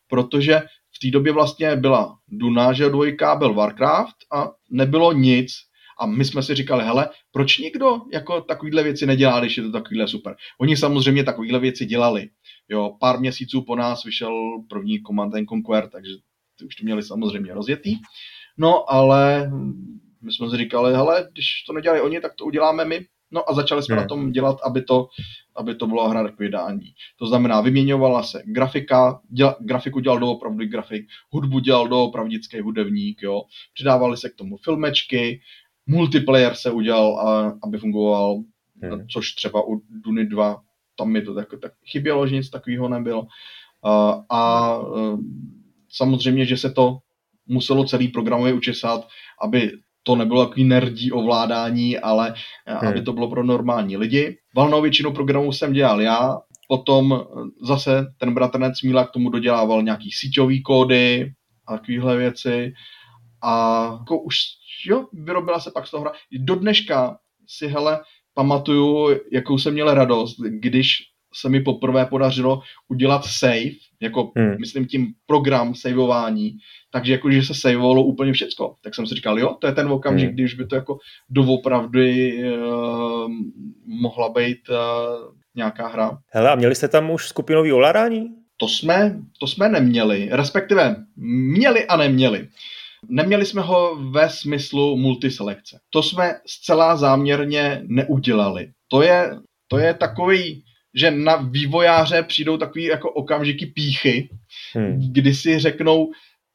protože 0.09 0.61
v 0.97 0.99
té 1.03 1.11
době 1.11 1.33
vlastně 1.33 1.77
byla 1.77 2.19
Duna, 2.29 2.73
že 2.73 2.89
dvojka, 2.89 3.37
byl 3.37 3.55
Warcraft 3.55 4.17
a 4.33 4.51
nebylo 4.71 5.13
nic. 5.13 5.53
A 6.01 6.07
my 6.07 6.25
jsme 6.25 6.43
si 6.43 6.55
říkali, 6.55 6.85
hele, 6.85 7.09
proč 7.33 7.59
nikdo 7.59 8.01
jako 8.13 8.41
takovýhle 8.41 8.83
věci 8.83 9.07
nedělá, 9.07 9.41
když 9.41 9.57
je 9.57 9.63
to 9.63 9.73
takovýhle 9.73 10.09
super. 10.09 10.37
Oni 10.61 10.77
samozřejmě 10.77 11.25
takovýhle 11.25 11.59
věci 11.59 11.87
dělali. 11.87 12.29
Jo, 12.69 12.97
pár 13.01 13.21
měsíců 13.21 13.63
po 13.63 13.77
nás 13.77 14.05
vyšel 14.05 14.63
první 14.69 15.03
Command 15.07 15.35
and 15.35 15.49
Conquer, 15.49 15.89
takže 15.89 16.13
ty 16.59 16.65
už 16.65 16.77
to 16.77 16.85
měli 16.85 17.03
samozřejmě 17.03 17.55
rozjetý. 17.55 17.97
No, 18.59 18.93
ale 18.93 19.51
my 20.23 20.33
jsme 20.33 20.51
si 20.51 20.57
říkali, 20.57 20.95
hele, 20.95 21.29
když 21.33 21.47
to 21.67 21.73
nedělali 21.73 22.01
oni, 22.01 22.21
tak 22.21 22.35
to 22.35 22.45
uděláme 22.45 22.85
my. 22.85 23.07
No 23.31 23.51
a 23.51 23.55
začali 23.55 23.83
jsme 23.83 23.95
hmm. 23.95 24.03
na 24.03 24.09
tom 24.09 24.33
dělat, 24.33 24.57
aby 24.65 24.83
to, 24.83 25.09
aby 25.57 25.75
to 25.75 25.87
bylo 25.87 26.09
hra 26.09 26.29
k 26.29 26.39
vydání. 26.39 26.95
To 27.17 27.27
znamená, 27.27 27.61
vyměňovala 27.61 28.23
se 28.23 28.43
grafika, 28.45 29.21
děla, 29.31 29.57
grafiku 29.61 30.01
dělal 30.01 30.19
doopravdy 30.19 30.67
grafik, 30.67 31.07
hudbu 31.31 31.59
dělal 31.59 31.89
doopravdický 31.89 32.61
hudebník, 32.61 33.23
jo. 33.23 33.43
Přidávali 33.75 34.17
se 34.17 34.31
k 34.31 34.35
tomu 34.35 34.57
filmečky, 34.57 35.41
multiplayer 35.87 36.55
se 36.55 36.71
udělal, 36.71 37.19
a, 37.19 37.59
aby 37.63 37.79
fungoval, 37.79 38.43
hmm. 38.83 39.09
což 39.09 39.33
třeba 39.33 39.69
u 39.69 39.83
Duny 39.91 40.27
2, 40.27 40.61
tam 40.97 41.09
mi 41.09 41.23
to 41.23 41.35
tak, 41.35 41.49
tak 41.63 41.73
chybělo, 41.85 42.27
že 42.27 42.37
nic 42.37 42.51
takového 42.51 42.89
nebylo. 42.89 43.27
A, 43.83 44.25
a 44.31 44.75
e, 44.79 45.17
samozřejmě, 45.89 46.47
že 46.47 46.57
se 46.57 46.71
to 46.71 46.99
muselo 47.47 47.85
celý 47.85 48.09
programově 48.09 48.53
učesat, 48.53 49.09
aby 49.43 49.73
to 50.03 50.17
nebylo 50.17 50.47
takový 50.47 50.65
nerdí 50.65 51.13
ovládání, 51.13 51.99
ale 51.99 52.35
eh, 52.67 52.75
hmm. 52.75 52.89
aby 52.89 53.03
to 53.03 53.13
bylo 53.13 53.31
pro 53.31 53.45
normální 53.45 53.97
lidi. 53.97 54.39
Valnou 54.57 54.83
většinu 54.83 55.13
programů 55.13 55.53
jsem 55.53 55.73
dělal 55.73 56.01
já, 56.01 56.39
potom 56.69 57.13
eh, 57.13 57.67
zase 57.67 58.07
ten 58.19 58.35
bratranec 58.35 58.83
Míla 58.83 59.07
k 59.07 59.11
tomu 59.11 59.31
dodělával 59.31 59.83
nějaký 59.83 60.11
síťový 60.13 60.63
kódy 60.63 61.33
a 61.67 61.77
takovéhle 61.79 62.17
věci. 62.17 62.73
A 63.43 63.85
jako 63.99 64.23
už, 64.23 64.37
jo, 64.87 65.07
vyrobila 65.13 65.61
se 65.61 65.71
pak 65.71 65.87
z 65.87 65.91
toho 65.91 66.01
hra. 66.01 66.13
Do 66.33 66.55
dneška 66.55 67.19
si, 67.47 67.67
hele, 67.67 68.01
pamatuju, 68.35 69.21
jakou 69.33 69.59
jsem 69.59 69.73
měl 69.73 69.95
radost, 69.95 70.37
když 70.41 71.10
se 71.35 71.49
mi 71.49 71.61
poprvé 71.61 72.07
podařilo 72.07 72.61
udělat 72.89 73.25
save, 73.25 73.71
jako 74.01 74.33
hmm. 74.37 74.57
myslím 74.61 74.87
tím 74.87 75.07
program 75.27 75.75
saveování, 75.75 76.57
takže 76.91 77.13
jako, 77.13 77.31
že 77.31 77.43
se 77.43 77.55
saveovalo 77.55 78.03
úplně 78.03 78.33
všecko. 78.33 78.75
Tak 78.83 78.95
jsem 78.95 79.07
si 79.07 79.15
říkal, 79.15 79.39
jo, 79.39 79.57
to 79.61 79.67
je 79.67 79.73
ten 79.73 79.89
okamžik, 79.89 80.29
hmm. 80.29 80.35
když 80.35 80.55
by 80.55 80.67
to 80.67 80.75
jako 80.75 80.99
doopravdy 81.31 82.39
uh, 82.45 83.31
mohla 83.87 84.29
být 84.29 84.69
uh, 84.69 84.77
nějaká 85.55 85.89
hra. 85.89 86.19
Hele, 86.33 86.51
a 86.51 86.55
měli 86.55 86.75
jste 86.75 86.89
tam 86.89 87.11
už 87.11 87.29
skupinový 87.29 87.73
ovládání? 87.73 88.29
To 88.57 88.69
jsme, 88.69 89.19
to 89.41 89.47
jsme 89.47 89.69
neměli, 89.69 90.29
respektive 90.33 90.97
měli 91.57 91.87
a 91.87 91.97
neměli. 91.97 92.49
Neměli 93.09 93.47
jsme 93.47 93.63
ho 93.63 93.97
ve 94.11 94.31
smyslu 94.31 94.97
multiselekce. 94.97 95.79
To 95.91 96.03
jsme 96.03 96.35
zcela 96.47 96.97
záměrně 96.97 97.83
neudělali. 97.87 98.71
To 98.89 99.03
je, 99.03 99.31
to 99.69 99.79
je 99.79 99.95
takový 99.95 100.65
že 100.95 101.11
na 101.11 101.37
vývojáře 101.37 102.23
přijdou 102.23 102.57
takový 102.57 102.85
jako 102.85 103.11
okamžiky 103.13 103.67
píchy, 103.67 104.29
hmm. 104.75 105.13
kdy 105.13 105.35
si 105.35 105.59
řeknou 105.59 106.11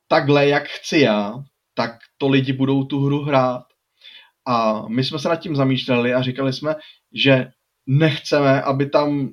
takhle, 0.08 0.48
jak 0.48 0.68
chci 0.68 1.00
já, 1.00 1.34
tak 1.74 1.92
to 2.18 2.28
lidi 2.28 2.54
budou 2.54 2.84
tu 2.84 3.06
hru 3.06 3.24
hrát. 3.24 3.64
A 4.48 4.88
my 4.88 5.04
jsme 5.04 5.20
se 5.20 5.30
nad 5.30 5.36
tím 5.36 5.56
zamýšleli 5.56 6.14
a 6.14 6.22
říkali 6.22 6.54
jsme, 6.54 6.76
že 7.14 7.48
nechceme, 7.88 8.62
aby 8.62 8.90
tam 8.90 9.30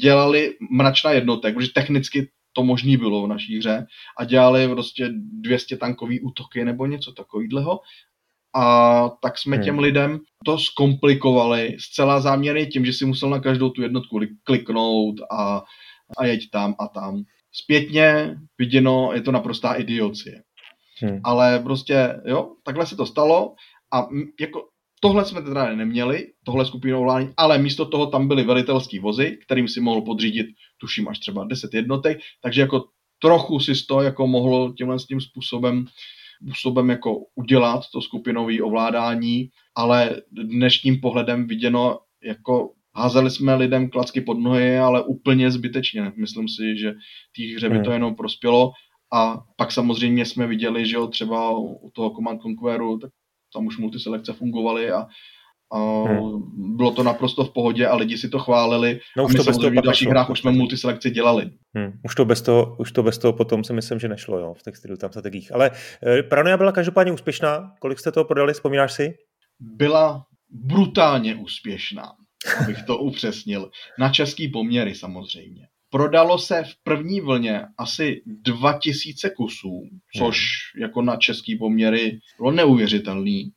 dělali 0.00 0.54
mračna 0.70 1.10
jednotek, 1.10 1.54
protože 1.54 1.72
technicky 1.72 2.30
to 2.52 2.62
možný 2.62 2.96
bylo 2.96 3.22
v 3.22 3.28
naší 3.28 3.58
hře 3.58 3.86
a 4.18 4.24
dělali 4.24 4.68
prostě 4.68 5.08
200 5.12 5.76
tankový 5.76 6.20
útoky 6.20 6.64
nebo 6.64 6.86
něco 6.86 7.12
takového 7.12 7.80
a 8.56 9.08
tak 9.22 9.38
jsme 9.38 9.56
hmm. 9.56 9.64
těm 9.64 9.78
lidem 9.78 10.18
to 10.44 10.58
zkomplikovali 10.58 11.76
zcela 11.80 12.20
záměrně 12.20 12.66
tím, 12.66 12.84
že 12.84 12.92
si 12.92 13.04
musel 13.04 13.30
na 13.30 13.40
každou 13.40 13.70
tu 13.70 13.82
jednotku 13.82 14.20
kliknout 14.44 15.14
a, 15.30 15.62
a 16.18 16.26
jeď 16.26 16.50
tam 16.50 16.74
a 16.80 16.88
tam. 16.88 17.22
Zpětně 17.52 18.36
viděno, 18.58 19.10
je 19.14 19.20
to 19.20 19.32
naprostá 19.32 19.72
idiocie. 19.72 20.42
Hmm. 21.02 21.20
Ale 21.24 21.58
prostě, 21.58 22.20
jo, 22.26 22.52
takhle 22.64 22.86
se 22.86 22.96
to 22.96 23.06
stalo 23.06 23.54
a 23.94 24.08
jako 24.40 24.68
tohle 25.00 25.24
jsme 25.24 25.42
teda 25.42 25.74
neměli, 25.74 26.26
tohle 26.44 26.66
skupinou 26.66 27.00
ovládání, 27.00 27.32
ale 27.36 27.58
místo 27.58 27.86
toho 27.86 28.06
tam 28.06 28.28
byly 28.28 28.44
velitelský 28.44 28.98
vozy, 28.98 29.38
kterým 29.44 29.68
si 29.68 29.80
mohl 29.80 30.02
podřídit, 30.02 30.46
tuším, 30.80 31.08
až 31.08 31.18
třeba 31.18 31.44
10 31.44 31.74
jednotek, 31.74 32.18
takže 32.42 32.60
jako 32.60 32.84
trochu 33.22 33.60
si 33.60 33.72
to 33.88 34.00
jako 34.00 34.26
mohl 34.26 34.74
tímhle 34.78 34.98
s 34.98 35.06
tím 35.06 35.20
způsobem 35.20 35.86
způsobem 36.42 36.90
jako 36.90 37.16
udělat 37.34 37.82
to 37.92 38.00
skupinové 38.00 38.62
ovládání, 38.62 39.48
ale 39.74 40.22
dnešním 40.32 41.00
pohledem 41.00 41.46
viděno 41.46 41.98
jako 42.24 42.72
házeli 42.94 43.30
jsme 43.30 43.54
lidem 43.54 43.90
klacky 43.90 44.20
pod 44.20 44.38
nohy, 44.38 44.78
ale 44.78 45.04
úplně 45.04 45.50
zbytečně. 45.50 46.12
Myslím 46.16 46.48
si, 46.48 46.78
že 46.78 46.92
té 47.36 47.54
hře 47.56 47.68
by 47.68 47.78
to 47.78 47.84
hmm. 47.84 47.92
jenom 47.92 48.14
prospělo. 48.14 48.72
A 49.12 49.38
pak 49.56 49.72
samozřejmě 49.72 50.26
jsme 50.26 50.46
viděli, 50.46 50.86
že 50.86 50.96
jo, 50.96 51.06
třeba 51.06 51.58
u 51.58 51.90
toho 51.94 52.10
Command 52.10 52.42
Conqueru, 52.42 52.98
tak 52.98 53.10
tam 53.52 53.66
už 53.66 53.78
multiselekce 53.78 54.32
fungovaly 54.32 54.90
a 54.90 54.98
a 55.00 55.06
hmm. 55.74 56.76
Bylo 56.76 56.90
to 56.90 57.02
naprosto 57.02 57.44
v 57.44 57.52
pohodě 57.52 57.86
a 57.86 57.96
lidi 57.96 58.18
si 58.18 58.28
to 58.28 58.38
chválili. 58.38 59.00
No, 59.16 59.24
už 59.24 59.30
a 59.30 59.32
my 59.32 59.38
to 59.38 59.44
bez 59.44 59.58
toho 59.58 59.70
v 59.70 59.74
dalších 59.74 60.08
hrách 60.08 60.30
už 60.30 60.40
jsme 60.40 60.52
multiselekci 60.52 61.10
dělali. 61.10 61.50
Hmm. 61.74 61.92
Už, 62.04 62.14
to 62.14 62.24
bez 62.24 62.42
toho, 62.42 62.76
už 62.78 62.92
to 62.92 63.02
bez 63.02 63.18
toho 63.18 63.32
potom 63.32 63.64
si 63.64 63.72
myslím, 63.72 63.98
že 63.98 64.08
nešlo 64.08 64.38
jo, 64.38 64.54
v 64.54 64.62
textilu 64.62 64.96
tam 64.96 65.10
strategiích. 65.10 65.54
Ale 65.54 65.70
e, 66.06 66.22
Paranoia 66.22 66.56
byla 66.56 66.72
každopádně 66.72 67.12
úspěšná. 67.12 67.72
Kolik 67.80 67.98
jste 67.98 68.12
toho 68.12 68.24
prodali, 68.24 68.52
vzpomínáš 68.52 68.92
si? 68.92 69.14
Byla 69.60 70.26
brutálně 70.50 71.34
úspěšná, 71.34 72.12
abych 72.62 72.82
to 72.82 72.98
upřesnil. 73.08 73.70
Na 73.98 74.12
český 74.12 74.48
poměry 74.48 74.94
samozřejmě. 74.94 75.66
Prodalo 75.90 76.38
se 76.38 76.62
v 76.64 76.82
první 76.82 77.20
vlně 77.20 77.62
asi 77.78 78.22
2000 78.26 79.30
kusů, 79.30 79.82
což 80.16 80.36
hmm. 80.74 80.82
jako 80.82 81.02
na 81.02 81.16
český 81.16 81.58
poměry 81.58 82.18
bylo 82.38 82.50
neuvěřitelný. 82.50 83.50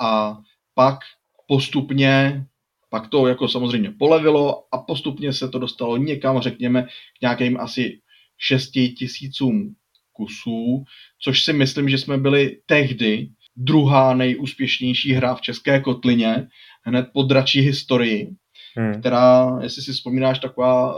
A 0.00 0.36
pak 0.74 0.98
postupně 1.46 2.46
pak 2.90 3.08
to 3.08 3.26
jako 3.26 3.48
samozřejmě 3.48 3.90
polevilo 3.98 4.64
a 4.72 4.78
postupně 4.78 5.32
se 5.32 5.48
to 5.48 5.58
dostalo 5.58 5.96
někam, 5.96 6.40
řekněme, 6.40 6.82
k 7.18 7.20
nějakým 7.22 7.60
asi 7.60 8.00
6 8.38 8.70
tisícům 8.70 9.74
kusů, 10.12 10.84
což 11.22 11.44
si 11.44 11.52
myslím, 11.52 11.88
že 11.88 11.98
jsme 11.98 12.18
byli 12.18 12.58
tehdy 12.66 13.28
druhá 13.56 14.14
nejúspěšnější 14.14 15.12
hra 15.12 15.34
v 15.34 15.40
české 15.40 15.80
kotlině, 15.80 16.48
hned 16.82 17.06
po 17.12 17.22
dračí 17.22 17.60
historii, 17.60 18.30
hmm. 18.76 19.00
která, 19.00 19.58
jestli 19.62 19.82
si 19.82 19.92
vzpomínáš, 19.92 20.38
taková 20.38 20.94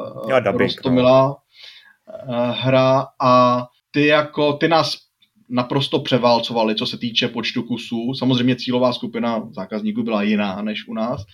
rostomilá 0.52 1.28
no. 1.28 1.36
Eh, 2.08 2.52
hra 2.52 3.06
a 3.20 3.64
ty 3.90 4.06
jako, 4.06 4.52
ty 4.52 4.68
nás 4.68 5.07
naprosto 5.50 6.00
převálcovali, 6.00 6.74
co 6.74 6.86
se 6.86 6.98
týče 6.98 7.28
počtu 7.28 7.62
kusů. 7.62 8.14
Samozřejmě 8.14 8.56
cílová 8.56 8.92
skupina 8.92 9.48
zákazníků 9.50 10.02
byla 10.02 10.22
jiná 10.22 10.62
než 10.62 10.88
u 10.88 10.94
nás. 10.94 11.24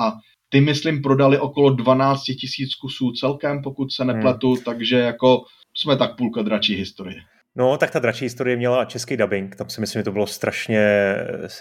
A 0.00 0.12
ty, 0.48 0.60
myslím, 0.60 1.02
prodali 1.02 1.38
okolo 1.38 1.70
12 1.70 2.22
tisíc 2.24 2.74
kusů 2.74 3.12
celkem, 3.12 3.62
pokud 3.62 3.92
se 3.92 4.04
nepletu, 4.04 4.52
hmm. 4.54 4.62
takže 4.64 4.98
jako 4.98 5.44
jsme 5.76 5.96
tak 5.96 6.16
půlka 6.16 6.42
dračí 6.42 6.74
historie. 6.74 7.20
No, 7.56 7.76
tak 7.76 7.90
ta 7.90 7.98
dračí 7.98 8.24
historie 8.24 8.56
měla 8.56 8.84
český 8.84 9.16
dubbing, 9.16 9.56
tam 9.56 9.70
si 9.70 9.80
myslím, 9.80 10.00
že 10.00 10.04
to 10.04 10.12
bylo 10.12 10.26
strašně 10.26 10.78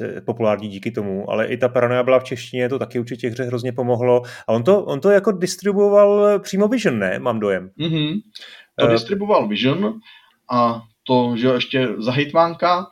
eh, 0.02 0.22
populární 0.22 0.70
díky 0.70 0.92
tomu, 0.92 1.32
ale 1.32 1.48
i 1.48 1.58
ta 1.58 1.70
paranoia 1.70 2.04
byla 2.04 2.20
v 2.20 2.24
češtině, 2.24 2.70
to 2.70 2.80
taky 2.80 3.00
určitě 3.00 3.30
hře 3.30 3.44
hrozně 3.44 3.72
pomohlo. 3.72 4.22
A 4.48 4.54
on 4.54 4.64
to, 4.64 4.86
on 4.86 5.00
to 5.00 5.10
jako 5.10 5.32
distribuoval 5.32 6.40
přímo 6.40 6.68
Vision, 6.68 7.00
ne? 7.00 7.20
Mám 7.20 7.40
dojem. 7.40 7.70
Mm-hmm. 7.80 8.20
To 8.80 8.86
uh, 8.86 8.92
distribuoval 8.92 9.48
Vision 9.48 10.00
a 10.52 10.82
to, 11.10 11.38
že 11.38 11.48
ještě 11.48 11.88
za 11.98 12.12
hejtmánka, 12.12 12.88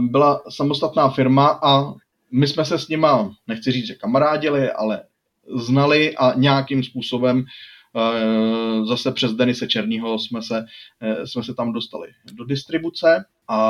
byla 0.00 0.40
samostatná 0.50 1.08
firma 1.08 1.60
a 1.62 1.94
my 2.32 2.46
jsme 2.46 2.64
se 2.64 2.78
s 2.78 2.88
nima, 2.88 3.30
nechci 3.46 3.72
říct, 3.72 3.86
že 3.86 3.94
kamarádili, 3.94 4.70
ale 4.70 5.02
znali 5.56 6.16
a 6.16 6.34
nějakým 6.34 6.82
způsobem 6.82 7.44
e, 7.44 7.44
zase 8.84 9.12
přes 9.12 9.32
Denise 9.32 9.66
Černýho 9.66 10.18
jsme 10.18 10.42
se, 10.42 10.64
e, 11.00 11.26
jsme 11.26 11.42
se 11.42 11.54
tam 11.54 11.72
dostali 11.72 12.08
do 12.32 12.44
distribuce 12.44 13.24
a 13.48 13.60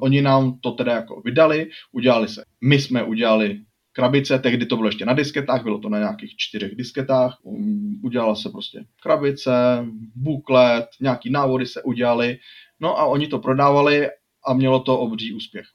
oni 0.00 0.22
nám 0.22 0.58
to 0.60 0.70
teda 0.70 0.92
jako 0.92 1.20
vydali, 1.24 1.70
udělali 1.92 2.28
se. 2.28 2.44
My 2.60 2.80
jsme 2.80 3.04
udělali 3.04 3.60
krabice, 3.92 4.38
tehdy 4.38 4.66
to 4.66 4.76
bylo 4.76 4.88
ještě 4.88 5.06
na 5.06 5.12
disketách, 5.12 5.62
bylo 5.62 5.78
to 5.78 5.88
na 5.88 5.98
nějakých 5.98 6.36
čtyřech 6.36 6.74
disketách, 6.76 7.38
udělala 8.02 8.34
se 8.34 8.48
prostě 8.50 8.84
krabice, 9.02 9.86
buklet, 10.14 10.86
nějaký 11.00 11.30
návody 11.30 11.66
se 11.66 11.82
udělali, 11.82 12.38
No 12.80 12.98
a 12.98 13.04
oni 13.04 13.28
to 13.28 13.38
prodávali 13.38 14.08
a 14.46 14.54
mělo 14.54 14.80
to 14.80 14.98
obří 14.98 15.32
úspěch. 15.32 15.66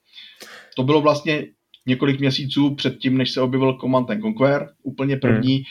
To 0.75 0.83
bylo 0.83 1.01
vlastně 1.01 1.47
několik 1.85 2.19
měsíců 2.19 2.75
předtím, 2.75 3.17
než 3.17 3.31
se 3.31 3.41
objevil 3.41 3.77
Command 3.81 4.07
Conquer, 4.21 4.69
úplně 4.83 5.17
první, 5.17 5.55
hmm. 5.55 5.63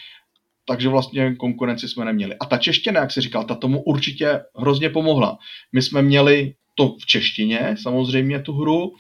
takže 0.67 0.89
vlastně 0.89 1.35
konkurenci 1.35 1.89
jsme 1.89 2.05
neměli. 2.05 2.37
A 2.41 2.47
ta 2.47 2.59
čeština, 2.59 3.01
jak 3.01 3.11
si 3.11 3.21
říkal, 3.21 3.45
ta 3.45 3.55
tomu 3.55 3.83
určitě 3.83 4.41
hrozně 4.57 4.91
pomohla. 4.91 5.39
My 5.73 5.83
jsme 5.83 6.03
měli 6.03 6.55
to 6.75 6.97
v 7.03 7.07
češtině, 7.07 7.77
samozřejmě 7.83 8.41
tu 8.43 8.53
hru, 8.53 8.93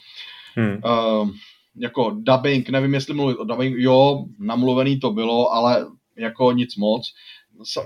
hmm. 0.57 0.81
uh, 0.85 1.31
jako 1.76 2.16
dubbing, 2.18 2.68
nevím, 2.68 2.95
jestli 2.95 3.14
mluvit 3.14 3.37
o 3.37 3.45
dubbing, 3.45 3.76
jo, 3.78 4.24
namluvený 4.39 5.01
to 5.01 5.11
bylo, 5.11 5.53
ale 5.53 5.87
jako 6.18 6.53
nic 6.53 6.76
moc. 6.76 7.12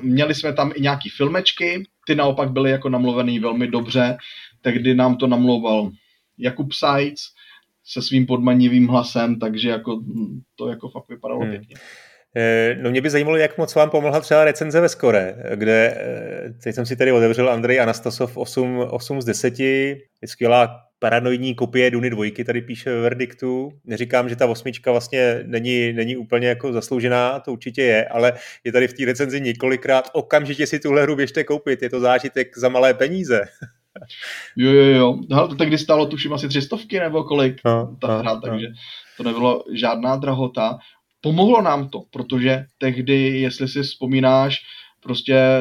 Měli 0.01 0.35
jsme 0.35 0.53
tam 0.53 0.73
i 0.75 0.81
nějaký 0.81 1.09
filmečky, 1.09 1.87
ty 2.07 2.15
naopak 2.15 2.51
byly 2.51 2.71
jako 2.71 2.89
namluvený 2.89 3.39
velmi 3.39 3.67
dobře, 3.67 4.17
tehdy 4.61 4.95
nám 4.95 5.17
to 5.17 5.27
namlouval 5.27 5.91
Jakub 6.39 6.73
Sajc 6.73 7.21
se 7.85 8.03
svým 8.03 8.27
podmanivým 8.27 8.89
hlasem, 8.89 9.39
takže 9.39 9.69
jako 9.69 9.97
hm, 9.97 10.41
to 10.57 10.69
jako 10.69 10.89
fakt 10.89 11.09
vypadalo 11.09 11.41
hmm. 11.41 11.51
pěkně. 11.51 11.77
Eh, 12.37 12.77
no 12.81 12.91
mě 12.91 13.01
by 13.01 13.11
zajímalo, 13.11 13.37
jak 13.37 13.59
moc 13.59 13.75
vám 13.75 13.91
pomohla 13.91 14.21
třeba 14.21 14.45
recenze 14.45 14.81
ve 14.81 14.89
Skore, 14.89 15.37
kde 15.55 15.97
eh, 15.97 16.55
teď 16.63 16.75
jsem 16.75 16.87
si 16.87 16.97
tady 16.97 17.13
otevřel 17.13 17.51
Andrej 17.51 17.81
Anastasov 17.81 18.37
8, 18.37 18.79
8 18.91 19.23
z 19.23 19.25
10, 19.25 19.61
je 19.61 19.97
skvělá 20.27 20.81
paranoidní 20.99 21.55
kopie 21.55 21.91
Duny 21.91 22.11
dvojky, 22.11 22.45
tady 22.45 22.63
píše 22.63 22.91
ve 22.91 23.01
verdiktu. 23.01 23.73
Neříkám, 23.85 24.29
že 24.29 24.37
ta 24.37 24.47
osmička 24.47 24.91
vlastně 24.91 25.41
není, 25.47 25.93
není 25.93 26.17
úplně 26.17 26.49
jako 26.49 26.73
zasloužená, 26.73 27.41
to 27.41 27.53
určitě 27.53 27.83
je, 27.83 28.09
ale 28.09 28.33
je 28.65 28.73
tady 28.73 28.89
v 28.89 28.93
té 28.93 29.05
recenzi 29.05 29.41
několikrát, 29.41 30.11
okamžitě 30.13 30.67
si 30.67 30.81
tuhle 30.81 31.03
hru 31.03 31.17
běžte 31.17 31.45
koupit, 31.45 31.83
je 31.83 31.91
to 31.91 32.01
zážitek 32.01 32.59
za 32.59 32.69
malé 32.69 32.95
peníze. 32.95 33.41
jo, 34.57 34.73
jo, 34.73 34.85
jo. 34.85 35.19
Hele, 35.33 35.49
to 35.49 35.55
tehdy 35.55 35.79
stálo 35.79 36.07
tuším 36.07 36.33
asi 36.33 36.49
tři 36.49 36.63
stovky 36.63 37.01
nebo 37.01 37.25
kolik 37.25 37.61
no, 37.65 37.97
ta 38.01 38.09
no, 38.09 38.19
hra, 38.19 38.35
no. 38.35 38.41
takže 38.41 38.67
to 39.17 39.23
nebylo 39.23 39.65
žádná 39.73 40.17
drahota. 40.17 40.79
Pomohlo 41.25 41.63
nám 41.63 41.89
to, 41.89 42.03
protože 42.11 42.65
tehdy, 42.79 43.41
jestli 43.41 43.69
si 43.69 43.83
vzpomínáš, 43.83 44.61
prostě 45.01 45.35
eh, 45.35 45.61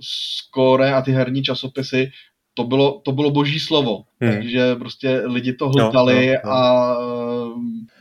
skóre 0.00 0.94
a 0.94 1.02
ty 1.02 1.12
herní 1.12 1.42
časopisy 1.42 2.10
to 2.54 2.64
bylo, 2.64 3.00
to 3.04 3.12
bylo 3.12 3.30
boží 3.30 3.60
slovo, 3.60 4.02
hmm. 4.20 4.32
takže 4.32 4.74
prostě 4.74 5.22
lidi 5.24 5.52
to 5.52 5.68
hltali 5.68 6.26
no, 6.26 6.32
no, 6.32 6.40
no. 6.44 6.52
a 6.52 6.96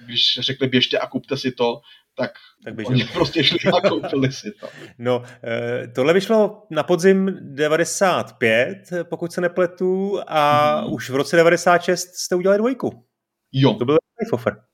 když 0.05 0.39
řekli 0.41 0.67
běžte 0.67 0.97
a 0.97 1.07
kupte 1.07 1.37
si 1.37 1.51
to, 1.51 1.81
tak, 2.15 2.31
tak 2.63 2.73
oni 2.87 3.03
prostě 3.13 3.43
šli 3.43 3.71
a 3.71 3.89
koupili 3.89 4.31
si 4.31 4.51
to. 4.51 4.67
No, 4.97 5.23
eh, 5.43 5.87
tohle 5.87 6.13
vyšlo 6.13 6.63
na 6.69 6.83
podzim 6.83 7.37
95, 7.41 8.77
pokud 9.03 9.31
se 9.31 9.41
nepletu, 9.41 10.19
a 10.27 10.75
hmm. 10.79 10.93
už 10.93 11.09
v 11.09 11.15
roce 11.15 11.35
96 11.35 12.07
jste 12.15 12.35
udělali 12.35 12.57
dvojku. 12.57 13.03
Jo. 13.51 13.73
To 13.73 13.85
byl 13.85 13.97
offer. 14.31 14.67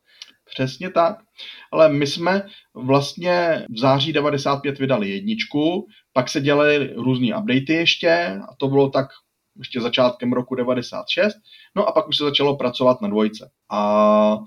Přesně 0.46 0.90
tak. 0.90 1.18
Ale 1.72 1.90
my 1.90 2.08
jsme 2.08 2.46
vlastně 2.74 3.66
v 3.70 3.80
září 3.80 4.14
95 4.14 4.80
vydali 4.80 5.10
jedničku, 5.10 5.88
pak 6.14 6.30
se 6.30 6.42
dělaly 6.42 6.94
různé 6.96 7.38
updaty 7.38 7.74
ještě 7.74 8.40
a 8.52 8.56
to 8.56 8.68
bylo 8.68 8.90
tak 8.90 9.08
ještě 9.58 9.82
začátkem 9.82 10.34
roku 10.34 10.56
96, 10.56 11.36
no 11.76 11.86
a 11.86 11.92
pak 11.92 12.08
už 12.08 12.18
se 12.18 12.24
začalo 12.24 12.58
pracovat 12.58 13.02
na 13.02 13.08
dvojce. 13.08 13.52
A 13.72 14.38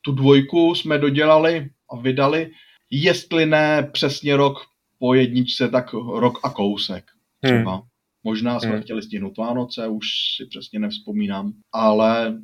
tu 0.00 0.12
dvojku 0.12 0.74
jsme 0.74 0.98
dodělali 0.98 1.70
a 1.90 1.96
vydali, 1.96 2.50
jestli 2.90 3.46
ne 3.46 3.90
přesně 3.92 4.36
rok 4.36 4.58
po 4.98 5.14
jedničce, 5.14 5.68
tak 5.68 5.92
rok 5.92 6.38
a 6.42 6.50
kousek 6.50 7.04
třeba. 7.44 7.74
Hmm. 7.74 7.82
Možná 8.24 8.60
jsme 8.60 8.70
hmm. 8.70 8.82
chtěli 8.82 9.02
stihnout 9.02 9.38
Vánoce, 9.38 9.88
už 9.88 10.06
si 10.36 10.46
přesně 10.46 10.78
nevzpomínám, 10.78 11.52
ale 11.72 12.38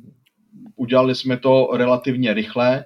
udělali 0.75 1.15
jsme 1.15 1.37
to 1.37 1.69
relativně 1.73 2.33
rychle. 2.33 2.85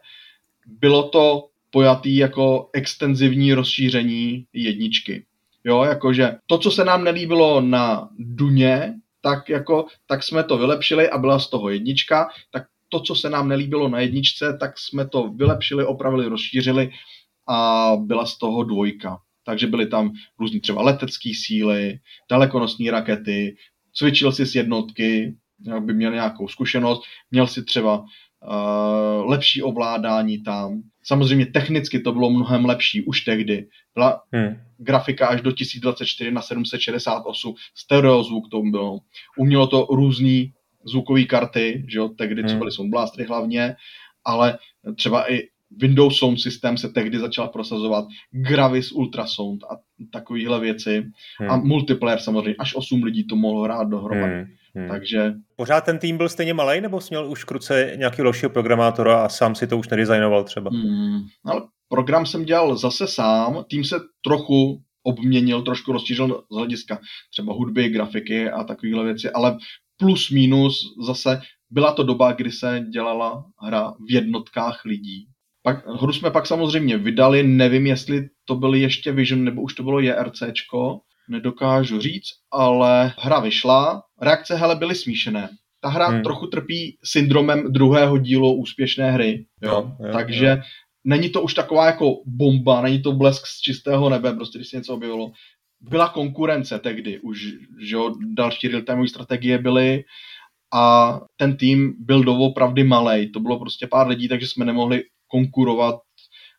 Bylo 0.68 1.10
to 1.10 1.48
pojatý 1.70 2.16
jako 2.16 2.70
extenzivní 2.74 3.54
rozšíření 3.54 4.46
jedničky. 4.54 5.26
Jo, 5.64 5.84
jakože 5.84 6.36
to, 6.46 6.58
co 6.58 6.72
se 6.72 6.86
nám 6.86 7.04
nelíbilo 7.04 7.62
na 7.62 8.10
Duně, 8.20 8.94
tak, 9.22 9.50
jako, 9.50 9.86
tak 10.08 10.24
jsme 10.24 10.44
to 10.44 10.58
vylepšili 10.58 11.10
a 11.10 11.18
byla 11.18 11.40
z 11.40 11.50
toho 11.50 11.70
jednička, 11.70 12.30
tak 12.52 12.64
to, 12.90 13.00
co 13.00 13.16
se 13.16 13.30
nám 13.30 13.48
nelíbilo 13.48 13.90
na 13.90 14.00
jedničce, 14.00 14.58
tak 14.60 14.80
jsme 14.80 15.08
to 15.08 15.28
vylepšili, 15.28 15.86
opravili, 15.86 16.28
rozšířili 16.28 16.90
a 17.48 17.92
byla 18.00 18.26
z 18.26 18.38
toho 18.38 18.64
dvojka. 18.64 19.18
Takže 19.46 19.68
byly 19.68 19.88
tam 19.88 20.12
různý 20.40 20.60
třeba 20.60 20.82
letecké 20.82 21.32
síly, 21.46 22.00
dalekonosní 22.30 22.90
rakety, 22.90 23.56
cvičil 23.94 24.32
si 24.32 24.46
s 24.46 24.56
jednotky, 24.56 25.36
by 25.80 25.94
měl 25.94 26.12
nějakou 26.12 26.48
zkušenost, 26.48 27.04
měl 27.32 27.48
si 27.48 27.64
třeba 27.64 27.98
uh, 28.00 29.30
lepší 29.30 29.62
ovládání 29.62 30.44
tam. 30.44 30.82
Samozřejmě 31.04 31.46
technicky 31.46 32.00
to 32.00 32.12
bylo 32.12 32.30
mnohem 32.30 32.66
lepší 32.66 33.06
už 33.06 33.22
tehdy. 33.22 33.68
Byla 33.94 34.22
hmm. 34.32 34.56
grafika 34.78 35.28
až 35.28 35.42
do 35.42 35.52
1024 35.52 36.32
na 36.32 36.42
768, 36.42 37.56
stereozvuk 37.76 38.50
to 38.52 38.62
bylo. 38.62 39.00
Umělo 39.38 39.68
to 39.68 39.88
různý 39.92 40.54
zvukové 40.86 41.24
karty, 41.24 41.86
že 41.88 41.98
jo, 41.98 42.10
tehdy, 42.10 42.42
hmm. 42.42 42.50
co 42.50 42.56
byly 42.56 42.72
Sound 42.72 42.92
Blastery 42.92 43.28
hlavně, 43.28 43.76
ale 44.26 44.58
třeba 44.96 45.32
i 45.32 45.48
Windows 45.78 46.18
Sound 46.18 46.40
System 46.40 46.78
se 46.78 46.90
tehdy 46.90 47.20
začal 47.20 47.48
prosazovat, 47.48 48.06
Gravis 48.32 48.92
Ultrasound 48.92 49.64
a 49.64 49.78
takovéhle 50.12 50.60
věci. 50.60 51.06
Hmm. 51.40 51.50
A 51.50 51.58
multiplayer 51.58 52.20
samozřejmě, 52.20 52.56
až 52.60 52.76
8 52.76 53.04
lidí 53.04 53.24
to 53.28 53.36
mohlo 53.36 53.62
hrát 53.64 53.84
dohromady. 53.84 54.34
Hmm. 54.34 54.46
Hmm. 54.76 54.88
Takže... 54.88 55.34
Pořád 55.56 55.82
ten 55.82 56.00
tým 56.00 56.18
byl 56.18 56.30
stejně 56.30 56.54
malý, 56.54 56.82
nebo 56.82 57.02
jsi 57.02 57.08
měl 57.10 57.32
už 57.32 57.44
kruce 57.44 57.94
nějakého 57.96 58.24
dalšího 58.24 58.50
programátora 58.50 59.26
a 59.26 59.30
sám 59.30 59.56
si 59.56 59.68
to 59.68 59.78
už 59.78 59.90
nedizajnoval 59.90 60.44
třeba? 60.44 60.72
Hmm. 60.72 61.22
Ale 61.46 61.62
program 61.90 62.26
jsem 62.26 62.46
dělal 62.46 62.78
zase 62.78 63.08
sám, 63.08 63.66
tým 63.70 63.84
se 63.84 63.96
trochu 64.26 64.82
obměnil, 65.04 65.62
trošku 65.62 65.92
rozšířil 65.92 66.44
z 66.52 66.56
hlediska 66.56 67.00
třeba 67.32 67.54
hudby, 67.54 67.90
grafiky 67.90 68.50
a 68.50 68.64
takovéhle 68.64 69.04
věci, 69.04 69.30
ale 69.30 69.58
plus 69.98 70.30
minus 70.30 70.82
zase 71.06 71.42
byla 71.70 71.94
to 71.94 72.04
doba, 72.04 72.32
kdy 72.32 72.52
se 72.52 72.86
dělala 72.90 73.46
hra 73.60 73.92
v 73.92 74.14
jednotkách 74.14 74.86
lidí. 74.86 75.28
Pak, 75.64 75.88
hru 75.88 76.14
jsme 76.14 76.32
pak 76.32 76.48
samozřejmě 76.48 76.98
vydali, 76.98 77.44
nevím, 77.44 77.88
jestli 77.88 78.30
to 78.46 78.56
byl 78.56 78.74
ještě 78.74 79.12
Vision, 79.12 79.44
nebo 79.44 79.62
už 79.62 79.74
to 79.74 79.84
bylo 79.84 80.00
JRCčko, 80.00 81.00
nedokážu 81.30 82.00
říct, 82.00 82.30
ale 82.52 83.14
hra 83.18 83.40
vyšla, 83.40 84.04
reakce 84.24 84.56
hele 84.56 84.76
byly 84.76 84.96
smíšené. 84.96 85.50
Ta 85.82 85.90
hra 85.90 86.08
hmm. 86.08 86.24
trochu 86.24 86.48
trpí 86.48 86.98
syndromem 87.04 87.74
druhého 87.74 88.18
dílu 88.18 88.54
úspěšné 88.54 89.12
hry, 89.12 89.46
jo? 89.62 89.72
jo, 89.72 89.96
jo 90.00 90.14
takže 90.14 90.46
jo. 90.46 90.58
není 91.04 91.30
to 91.30 91.42
už 91.42 91.54
taková 91.54 91.86
jako 91.86 92.16
bomba, 92.26 92.82
není 92.82 93.02
to 93.02 93.12
blesk 93.12 93.48
z 93.48 93.62
čistého 93.62 94.10
nebe, 94.10 94.34
prostě 94.34 94.58
když 94.58 94.70
se 94.70 94.78
něco 94.78 94.94
objevilo. 94.94 95.32
Byla 95.82 96.10
konkurence 96.10 96.80
tehdy, 96.80 97.20
už 97.20 97.42
že 97.80 97.96
jo, 97.96 98.16
další 98.34 98.68
real-time 98.68 99.08
strategie 99.08 99.58
byly 99.58 100.04
a 100.74 101.20
ten 101.38 101.58
tým 101.58 101.94
byl 102.00 102.24
doopravdy 102.24 102.84
malý. 102.84 103.32
To 103.32 103.40
bylo 103.40 103.60
prostě 103.60 103.88
pár 103.88 104.08
lidí, 104.08 104.28
takže 104.28 104.48
jsme 104.48 104.66
nemohli 104.66 105.04
konkurovat 105.28 105.96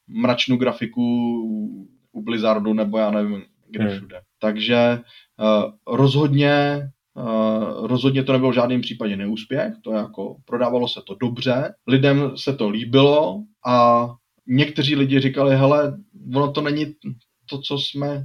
mračnou 0.08 0.56
grafiku 0.56 1.02
u 2.12 2.22
Blizzardu 2.22 2.72
nebo 2.72 2.98
já 2.98 3.10
nevím, 3.10 3.42
kde 3.70 3.84
hmm. 3.84 3.96
všude. 3.96 4.20
Takže 4.38 5.00
uh, 5.38 5.96
rozhodně 5.96 6.82
rozhodně 7.82 8.24
to 8.24 8.32
nebyl 8.32 8.50
v 8.50 8.54
žádném 8.54 8.80
případě 8.80 9.16
neúspěch, 9.16 9.72
to 9.84 9.92
jako 9.92 10.36
prodávalo 10.44 10.88
se 10.88 11.00
to 11.06 11.14
dobře, 11.14 11.74
lidem 11.86 12.32
se 12.36 12.56
to 12.56 12.68
líbilo 12.68 13.42
a 13.66 14.06
někteří 14.46 14.96
lidi 14.96 15.20
říkali, 15.20 15.56
hele, 15.56 15.98
ono 16.34 16.52
to 16.52 16.60
není 16.60 16.86
to, 17.50 17.58
co 17.58 17.78
jsme, 17.78 18.24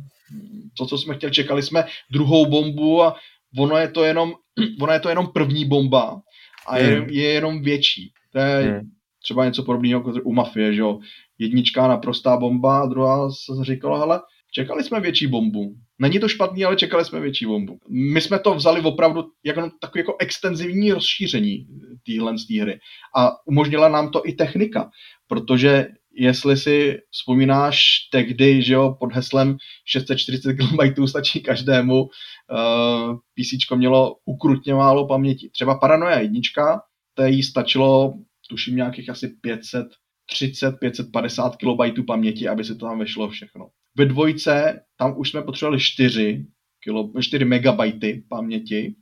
to, 0.78 0.86
co 0.86 0.98
jsme 0.98 1.16
chtěli, 1.16 1.32
čekali 1.32 1.64
jsme 1.64 1.84
druhou 2.12 2.46
bombu 2.46 3.04
a 3.04 3.16
ono 3.58 3.78
je 3.78 3.88
to 3.88 4.04
jenom, 4.04 4.34
ono 4.82 4.94
je 4.94 5.00
to 5.00 5.10
jenom 5.10 5.28
první 5.28 5.66
bomba 5.66 6.22
a 6.68 6.78
je, 6.78 7.00
hmm. 7.00 7.10
je 7.10 7.30
jenom 7.30 7.62
větší. 7.62 8.12
To 8.32 8.40
je 8.40 8.62
hmm. 8.62 8.90
třeba 9.24 9.46
něco 9.46 9.64
podobného 9.64 10.00
jako 10.00 10.22
u 10.24 10.34
mafie, 10.34 10.74
že 10.74 10.82
jo. 10.82 11.00
Jednička 11.42 11.88
na 11.88 11.98
prostá 11.98 12.38
bomba 12.38 12.82
a 12.82 12.86
druhá 12.86 13.32
se 13.32 13.64
říkala, 13.64 14.00
hele, 14.00 14.22
čekali 14.52 14.84
jsme 14.84 15.00
větší 15.00 15.28
bombu. 15.28 15.76
Není 16.00 16.20
to 16.20 16.28
špatný, 16.28 16.66
ale 16.66 16.76
čekali 16.76 17.06
jsme 17.06 17.20
větší 17.20 17.46
bombu. 17.46 17.80
My 17.90 18.22
jsme 18.22 18.40
to 18.40 18.56
vzali 18.56 18.82
opravdu 18.82 19.24
jako 19.46 19.70
takový 19.82 20.00
jako 20.00 20.16
extenzivní 20.20 20.92
rozšíření 20.92 21.68
téhle 22.06 22.36
hry. 22.62 22.80
A 23.16 23.32
umožnila 23.48 23.90
nám 23.90 24.12
to 24.12 24.22
i 24.26 24.34
technika, 24.34 24.90
protože 25.28 25.88
jestli 26.14 26.58
si 26.58 26.98
vzpomínáš 27.12 27.80
tehdy, 28.12 28.62
že 28.62 28.74
jo, 28.74 28.96
pod 29.00 29.14
heslem 29.14 29.58
640 29.86 30.54
KB 30.54 31.08
stačí 31.08 31.42
každému, 31.42 32.04
uh, 32.04 32.10
eh, 32.10 33.16
PC 33.16 33.76
mělo 33.76 34.16
ukrutně 34.26 34.74
málo 34.74 35.08
paměti. 35.08 35.50
Třeba 35.50 35.78
Paranoia 35.78 36.20
jednička, 36.20 36.82
to 37.14 37.24
jí 37.24 37.44
stačilo, 37.44 38.14
tuším 38.50 38.76
nějakých 38.76 39.10
asi 39.10 39.28
530, 39.28 40.72
550 40.80 41.56
KB 41.56 42.06
paměti, 42.08 42.48
aby 42.48 42.64
se 42.64 42.76
to 42.76 42.86
tam 42.86 43.00
vešlo 43.00 43.30
všechno. 43.30 43.70
Ve 43.98 44.06
dvojce 44.06 44.82
tam 44.98 45.14
už 45.18 45.30
jsme 45.30 45.42
potřebovali 45.42 45.80
4, 45.80 46.46
kilo, 46.84 47.12
4 47.22 47.46
megabajty 47.46 48.24
paměti. 48.30 48.96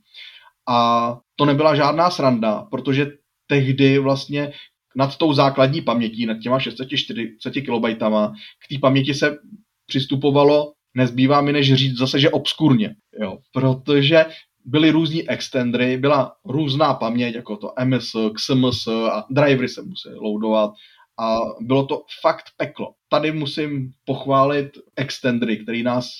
A 0.68 1.18
to 1.36 1.44
nebyla 1.44 1.74
žádná 1.74 2.10
sranda, 2.10 2.62
protože 2.70 3.06
tehdy 3.46 3.98
vlastně 3.98 4.52
nad 4.96 5.16
tou 5.16 5.32
základní 5.32 5.80
pamětí, 5.80 6.26
nad 6.26 6.38
těma 6.38 6.60
640 6.60 7.50
KB, 7.50 7.98
k 7.98 8.68
té 8.68 8.78
paměti 8.80 9.14
se 9.14 9.38
přistupovalo, 9.86 10.72
nezbývá 10.94 11.40
mi 11.40 11.52
než 11.52 11.74
říct 11.74 11.98
zase, 11.98 12.20
že 12.20 12.30
obskurně, 12.30 12.94
jo, 13.20 13.38
protože 13.52 14.26
byly 14.64 14.90
různý 14.90 15.28
extendry, 15.30 15.96
byla 15.96 16.32
různá 16.44 16.94
paměť, 16.94 17.34
jako 17.34 17.56
to 17.56 17.72
MS, 17.84 18.16
XMS 18.34 18.86
a 18.86 19.24
drivery 19.30 19.68
se 19.68 19.82
musí 19.82 20.08
loadovat 20.14 20.70
a 21.18 21.38
bylo 21.60 21.86
to 21.86 22.04
fakt 22.20 22.44
peklo. 22.56 22.94
Tady 23.08 23.32
musím 23.32 23.92
pochválit 24.04 24.70
extendry, 24.96 25.56
který 25.56 25.82
nás 25.82 26.10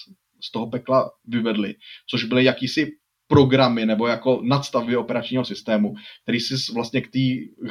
z 0.41 0.53
toho 0.53 0.71
pekla 0.71 1.11
vyvedli, 1.25 1.75
což 2.11 2.25
byly 2.25 2.45
jakýsi 2.45 2.93
programy 3.29 3.87
nebo 3.87 4.07
jako 4.07 4.41
nadstavby 4.43 4.97
operačního 4.97 5.45
systému, 5.45 5.95
který 6.23 6.41
si 6.41 6.73
vlastně 6.75 7.01
k 7.01 7.11
té 7.11 7.19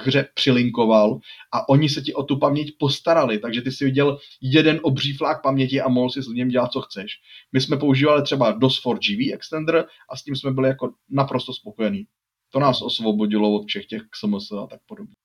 hře 0.01 0.29
přilinkoval 0.33 1.19
a 1.53 1.69
oni 1.69 1.89
se 1.89 2.01
ti 2.01 2.13
o 2.13 2.23
tu 2.23 2.37
paměť 2.37 2.75
postarali, 2.79 3.39
takže 3.39 3.61
ty 3.61 3.71
si 3.71 3.85
viděl 3.85 4.17
jeden 4.41 4.79
obří 4.83 5.13
flák 5.13 5.41
paměti 5.43 5.81
a 5.81 5.87
mohl 5.87 6.09
si 6.09 6.21
s 6.21 6.27
něm 6.27 6.47
dělat, 6.47 6.71
co 6.71 6.81
chceš. 6.81 7.11
My 7.51 7.61
jsme 7.61 7.77
používali 7.77 8.23
třeba 8.23 8.51
DOS 8.51 8.85
4GV 8.85 9.33
extender 9.33 9.85
a 10.09 10.17
s 10.17 10.23
tím 10.23 10.35
jsme 10.35 10.51
byli 10.51 10.67
jako 10.67 10.93
naprosto 11.09 11.53
spokojení. 11.53 12.05
To 12.49 12.59
nás 12.59 12.81
osvobodilo 12.81 13.55
od 13.55 13.67
všech 13.67 13.85
těch 13.85 14.01
XMS 14.09 14.51
a 14.51 14.67
tak 14.67 14.79
podobně. 14.85 15.16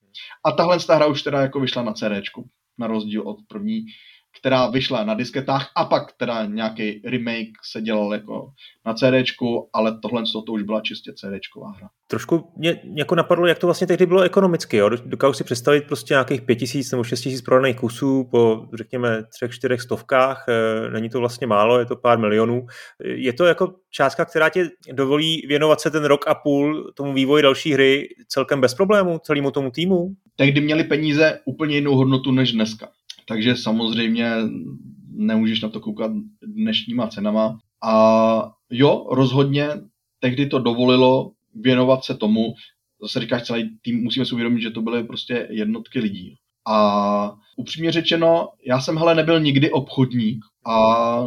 A 0.44 0.52
tahle 0.52 0.78
hra 0.88 1.06
už 1.06 1.22
teda 1.22 1.40
jako 1.40 1.60
vyšla 1.60 1.82
na 1.82 1.92
CD, 1.92 2.22
na 2.78 2.86
rozdíl 2.86 3.28
od 3.28 3.36
první 3.48 3.84
která 4.40 4.66
vyšla 4.66 5.04
na 5.04 5.14
disketách 5.14 5.70
a 5.76 5.84
pak 5.84 6.12
teda 6.12 6.46
nějaký 6.46 7.02
remake 7.04 7.52
se 7.72 7.82
dělal 7.82 8.12
jako 8.12 8.50
na 8.86 8.94
CDčku, 8.94 9.68
ale 9.72 9.98
tohle 10.02 10.22
to 10.46 10.52
už 10.52 10.62
byla 10.62 10.80
čistě 10.80 11.12
CDčková 11.12 11.70
hra. 11.70 11.88
Trošku 12.06 12.52
mě 12.56 12.80
jako 12.96 13.14
napadlo, 13.14 13.46
jak 13.46 13.58
to 13.58 13.66
vlastně 13.66 13.86
tehdy 13.86 14.06
bylo 14.06 14.22
ekonomicky. 14.22 14.76
Jo? 14.76 14.88
Dokážu 14.88 15.32
si 15.32 15.44
představit 15.44 15.86
prostě 15.86 16.14
nějakých 16.14 16.42
pět 16.42 16.56
tisíc 16.56 16.90
nebo 16.90 17.04
šest 17.04 17.20
tisíc 17.20 17.42
prodaných 17.42 17.76
kusů 17.76 18.28
po, 18.30 18.66
řekněme, 18.74 19.22
třech, 19.34 19.50
čtyřech 19.50 19.80
stovkách. 19.80 20.44
Eh, 20.48 20.90
není 20.90 21.10
to 21.10 21.18
vlastně 21.18 21.46
málo, 21.46 21.78
je 21.78 21.86
to 21.86 21.96
pár 21.96 22.18
milionů. 22.18 22.66
Je 23.04 23.32
to 23.32 23.44
jako 23.44 23.74
částka, 23.90 24.24
která 24.24 24.48
ti 24.48 24.62
dovolí 24.92 25.46
věnovat 25.48 25.80
se 25.80 25.90
ten 25.90 26.04
rok 26.04 26.28
a 26.28 26.34
půl 26.34 26.92
tomu 26.94 27.12
vývoji 27.12 27.42
další 27.42 27.72
hry 27.72 28.08
celkem 28.28 28.60
bez 28.60 28.74
problémů 28.74 29.18
celému 29.18 29.50
tomu 29.50 29.70
týmu? 29.70 30.08
Tehdy 30.36 30.60
měli 30.60 30.84
peníze 30.84 31.40
úplně 31.44 31.74
jinou 31.74 31.96
hodnotu 31.96 32.32
než 32.32 32.52
dneska. 32.52 32.88
Takže 33.28 33.56
samozřejmě 33.56 34.30
nemůžeš 35.10 35.60
na 35.60 35.68
to 35.68 35.80
koukat 35.80 36.12
dnešníma 36.42 37.06
cenama. 37.06 37.58
A 37.82 38.52
jo, 38.70 39.06
rozhodně 39.10 39.68
tehdy 40.20 40.46
to 40.46 40.58
dovolilo 40.58 41.32
věnovat 41.54 42.04
se 42.04 42.14
tomu, 42.14 42.54
zase 43.02 43.20
říkáš 43.20 43.42
celý 43.42 43.78
tým, 43.82 44.02
musíme 44.02 44.26
si 44.26 44.34
uvědomit, 44.34 44.60
že 44.60 44.70
to 44.70 44.82
byly 44.82 45.04
prostě 45.04 45.48
jednotky 45.50 45.98
lidí. 45.98 46.34
A 46.68 47.36
upřímně 47.56 47.92
řečeno, 47.92 48.48
já 48.66 48.80
jsem 48.80 48.96
hele 48.96 49.14
nebyl 49.14 49.40
nikdy 49.40 49.70
obchodník 49.70 50.44
a 50.66 51.26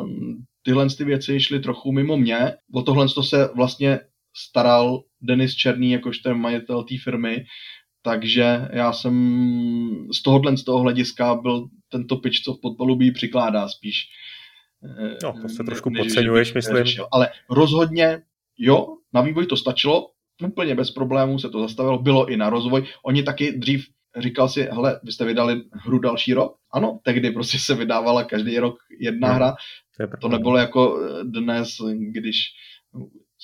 tyhle 0.64 0.88
ty 0.90 1.04
věci 1.04 1.40
šly 1.40 1.60
trochu 1.60 1.92
mimo 1.92 2.18
mě. 2.18 2.54
O 2.74 2.82
tohle 2.82 3.08
to 3.10 3.24
se 3.24 3.50
vlastně 3.56 4.00
staral 4.36 5.04
Denis 5.22 5.56
Černý, 5.56 5.92
jakož 5.92 6.18
ten 6.18 6.38
majitel 6.38 6.84
té 6.84 6.96
firmy, 7.04 7.46
takže 8.06 8.68
já 8.74 8.94
jsem 8.94 9.16
z 10.14 10.22
tohohle 10.22 10.58
z 10.58 10.64
toho 10.64 10.80
hlediska 10.80 11.36
byl 11.36 11.68
tento 11.90 12.16
pitch, 12.16 12.40
co 12.44 12.54
v 12.54 12.62
podpalubí 12.62 13.12
přikládá 13.12 13.68
spíš. 13.68 14.04
Eh, 14.84 15.18
no, 15.24 15.34
to 15.42 15.50
se 15.50 15.64
trošku 15.64 15.90
než, 15.90 16.02
podceňuješ, 16.02 16.54
myslím. 16.54 16.78
Řešil. 16.78 17.08
Ale 17.12 17.30
rozhodně, 17.50 18.22
jo, 18.58 18.88
na 19.14 19.22
vývoj 19.22 19.46
to 19.46 19.58
stačilo, 19.58 20.10
úplně 20.44 20.76
bez 20.76 20.92
problémů 20.92 21.40
se 21.40 21.50
to 21.50 21.60
zastavilo, 21.60 21.98
bylo 21.98 22.26
i 22.26 22.38
na 22.38 22.50
rozvoj. 22.50 22.86
Oni 23.06 23.24
taky 23.24 23.52
dřív 23.52 23.86
říkal 24.18 24.50
si, 24.50 24.62
hele, 24.62 25.00
vy 25.04 25.12
jste 25.12 25.26
vydali 25.26 25.62
hru 25.72 26.00
další 26.00 26.34
rok? 26.34 26.56
Ano, 26.74 27.00
tehdy 27.04 27.32
prostě 27.32 27.60
se 27.60 27.76
vydávala 27.76 28.24
každý 28.24 28.60
rok 28.60 28.76
jedna 29.00 29.28
hmm. 29.28 29.36
hra. 29.38 29.56
To, 29.98 30.18
to 30.22 30.28
nebylo 30.28 30.58
jako 30.58 31.00
dnes, 31.24 31.70
když 32.12 32.38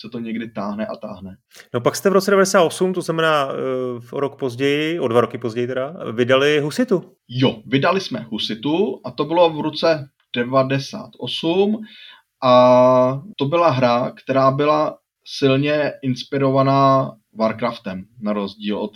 se 0.01 0.09
to 0.09 0.19
někdy 0.19 0.51
táhne 0.51 0.85
a 0.85 0.95
táhne. 0.95 1.37
No 1.73 1.81
pak 1.81 1.95
jste 1.95 2.09
v 2.09 2.13
roce 2.13 2.31
98, 2.31 2.93
to 2.93 3.01
znamená 3.01 3.45
uh, 3.45 3.53
o 4.11 4.19
rok 4.19 4.39
později, 4.39 4.99
o 4.99 5.07
dva 5.07 5.21
roky 5.21 5.37
později 5.37 5.67
teda, 5.67 5.95
vydali 6.11 6.59
Husitu. 6.59 7.15
Jo, 7.27 7.61
vydali 7.65 8.01
jsme 8.01 8.19
Husitu 8.19 9.01
a 9.05 9.11
to 9.11 9.25
bylo 9.25 9.49
v 9.49 9.61
roce 9.61 10.09
98 10.35 11.81
a 12.43 13.21
to 13.37 13.45
byla 13.45 13.69
hra, 13.69 14.11
která 14.11 14.51
byla 14.51 14.97
silně 15.25 15.93
inspirovaná 16.01 17.11
Warcraftem, 17.33 18.05
na 18.21 18.33
rozdíl 18.33 18.77
od 18.77 18.91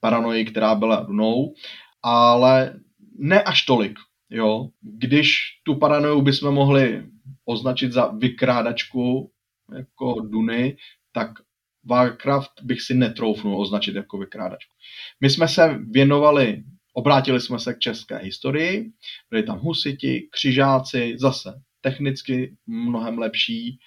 Paranoji, 0.00 0.44
která 0.44 0.74
byla 0.74 1.04
runou, 1.08 1.54
ale 2.02 2.74
ne 3.18 3.42
až 3.42 3.62
tolik. 3.62 3.98
Jo. 4.30 4.68
Když 4.80 5.36
tu 5.62 5.74
paranoju 5.74 6.22
bychom 6.22 6.54
mohli 6.54 7.04
označit 7.44 7.92
za 7.92 8.06
vykrádačku 8.06 9.30
jako 9.74 10.20
Duny, 10.20 10.76
tak 11.12 11.30
Warcraft 11.84 12.50
bych 12.62 12.82
si 12.82 12.94
netroufnul 12.94 13.60
označit 13.60 13.94
jako 13.94 14.18
vykrádačku. 14.18 14.74
My 15.20 15.30
jsme 15.30 15.48
se 15.48 15.78
věnovali, 15.90 16.64
obrátili 16.94 17.40
jsme 17.40 17.58
se 17.58 17.74
k 17.74 17.78
české 17.78 18.16
historii, 18.16 18.90
byli 19.30 19.42
tam 19.42 19.58
husiti, 19.58 20.28
křižáci, 20.32 21.16
zase 21.18 21.62
technicky 21.80 22.56
mnohem 22.66 23.18
lepší 23.18 23.78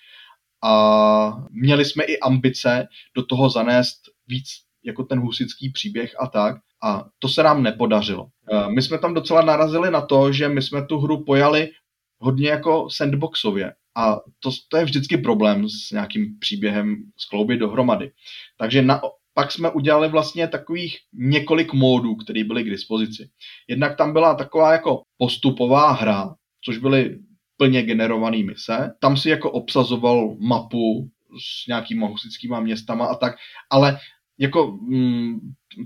a 0.64 1.48
měli 1.52 1.86
jsme 1.86 2.04
i 2.04 2.20
ambice 2.20 2.88
do 3.16 3.26
toho 3.26 3.50
zanést 3.50 4.02
víc 4.28 4.48
jako 4.84 5.04
ten 5.04 5.20
husický 5.20 5.70
příběh 5.70 6.16
a 6.20 6.28
tak. 6.28 6.56
A 6.84 7.06
to 7.20 7.28
se 7.28 7.44
nám 7.44 7.64
nepodařilo. 7.64 8.28
E, 8.52 8.72
my 8.72 8.82
jsme 8.82 8.98
tam 8.98 9.14
docela 9.14 9.42
narazili 9.42 9.92
na 9.92 10.02
to, 10.02 10.32
že 10.34 10.50
my 10.50 10.62
jsme 10.62 10.86
tu 10.86 10.98
hru 10.98 11.24
pojali 11.24 11.70
hodně 12.18 12.50
jako 12.50 12.90
sandboxově. 12.90 13.74
A 14.00 14.16
to, 14.40 14.50
to 14.68 14.78
je 14.78 14.86
vždycky 14.86 15.18
problém 15.18 15.70
s 15.70 15.92
nějakým 15.92 16.40
příběhem 16.40 16.96
skloubit 17.18 17.60
dohromady. 17.60 18.12
Takže 18.58 18.82
na, 18.82 19.02
pak 19.34 19.52
jsme 19.52 19.72
udělali 19.72 20.10
vlastně 20.10 20.48
takových 20.48 20.98
několik 21.14 21.74
módů, 21.74 22.16
které 22.16 22.44
byly 22.44 22.64
k 22.64 22.70
dispozici. 22.70 23.30
Jednak 23.68 23.98
tam 23.98 24.14
byla 24.14 24.36
taková 24.36 24.72
jako 24.72 25.02
postupová 25.18 25.92
hra, 25.92 26.36
což 26.66 26.78
byly 26.78 27.20
plně 27.58 27.84
generované 27.84 28.44
mise. 28.44 28.92
Tam 29.00 29.18
si 29.18 29.30
jako 29.30 29.52
obsazoval 29.52 30.36
mapu 30.40 31.10
s 31.40 31.68
nějakýma 31.68 32.08
husickýma 32.08 32.60
městama 32.60 33.06
a 33.06 33.16
tak, 33.16 33.36
ale 33.70 34.00
jako 34.38 34.78
mm, 34.82 35.40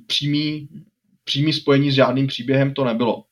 přímý, 0.07 0.69
přímý 1.23 1.53
spojení 1.53 1.91
s 1.91 1.95
žádným 1.95 2.27
příběhem 2.27 2.73
to 2.73 2.85
nebylo. 2.85 3.23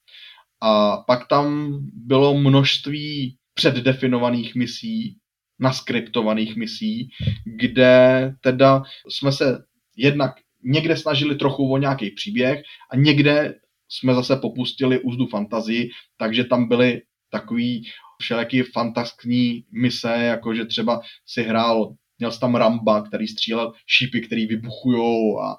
A 0.62 0.98
pak 0.98 1.28
tam 1.28 1.78
bylo 1.94 2.38
množství 2.38 3.38
předdefinovaných 3.62 4.56
misí, 4.56 5.18
naskriptovaných 5.60 6.56
misí, 6.56 7.10
kde 7.46 8.34
teda 8.42 8.84
jsme 9.10 9.32
se 9.32 9.64
jednak 9.98 10.32
někde 10.64 10.98
snažili 10.98 11.36
trochu 11.36 11.72
o 11.72 11.78
nějaký 11.78 12.12
příběh 12.12 12.62
a 12.92 12.96
někde 12.96 13.56
jsme 13.90 14.14
zase 14.14 14.36
popustili 14.36 15.00
úzdu 15.00 15.28
fantazii, 15.28 15.90
takže 16.18 16.44
tam 16.44 16.68
byly 16.68 17.02
takový 17.30 17.90
všelijaký 18.22 18.62
fantaskní 18.62 19.64
mise, 19.72 20.12
jako 20.12 20.56
že 20.56 20.66
třeba 20.66 21.02
si 21.26 21.44
hrál, 21.44 21.96
měl 22.20 22.32
jsi 22.32 22.40
tam 22.40 22.56
Ramba, 22.56 23.02
který 23.02 23.28
střílel 23.28 23.74
šípy, 23.88 24.22
který 24.22 24.48
vybuchujou 24.48 25.40
a, 25.40 25.58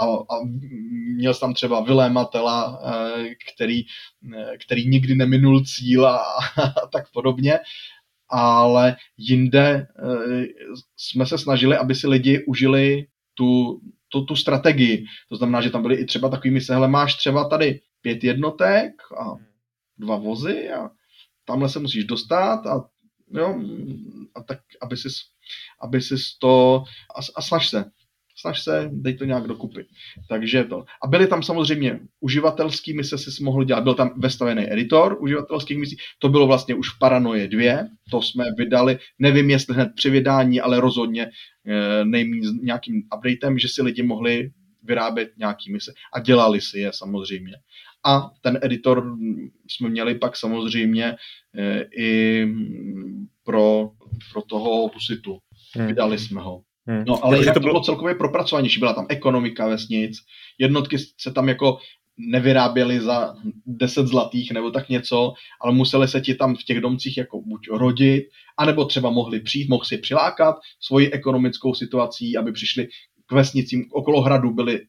a, 0.00 0.04
a 0.04 0.40
měl 1.16 1.34
tam 1.34 1.54
třeba 1.54 1.80
Vilématela, 1.80 2.80
eh, 2.84 3.34
který, 3.54 3.82
eh, 4.34 4.56
který 4.64 4.88
nikdy 4.88 5.14
neminul 5.14 5.64
cíl 5.64 6.06
a, 6.06 6.16
a 6.82 6.86
tak 6.92 7.12
podobně, 7.12 7.58
ale 8.28 8.96
jinde 9.16 9.86
eh, 9.98 10.46
jsme 10.96 11.26
se 11.26 11.38
snažili, 11.38 11.76
aby 11.76 11.94
si 11.94 12.06
lidi 12.06 12.44
užili 12.44 13.06
tu, 13.34 13.80
tu, 14.08 14.24
tu 14.24 14.36
strategii. 14.36 15.04
To 15.28 15.36
znamená, 15.36 15.60
že 15.60 15.70
tam 15.70 15.82
byly 15.82 15.94
i 15.94 16.04
třeba 16.04 16.28
takovými 16.28 16.54
mise, 16.54 16.74
hele, 16.74 16.88
máš 16.88 17.14
třeba 17.14 17.48
tady 17.48 17.80
pět 18.00 18.24
jednotek 18.24 18.92
a 19.18 19.34
dva 19.98 20.16
vozy 20.16 20.70
a 20.70 20.90
tamhle 21.44 21.68
se 21.68 21.78
musíš 21.78 22.04
dostat 22.04 22.66
a 22.66 22.84
jo, 23.34 23.60
a 24.34 24.42
tak, 24.42 24.58
aby 24.82 24.96
si, 24.96 25.08
aby 25.80 26.00
to, 26.38 26.84
a, 27.16 27.20
a 27.36 27.42
snaž 27.42 27.68
se, 27.68 27.84
snaž 28.44 28.62
se, 28.62 28.90
dej 28.92 29.16
to 29.16 29.24
nějak 29.24 29.48
dokupy. 29.48 29.86
Takže 30.28 30.64
to. 30.64 30.84
A 31.02 31.06
byly 31.06 31.26
tam 31.26 31.42
samozřejmě 31.42 32.00
uživatelský 32.20 32.96
mise, 32.96 33.18
si 33.18 33.44
mohl 33.44 33.64
dělat, 33.64 33.84
byl 33.84 33.94
tam 33.94 34.20
vestavený 34.20 34.72
editor 34.72 35.16
uživatelských 35.20 35.78
misí, 35.78 35.96
to 36.18 36.28
bylo 36.28 36.46
vlastně 36.46 36.74
už 36.74 36.90
v 36.90 36.98
Paranoje 36.98 37.48
2, 37.48 37.88
to 38.10 38.22
jsme 38.22 38.44
vydali, 38.58 38.98
nevím 39.18 39.50
jestli 39.50 39.74
hned 39.74 39.88
při 39.96 40.10
vydání, 40.10 40.60
ale 40.60 40.80
rozhodně 40.80 41.22
e, 41.22 42.04
nejméně 42.04 42.48
nějakým 42.62 43.02
updatem, 43.16 43.58
že 43.58 43.68
si 43.68 43.82
lidi 43.82 44.02
mohli 44.02 44.50
vyrábět 44.82 45.30
nějaký 45.38 45.72
mise 45.72 45.92
a 46.12 46.20
dělali 46.20 46.60
si 46.60 46.78
je 46.78 46.90
samozřejmě. 46.94 47.52
A 48.06 48.30
ten 48.40 48.58
editor 48.62 49.16
jsme 49.68 49.88
měli 49.88 50.14
pak 50.14 50.36
samozřejmě 50.36 51.04
e, 51.04 51.16
i 51.96 52.46
pro, 53.44 53.90
pro 54.32 54.42
toho 54.42 54.90
Husitu. 54.94 55.38
Hmm. 55.74 55.86
Vydali 55.86 56.18
jsme 56.18 56.40
ho. 56.40 56.62
Hmm. 56.86 57.04
No 57.06 57.24
ale 57.24 57.38
jako, 57.38 57.54
to 57.54 57.60
bylo... 57.60 57.72
bylo 57.72 57.84
celkově 57.84 58.14
propracovanější. 58.14 58.80
Byla 58.80 58.92
tam 58.92 59.06
ekonomika 59.08 59.68
vesnic, 59.68 60.18
jednotky 60.58 60.98
se 60.98 61.32
tam 61.32 61.48
jako 61.48 61.78
nevyráběly 62.16 63.00
za 63.00 63.34
10 63.66 64.06
zlatých 64.06 64.52
nebo 64.52 64.70
tak 64.70 64.88
něco, 64.88 65.32
ale 65.60 65.74
museli 65.74 66.08
se 66.08 66.20
ti 66.20 66.34
tam 66.34 66.56
v 66.56 66.64
těch 66.64 66.80
domcích 66.80 67.16
jako 67.16 67.40
buď 67.40 67.68
rodit, 67.70 68.24
anebo 68.58 68.84
třeba 68.84 69.10
mohli 69.10 69.40
přijít, 69.40 69.68
mohli 69.68 69.86
si 69.86 69.98
přilákat 69.98 70.56
svoji 70.80 71.10
ekonomickou 71.10 71.74
situací, 71.74 72.36
aby 72.36 72.52
přišli 72.52 72.88
k 73.26 73.32
vesnicím, 73.32 73.84
okolo 73.92 74.20
hradu 74.20 74.50
byly 74.50 74.80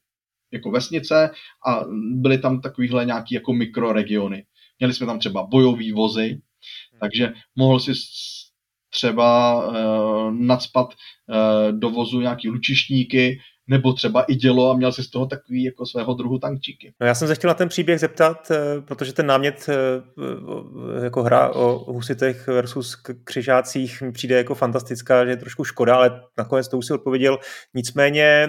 jako 0.51 0.71
vesnice 0.71 1.29
a 1.67 1.85
byly 2.11 2.37
tam 2.37 2.61
takovýhle 2.61 3.05
nějaký 3.05 3.35
jako 3.35 3.53
mikroregiony. 3.53 4.45
Měli 4.79 4.93
jsme 4.93 5.05
tam 5.05 5.19
třeba 5.19 5.43
bojové 5.43 5.93
vozy, 5.93 6.41
takže 6.99 7.33
mohl 7.55 7.79
si 7.79 7.91
třeba 8.95 9.55
uh, 9.67 10.33
nadspat 10.33 10.87
uh, 10.87 11.79
do 11.79 11.89
vozu 11.89 12.21
nějaký 12.21 12.49
lučišníky, 12.49 13.39
nebo 13.67 13.93
třeba 13.93 14.21
i 14.21 14.35
dělo 14.35 14.71
a 14.71 14.77
měl 14.77 14.91
si 14.91 15.03
z 15.03 15.09
toho 15.09 15.25
takový 15.25 15.63
jako 15.63 15.85
svého 15.85 16.13
druhu 16.13 16.39
tankčíky. 16.39 16.93
No 17.01 17.07
já 17.07 17.15
jsem 17.15 17.27
se 17.27 17.35
chtěl 17.35 17.47
na 17.47 17.53
ten 17.53 17.69
příběh 17.69 17.99
zeptat, 17.99 18.51
eh, 18.51 18.81
protože 18.81 19.13
ten 19.13 19.25
námět 19.25 19.69
jako 21.03 21.23
hra 21.23 21.49
o 21.49 21.93
husitech 21.93 22.47
versus 22.47 22.95
křižácích 23.23 24.01
mi 24.01 24.11
přijde 24.11 24.37
jako 24.37 24.55
fantastická, 24.55 25.25
že 25.25 25.31
je 25.31 25.37
trošku 25.37 25.63
škoda, 25.63 25.95
ale 25.95 26.21
nakonec 26.37 26.67
to 26.67 26.77
už 26.77 26.85
si 26.85 26.93
odpověděl. 26.93 27.37
Nicméně, 27.73 28.47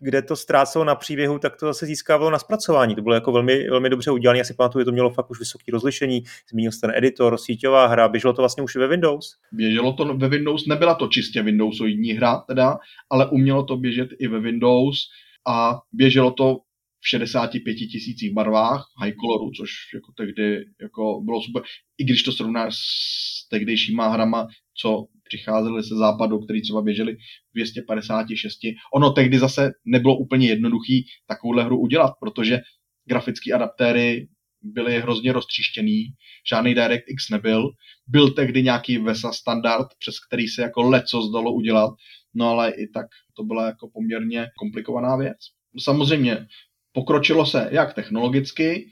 kde 0.00 0.22
to 0.22 0.36
ztrácelo 0.36 0.84
na 0.84 0.94
příběhu, 0.94 1.38
tak 1.38 1.56
to 1.56 1.66
zase 1.66 1.86
získávalo 1.86 2.30
na 2.30 2.38
zpracování. 2.38 2.94
To 2.94 3.02
bylo 3.02 3.14
jako 3.14 3.32
velmi, 3.32 3.70
velmi 3.70 3.90
dobře 3.90 4.10
udělané. 4.10 4.38
Já 4.38 4.44
si 4.44 4.54
pamatuju, 4.54 4.80
že 4.80 4.84
to 4.84 4.92
mělo 4.92 5.10
fakt 5.10 5.30
už 5.30 5.38
vysoké 5.38 5.72
rozlišení. 5.72 6.22
Zmínil 6.50 6.72
jste 6.72 6.86
ten 6.86 6.96
editor, 6.96 7.38
síťová 7.38 7.86
hra, 7.86 8.08
běželo 8.08 8.34
to 8.34 8.42
vlastně 8.42 8.62
už 8.62 8.76
ve 8.76 8.88
Windows? 8.88 9.36
Běželo 9.52 9.92
to 9.92 10.14
ve 10.16 10.28
Windows, 10.28 10.66
nebyla 10.66 10.94
to 10.94 11.08
čistě 11.08 11.42
Windowsoidní 11.42 12.12
hra 12.12 12.36
teda, 12.36 12.78
ale 13.10 13.26
umělo 13.26 13.62
to 13.62 13.76
běžet 13.76 14.08
i 14.18 14.28
ve 14.28 14.40
Windows 14.42 14.98
a 15.48 15.78
běželo 15.92 16.30
to 16.30 16.56
v 17.00 17.08
65 17.08 17.74
tisících 17.74 18.32
barvách 18.32 18.84
high 19.00 19.12
coloru, 19.20 19.50
což 19.50 19.70
jako 19.94 20.12
tehdy 20.16 20.64
jako 20.82 21.20
bylo 21.24 21.42
super. 21.42 21.62
I 21.98 22.04
když 22.04 22.22
to 22.22 22.32
srovnáš 22.32 22.74
s 22.76 23.48
tehdejšíma 23.48 24.08
hrama, 24.08 24.46
co 24.74 25.06
přicházely 25.24 25.82
se 25.82 25.94
západu, 25.96 26.38
který 26.38 26.62
třeba 26.62 26.82
běželi 26.82 27.16
256. 27.54 28.58
Ono 28.94 29.10
tehdy 29.10 29.38
zase 29.38 29.70
nebylo 29.84 30.18
úplně 30.18 30.48
jednoduchý 30.48 31.06
takovouhle 31.26 31.64
hru 31.64 31.80
udělat, 31.80 32.12
protože 32.20 32.60
grafické 33.08 33.52
adaptéry 33.52 34.28
byly 34.62 35.00
hrozně 35.00 35.32
roztříštěný, 35.32 36.04
žádný 36.48 36.74
DirectX 36.74 37.30
nebyl, 37.30 37.70
byl 38.06 38.30
tehdy 38.30 38.62
nějaký 38.62 38.98
VESA 38.98 39.32
standard, 39.32 39.86
přes 39.98 40.14
který 40.26 40.48
se 40.48 40.62
jako 40.62 40.82
leco 40.82 41.22
zdalo 41.22 41.52
udělat, 41.52 41.90
no 42.34 42.48
ale 42.48 42.70
i 42.70 42.88
tak 42.88 43.06
to 43.36 43.44
byla 43.44 43.66
jako 43.66 43.88
poměrně 43.92 44.46
komplikovaná 44.58 45.16
věc. 45.16 45.36
Samozřejmě 45.78 46.46
pokročilo 46.92 47.46
se 47.46 47.68
jak 47.72 47.94
technologicky, 47.94 48.90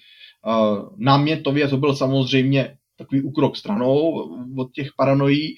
námětově 0.96 1.68
to 1.68 1.76
byl 1.76 1.96
samozřejmě 1.96 2.76
takový 2.96 3.22
úkrok 3.22 3.56
stranou 3.56 4.10
od 4.58 4.72
těch 4.72 4.88
paranojí. 4.96 5.54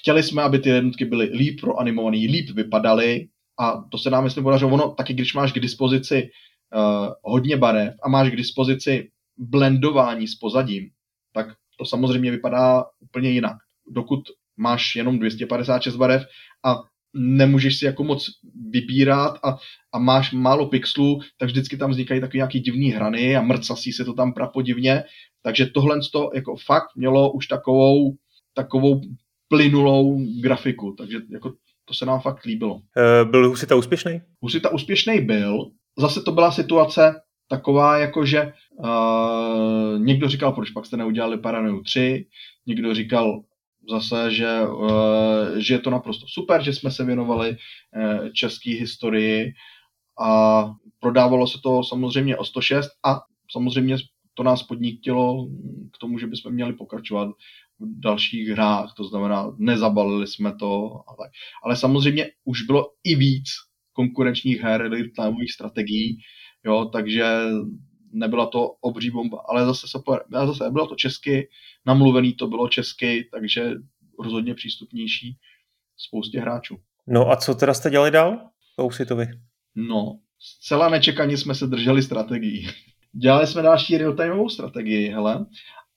Chtěli 0.00 0.22
jsme, 0.22 0.42
aby 0.42 0.58
ty 0.58 0.68
jednotky 0.68 1.04
byly 1.04 1.24
líp 1.24 1.60
proanimované, 1.60 2.16
líp 2.16 2.50
vypadaly 2.50 3.28
a 3.60 3.84
to 3.90 3.98
se 3.98 4.10
nám 4.10 4.24
myslím 4.24 4.44
podařilo. 4.44 4.70
Ono 4.70 4.94
taky, 4.94 5.14
když 5.14 5.34
máš 5.34 5.52
k 5.52 5.58
dispozici 5.58 6.30
uh, 6.74 7.12
hodně 7.22 7.56
barev 7.56 7.94
a 8.02 8.08
máš 8.08 8.30
k 8.30 8.36
dispozici 8.36 9.10
blendování 9.36 10.28
s 10.28 10.34
pozadím, 10.34 10.90
tak 11.32 11.46
to 11.78 11.84
samozřejmě 11.84 12.30
vypadá 12.30 12.84
úplně 13.00 13.30
jinak. 13.30 13.56
Dokud 13.90 14.20
máš 14.56 14.96
jenom 14.96 15.18
256 15.18 15.96
barev 15.96 16.22
a 16.64 16.74
nemůžeš 17.14 17.78
si 17.78 17.84
jako 17.84 18.04
moc 18.04 18.30
vybírat 18.70 19.38
a, 19.44 19.56
a 19.92 19.98
máš 19.98 20.32
málo 20.32 20.66
pixelů, 20.66 21.20
tak 21.38 21.48
vždycky 21.48 21.76
tam 21.76 21.90
vznikají 21.90 22.20
takové 22.20 22.36
nějaké 22.36 22.58
divné 22.58 22.96
hrany 22.96 23.36
a 23.36 23.42
mrcasí 23.42 23.92
se 23.92 24.04
to 24.04 24.12
tam 24.12 24.32
prapodivně. 24.32 25.02
Takže 25.42 25.66
tohle 25.66 25.98
to 26.12 26.30
jako 26.34 26.56
fakt 26.56 26.88
mělo 26.96 27.32
už 27.32 27.46
takovou, 27.46 28.14
takovou 28.54 29.00
plynulou 29.48 30.20
grafiku, 30.40 30.94
takže 30.98 31.18
jako 31.30 31.52
to 31.84 31.94
se 31.94 32.06
nám 32.06 32.20
fakt 32.20 32.44
líbilo. 32.44 32.74
Uh, 32.74 33.30
byl 33.30 33.48
Husita 33.48 33.74
úspěšný? 33.74 34.20
Husita 34.40 34.72
úspěšný 34.72 35.20
byl. 35.20 35.70
Zase 35.98 36.22
to 36.22 36.32
byla 36.32 36.50
situace 36.50 37.20
taková, 37.48 37.98
jako 37.98 38.26
že 38.26 38.52
uh, 38.78 39.98
někdo 39.98 40.28
říkal, 40.28 40.52
proč 40.52 40.70
pak 40.70 40.86
jste 40.86 40.96
neudělali 40.96 41.38
Paranoju 41.38 41.82
3, 41.82 42.26
někdo 42.66 42.94
říkal, 42.94 43.40
zase, 43.90 44.30
že, 44.30 44.48
eh, 44.48 45.60
že 45.60 45.74
je 45.74 45.78
to 45.78 45.90
naprosto 45.90 46.26
super, 46.28 46.62
že 46.62 46.72
jsme 46.72 46.90
se 46.90 47.04
věnovali 47.04 47.56
eh, 47.56 48.30
české 48.32 48.70
historii 48.70 49.52
a 50.20 50.64
prodávalo 51.00 51.46
se 51.46 51.58
to 51.62 51.84
samozřejmě 51.84 52.36
o 52.36 52.44
106 52.44 52.88
a 53.04 53.20
samozřejmě 53.50 53.96
to 54.34 54.42
nás 54.42 54.62
podnítilo 54.62 55.46
k 55.92 55.98
tomu, 55.98 56.18
že 56.18 56.26
bychom 56.26 56.52
měli 56.52 56.72
pokračovat 56.72 57.28
v 57.78 58.00
dalších 58.00 58.48
hrách, 58.48 58.94
to 58.96 59.04
znamená, 59.04 59.52
nezabalili 59.58 60.26
jsme 60.26 60.56
to, 60.56 61.00
ale, 61.08 61.30
ale 61.64 61.76
samozřejmě 61.76 62.30
už 62.44 62.62
bylo 62.62 62.86
i 63.04 63.14
víc 63.14 63.44
konkurenčních 63.92 64.60
her, 64.60 64.90
real 64.90 65.34
strategií, 65.54 66.18
jo, 66.64 66.90
takže 66.92 67.24
nebyla 68.14 68.46
to 68.46 68.66
obří 68.80 69.10
bomba, 69.10 69.42
ale 69.48 69.66
zase, 69.66 69.86
zase 70.46 70.70
bylo 70.70 70.86
to 70.86 70.94
česky, 70.94 71.48
namluvený 71.86 72.34
to 72.34 72.46
bylo 72.46 72.68
česky, 72.68 73.28
takže 73.32 73.70
rozhodně 74.18 74.54
přístupnější 74.54 75.38
spoustě 75.96 76.40
hráčů. 76.40 76.76
No 77.06 77.30
a 77.30 77.36
co 77.36 77.54
teda 77.54 77.74
jste 77.74 77.90
dělali 77.90 78.10
dál? 78.10 78.40
vy. 79.16 79.26
No, 79.74 80.18
zcela 80.38 80.88
nečekaně 80.88 81.36
jsme 81.36 81.54
se 81.54 81.66
drželi 81.66 82.02
strategii. 82.02 82.66
Dělali 83.12 83.46
jsme 83.46 83.62
další 83.62 83.98
real-timeovou 83.98 84.48
strategii, 84.48 85.08
hele, 85.08 85.46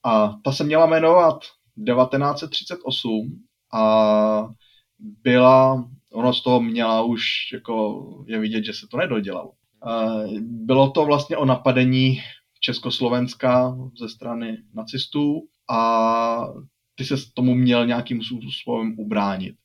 a 0.04 0.40
ta 0.44 0.52
se 0.52 0.64
měla 0.64 0.86
jmenovat 0.86 1.40
1938 1.86 3.44
a 3.74 4.48
byla, 5.00 5.90
ono 6.14 6.34
z 6.34 6.44
toho 6.44 6.62
měla 6.62 7.02
už, 7.02 7.24
jako 7.54 8.04
je 8.28 8.40
vidět, 8.40 8.64
že 8.64 8.74
se 8.74 8.88
to 8.92 8.98
nedodělalo. 8.98 9.52
Bylo 10.42 10.92
to 10.92 11.06
vlastně 11.06 11.38
o 11.38 11.46
napadení 11.46 12.20
Československa 12.60 13.78
ze 14.00 14.10
strany 14.10 14.58
nacistů 14.74 15.48
a 15.70 16.48
ty 16.96 17.06
se 17.06 17.16
tomu 17.34 17.56
měl 17.56 17.86
nějakým 17.86 18.22
způsobem 18.24 18.96
ubránit. 19.00 19.56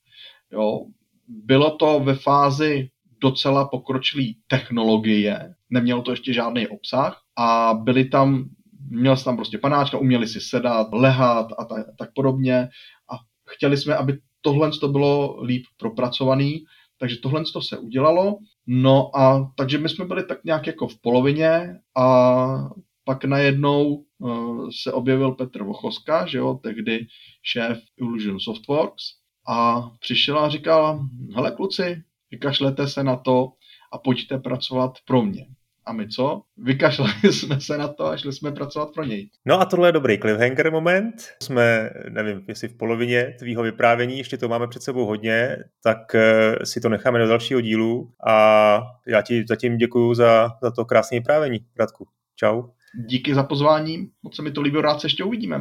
Jo. 0.52 0.86
Bylo 1.28 1.76
to 1.76 2.00
ve 2.00 2.14
fázi 2.14 2.88
docela 3.20 3.68
pokročilý 3.68 4.36
technologie, 4.46 5.54
nemělo 5.70 6.02
to 6.02 6.10
ještě 6.10 6.32
žádný 6.32 6.68
obsah 6.68 7.22
a 7.36 7.74
byli 7.74 8.04
tam, 8.04 8.44
měl 8.90 9.16
jsem 9.16 9.24
tam 9.24 9.36
prostě 9.36 9.58
panáčka, 9.58 9.98
uměli 9.98 10.28
si 10.28 10.40
sedat, 10.40 10.88
lehat 10.92 11.46
a 11.58 11.64
tak, 11.64 11.86
tak 11.98 12.10
podobně 12.14 12.68
a 13.12 13.16
chtěli 13.48 13.76
jsme, 13.76 13.96
aby 13.96 14.18
tohle 14.40 14.70
to 14.80 14.88
bylo 14.88 15.42
líp 15.42 15.64
propracovaný, 15.76 16.64
takže 16.98 17.16
tohle 17.16 17.44
to 17.52 17.62
se 17.62 17.78
udělalo. 17.78 18.38
No 18.66 19.16
a 19.16 19.52
takže 19.56 19.78
my 19.78 19.88
jsme 19.88 20.04
byli 20.04 20.24
tak 20.24 20.44
nějak 20.44 20.66
jako 20.66 20.88
v 20.88 21.00
polovině 21.00 21.78
a 21.96 22.70
pak 23.04 23.24
najednou 23.24 24.04
uh, 24.18 24.70
se 24.82 24.92
objevil 24.92 25.32
Petr 25.32 25.62
Vochoska, 25.62 26.26
že 26.26 26.38
jo, 26.38 26.54
tehdy 26.62 27.06
šéf 27.42 27.78
Illusion 27.96 28.40
Softworks 28.40 29.04
a 29.48 29.90
přišel 30.00 30.38
a 30.38 30.48
říkal, 30.48 31.08
hele 31.34 31.50
kluci, 31.50 32.02
vykašlete 32.30 32.88
se 32.88 33.04
na 33.04 33.16
to 33.16 33.52
a 33.92 33.98
pojďte 33.98 34.38
pracovat 34.38 34.92
pro 35.06 35.22
mě. 35.22 35.46
A 35.86 35.92
my 35.92 36.08
co? 36.08 36.42
Vykašlali 36.56 37.12
jsme 37.32 37.60
se 37.60 37.78
na 37.78 37.88
to 37.88 38.06
a 38.06 38.16
šli 38.16 38.32
jsme 38.32 38.52
pracovat 38.52 38.88
pro 38.94 39.04
něj. 39.04 39.30
No 39.46 39.60
a 39.60 39.64
tohle 39.64 39.88
je 39.88 39.92
dobrý 39.92 40.18
cliffhanger 40.18 40.72
moment. 40.72 41.14
Jsme, 41.42 41.90
nevím, 42.08 42.44
jestli 42.48 42.68
v 42.68 42.76
polovině 42.76 43.34
tvýho 43.38 43.62
vyprávění, 43.62 44.18
ještě 44.18 44.38
to 44.38 44.48
máme 44.48 44.68
před 44.68 44.82
sebou 44.82 45.06
hodně, 45.06 45.56
tak 45.82 46.14
eh, 46.14 46.66
si 46.66 46.80
to 46.80 46.88
necháme 46.88 47.18
do 47.18 47.26
dalšího 47.26 47.60
dílu 47.60 48.12
a 48.26 48.78
já 49.06 49.22
ti 49.22 49.44
zatím 49.48 49.76
děkuji 49.76 50.14
za, 50.14 50.50
za 50.62 50.70
to 50.70 50.84
krásné 50.84 51.18
vyprávění, 51.18 51.58
Radku. 51.78 52.08
Čau. 52.36 52.62
Díky 53.08 53.34
za 53.34 53.42
pozvání, 53.42 54.10
moc 54.22 54.36
se 54.36 54.42
mi 54.42 54.50
to 54.50 54.60
líbilo, 54.60 54.82
rád 54.82 55.00
se 55.00 55.06
ještě 55.06 55.24
uvidíme. 55.24 55.60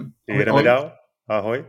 Ahoj. 0.50 0.64
dál. 0.64 0.92
Ahoj. 1.28 1.66